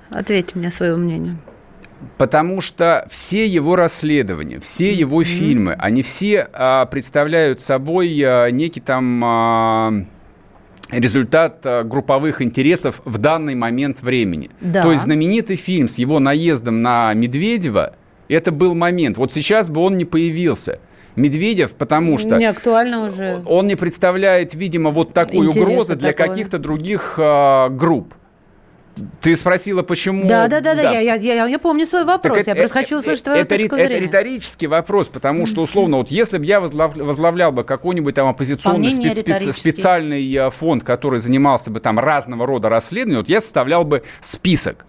Ответьте 0.09 0.57
мне 0.57 0.71
свое 0.71 0.95
мнение. 0.95 1.37
Потому 2.17 2.59
что 2.59 3.07
все 3.11 3.45
его 3.45 3.75
расследования, 3.75 4.59
все 4.59 4.91
его 4.91 5.21
mm-hmm. 5.21 5.25
фильмы, 5.25 5.73
они 5.73 6.01
все 6.01 6.49
а, 6.53 6.87
представляют 6.87 7.61
собой 7.61 8.19
а, 8.25 8.49
некий 8.49 8.79
там 8.79 9.21
а, 9.23 9.93
результат 10.91 11.65
э, 11.65 11.83
групповых 11.83 12.41
интересов 12.41 13.01
в 13.05 13.17
данный 13.17 13.55
момент 13.55 14.01
времени. 14.01 14.49
Да. 14.59 14.83
То 14.83 14.91
есть 14.91 15.03
знаменитый 15.03 15.55
фильм 15.55 15.87
с 15.87 15.97
его 15.97 16.19
наездом 16.19 16.81
на 16.81 17.13
Медведева, 17.13 17.95
это 18.27 18.51
был 18.51 18.75
момент. 18.75 19.17
Вот 19.17 19.33
сейчас 19.33 19.69
бы 19.69 19.81
он 19.81 19.97
не 19.97 20.05
появился. 20.05 20.79
Медведев, 21.15 21.73
потому 21.73 22.17
что... 22.17 22.37
Не 22.37 22.45
актуально 22.45 23.05
уже. 23.05 23.43
Он 23.45 23.67
не 23.67 23.75
представляет, 23.75 24.53
видимо, 24.53 24.91
вот 24.91 25.13
такой 25.13 25.47
Интереса 25.47 25.69
угрозы 25.69 25.95
для 25.95 26.13
каких-то 26.13 26.57
других 26.57 27.15
э, 27.17 27.69
групп. 27.69 28.13
Ты 29.19 29.35
спросила, 29.35 29.83
почему... 29.83 30.27
Да, 30.27 30.47
да, 30.47 30.61
да, 30.61 30.75
да, 30.75 30.83
да. 30.83 30.99
Я, 30.99 31.15
я, 31.15 31.45
я 31.45 31.59
помню 31.59 31.85
свой 31.85 32.05
вопрос. 32.05 32.37
Так 32.37 32.47
я 32.47 32.53
это, 32.53 32.61
просто 32.61 32.79
хочу 32.79 32.97
услышать 32.97 33.23
твою 33.23 33.41
это, 33.41 33.55
точку 33.55 33.75
это, 33.75 33.87
зрения. 33.87 33.95
Это 33.95 34.17
риторический 34.17 34.67
вопрос, 34.67 35.07
потому 35.07 35.45
что, 35.45 35.61
условно, 35.61 35.97
вот 35.97 36.09
если 36.09 36.37
бы 36.37 36.45
я 36.45 36.59
возглав, 36.59 36.95
возглавлял 36.95 37.51
бы 37.51 37.63
какой-нибудь 37.63 38.15
там 38.15 38.27
оппозиционный 38.27 38.91
спец, 38.91 39.19
спец, 39.19 39.55
специальный 39.55 40.33
э, 40.33 40.49
фонд, 40.49 40.83
который 40.83 41.19
занимался 41.19 41.71
бы 41.71 41.79
там 41.79 41.99
разного 41.99 42.45
рода 42.45 42.69
расследованием, 42.69 43.19
вот 43.19 43.29
я 43.29 43.41
составлял 43.41 43.83
бы 43.83 44.03
список. 44.19 44.85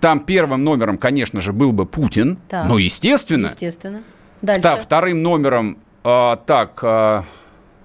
Там 0.00 0.20
первым 0.20 0.64
номером, 0.64 0.98
конечно 0.98 1.40
же, 1.40 1.52
был 1.52 1.72
бы 1.72 1.86
Путин. 1.86 2.38
Так. 2.48 2.68
Ну, 2.68 2.78
естественно. 2.78 3.46
Естественно. 3.46 4.02
Дальше. 4.42 4.78
Вторым 4.82 5.22
номером, 5.22 5.78
э, 6.04 6.36
так... 6.46 6.80
Э, 6.82 7.22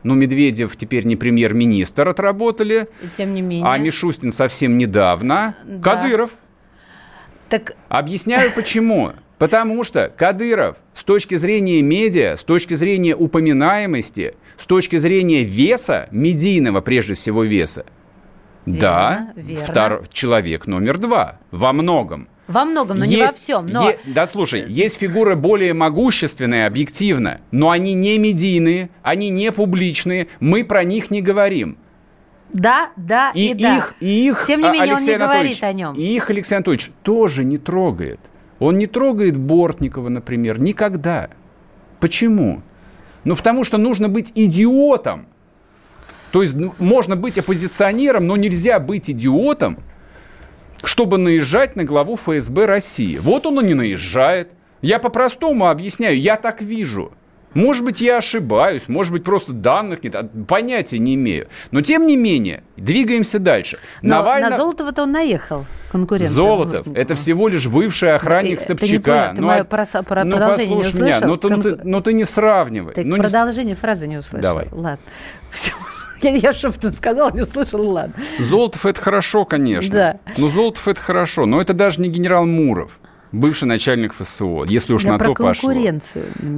ну, 0.03 0.15
Медведев 0.15 0.75
теперь 0.75 1.05
не 1.05 1.15
премьер-министр 1.15 2.09
отработали. 2.09 2.87
И 3.01 3.07
тем 3.17 3.33
не 3.33 3.41
менее. 3.41 3.65
А 3.67 3.77
Мишустин 3.77 4.31
совсем 4.31 4.77
недавно. 4.77 5.55
Да. 5.65 5.81
Кадыров. 5.81 6.31
Так... 7.49 7.75
Объясняю 7.89 8.51
почему. 8.55 9.11
Потому 9.37 9.85
что 9.85 10.13
Кадыров 10.15 10.77
с 10.93 11.03
точки 11.05 11.35
зрения 11.35 11.81
медиа, 11.81 12.35
с 12.35 12.43
точки 12.43 12.73
зрения 12.73 13.15
упоминаемости, 13.15 14.35
с 14.57 14.65
точки 14.65 14.97
зрения 14.97 15.43
веса, 15.43 16.09
медийного 16.11 16.81
прежде 16.81 17.13
всего 17.13 17.43
веса, 17.45 17.85
верно, 18.65 18.81
да, 18.81 19.33
верно. 19.35 19.65
Втор... 19.65 20.03
человек 20.11 20.67
номер 20.67 20.97
два 20.97 21.39
во 21.51 21.71
многом. 21.71 22.27
Во 22.49 22.65
многом, 22.65 22.97
но 22.97 23.05
есть, 23.05 23.15
не 23.15 23.21
во 23.21 23.31
всем. 23.31 23.67
Но... 23.67 23.89
Е, 23.91 23.99
да, 24.05 24.25
слушай, 24.25 24.65
есть 24.67 24.97
фигуры 24.97 25.35
более 25.35 25.75
могущественные, 25.75 26.65
объективно, 26.65 27.41
но 27.51 27.69
они 27.69 27.93
не 27.93 28.17
медийные, 28.17 28.89
они 29.03 29.29
не 29.29 29.51
публичные, 29.51 30.29
мы 30.39 30.63
про 30.63 30.83
них 30.83 31.11
не 31.11 31.21
говорим. 31.21 31.77
Да, 32.51 32.89
да 32.95 33.31
и, 33.35 33.51
и 33.51 33.53
да. 33.53 33.77
Их, 33.77 33.93
и 33.99 34.27
их 34.27 34.45
Тем 34.47 34.61
не 34.61 34.69
менее, 34.69 34.95
Алексей 34.95 35.13
он 35.13 35.21
не 35.21 35.25
говорит 35.27 35.63
о 35.63 35.73
нем. 35.73 35.93
И 35.93 36.01
их 36.01 36.31
Алексей 36.31 36.55
Анатольевич 36.55 36.91
тоже 37.03 37.43
не 37.43 37.59
трогает. 37.59 38.19
Он 38.57 38.79
не 38.79 38.87
трогает 38.87 39.37
Бортникова, 39.37 40.09
например, 40.09 40.59
никогда. 40.59 41.29
Почему? 41.99 42.63
Ну, 43.25 43.35
потому 43.35 43.63
что 43.63 43.77
нужно 43.77 44.09
быть 44.09 44.31
идиотом. 44.33 45.27
То 46.31 46.41
есть 46.41 46.55
ну, 46.55 46.73
можно 46.79 47.15
быть 47.15 47.37
оппозиционером, 47.37 48.25
но 48.25 48.37
нельзя 48.37 48.79
быть 48.79 49.11
идиотом, 49.11 49.77
чтобы 50.83 51.17
наезжать 51.17 51.75
на 51.75 51.83
главу 51.83 52.15
ФСБ 52.15 52.65
России. 52.65 53.17
Вот 53.17 53.45
он 53.45 53.59
и 53.59 53.67
не 53.67 53.73
наезжает. 53.73 54.51
Я 54.81 54.99
по-простому 54.99 55.67
объясняю, 55.67 56.19
я 56.19 56.37
так 56.37 56.61
вижу. 56.61 57.11
Может 57.53 57.83
быть, 57.83 57.99
я 57.99 58.17
ошибаюсь, 58.17 58.83
может 58.87 59.11
быть, 59.11 59.23
просто 59.23 59.53
данных 59.53 60.03
нет, 60.03 60.15
а 60.15 60.29
понятия 60.47 60.99
не 60.99 61.15
имею. 61.15 61.47
Но, 61.71 61.81
тем 61.81 62.05
не 62.05 62.15
менее, 62.15 62.63
двигаемся 62.77 63.39
дальше. 63.39 63.79
Но 64.03 64.17
Навально... 64.17 64.51
на 64.51 64.57
Золотого-то 64.57 65.03
он 65.03 65.11
наехал, 65.11 65.65
конкурент. 65.91 66.29
Золотов– 66.29 66.87
это 66.93 67.15
всего 67.15 67.47
лишь 67.47 67.67
бывший 67.67 68.13
охранник 68.13 68.59
ты, 68.59 68.65
Собчака. 68.65 69.29
Ты, 69.29 69.29
не 69.31 69.35
ты 69.35 69.41
мое 69.41 69.63
про, 69.63 69.85
про 70.03 70.23
ну, 70.25 70.37
продолжение 70.37 70.75
не 70.75 70.81
услышал? 70.81 71.05
Меня, 71.05 71.19
ну, 71.21 71.37
ты, 71.37 71.49
ну, 71.49 71.61
ты, 71.61 71.79
ну 71.83 72.01
ты 72.01 72.13
не 72.13 72.25
сравнивай. 72.25 72.93
Ты 72.93 73.03
ну, 73.03 73.17
продолжение 73.17 73.73
не... 73.73 73.75
фразы 73.75 74.07
не 74.07 74.17
услышал. 74.17 74.43
Давай. 74.43 74.67
Ладно. 74.71 74.99
Все. 75.49 75.73
Я, 76.21 76.31
я 76.31 76.53
шепотом 76.53 76.93
сказала, 76.93 77.31
не 77.31 77.41
услышала, 77.41 77.87
ладно. 77.87 78.13
Золотов 78.39 78.85
это 78.85 78.99
хорошо, 78.99 79.45
конечно. 79.45 79.93
Да. 79.93 80.19
Но 80.37 80.49
Золотов 80.49 80.87
это 80.87 80.99
хорошо, 81.01 81.45
но 81.45 81.61
это 81.61 81.73
даже 81.73 82.01
не 82.01 82.09
генерал 82.09 82.45
Муров. 82.45 82.99
Бывший 83.31 83.65
начальник 83.65 84.13
ФСО, 84.13 84.65
если 84.67 84.93
уж 84.93 85.03
Я 85.03 85.13
на 85.13 85.17
про 85.17 85.33
то 85.33 85.43
пошло. 85.43 85.71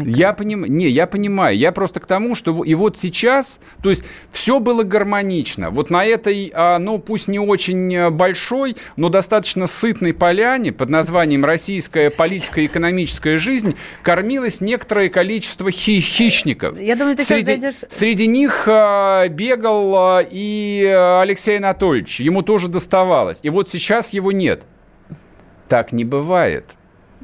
Я 0.04 0.34
понимаю, 0.34 0.72
не, 0.72 0.88
я 0.88 1.08
понимаю, 1.08 1.58
я 1.58 1.72
просто 1.72 2.00
к 2.00 2.06
тому, 2.06 2.36
что 2.36 2.64
и 2.64 2.74
вот 2.76 2.98
сейчас, 2.98 3.60
то 3.82 3.90
есть 3.90 4.04
все 4.32 4.60
было 4.60 4.84
гармонично. 4.84 5.70
Вот 5.70 5.90
на 5.90 6.06
этой, 6.06 6.52
ну 6.80 7.00
пусть 7.00 7.28
не 7.28 7.40
очень 7.40 7.94
э, 7.94 8.10
большой, 8.10 8.76
но 8.96 9.10
достаточно 9.10 9.68
сытной 9.68 10.14
поляне 10.14 10.72
под 10.72 10.90
названием 10.90 11.46
«Российская 11.46 12.10
политика 12.10 12.62
и 12.62 12.66
экономическая 12.66 13.38
жизнь» 13.38 13.76
кормилось 14.04 14.62
некоторое 14.62 15.10
количество 15.10 15.72
хи- 15.72 16.00
хищников. 16.00 16.80
Я 16.80 16.96
думаю, 16.96 17.16
ты 17.16 17.24
сейчас 17.24 17.42
среди, 17.42 17.62
зайдешь... 17.62 17.80
среди 17.90 18.28
них 18.28 18.68
а, 18.68 19.28
бегал 19.28 19.96
а, 19.96 20.26
и 20.30 20.84
Алексей 21.22 21.58
Анатольевич, 21.58 22.20
ему 22.20 22.42
тоже 22.42 22.68
доставалось. 22.68 23.40
И 23.44 23.50
вот 23.50 23.70
сейчас 23.70 24.14
его 24.14 24.32
нет. 24.32 24.64
Так 25.72 25.94
не 25.94 26.04
бывает. 26.04 26.66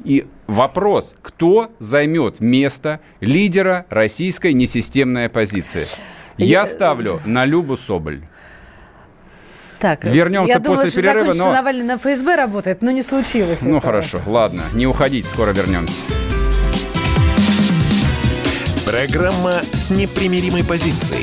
И 0.04 0.26
вопрос, 0.46 1.16
кто 1.20 1.70
займет 1.80 2.40
место 2.40 3.00
лидера 3.20 3.84
российской 3.90 4.54
несистемной 4.54 5.26
оппозиции? 5.26 5.86
Я 6.38 6.60
Я- 6.60 6.66
ставлю 6.66 7.20
на 7.26 7.44
Любу 7.44 7.76
Соболь. 7.76 8.22
Так, 9.78 10.02
Вернемся 10.02 10.54
я 10.54 10.58
думала, 10.60 10.76
после 10.84 10.92
что 10.92 11.00
перерыва, 11.02 11.20
закончится, 11.34 11.46
но- 11.46 11.52
Навальный 11.52 11.84
на 11.84 11.98
ФСБ 11.98 12.36
работает, 12.36 12.80
но 12.80 12.90
не 12.90 13.02
случилось. 13.02 13.60
Ну 13.60 13.76
этого. 13.76 13.82
хорошо, 13.82 14.20
ладно, 14.24 14.62
не 14.72 14.86
уходите, 14.86 15.28
скоро 15.28 15.50
вернемся. 15.50 16.04
Программа 18.86 19.52
с 19.74 19.90
непримиримой 19.90 20.64
позицией. 20.64 21.22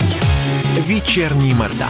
Вечерний 0.88 1.55
Мордан. 1.55 1.89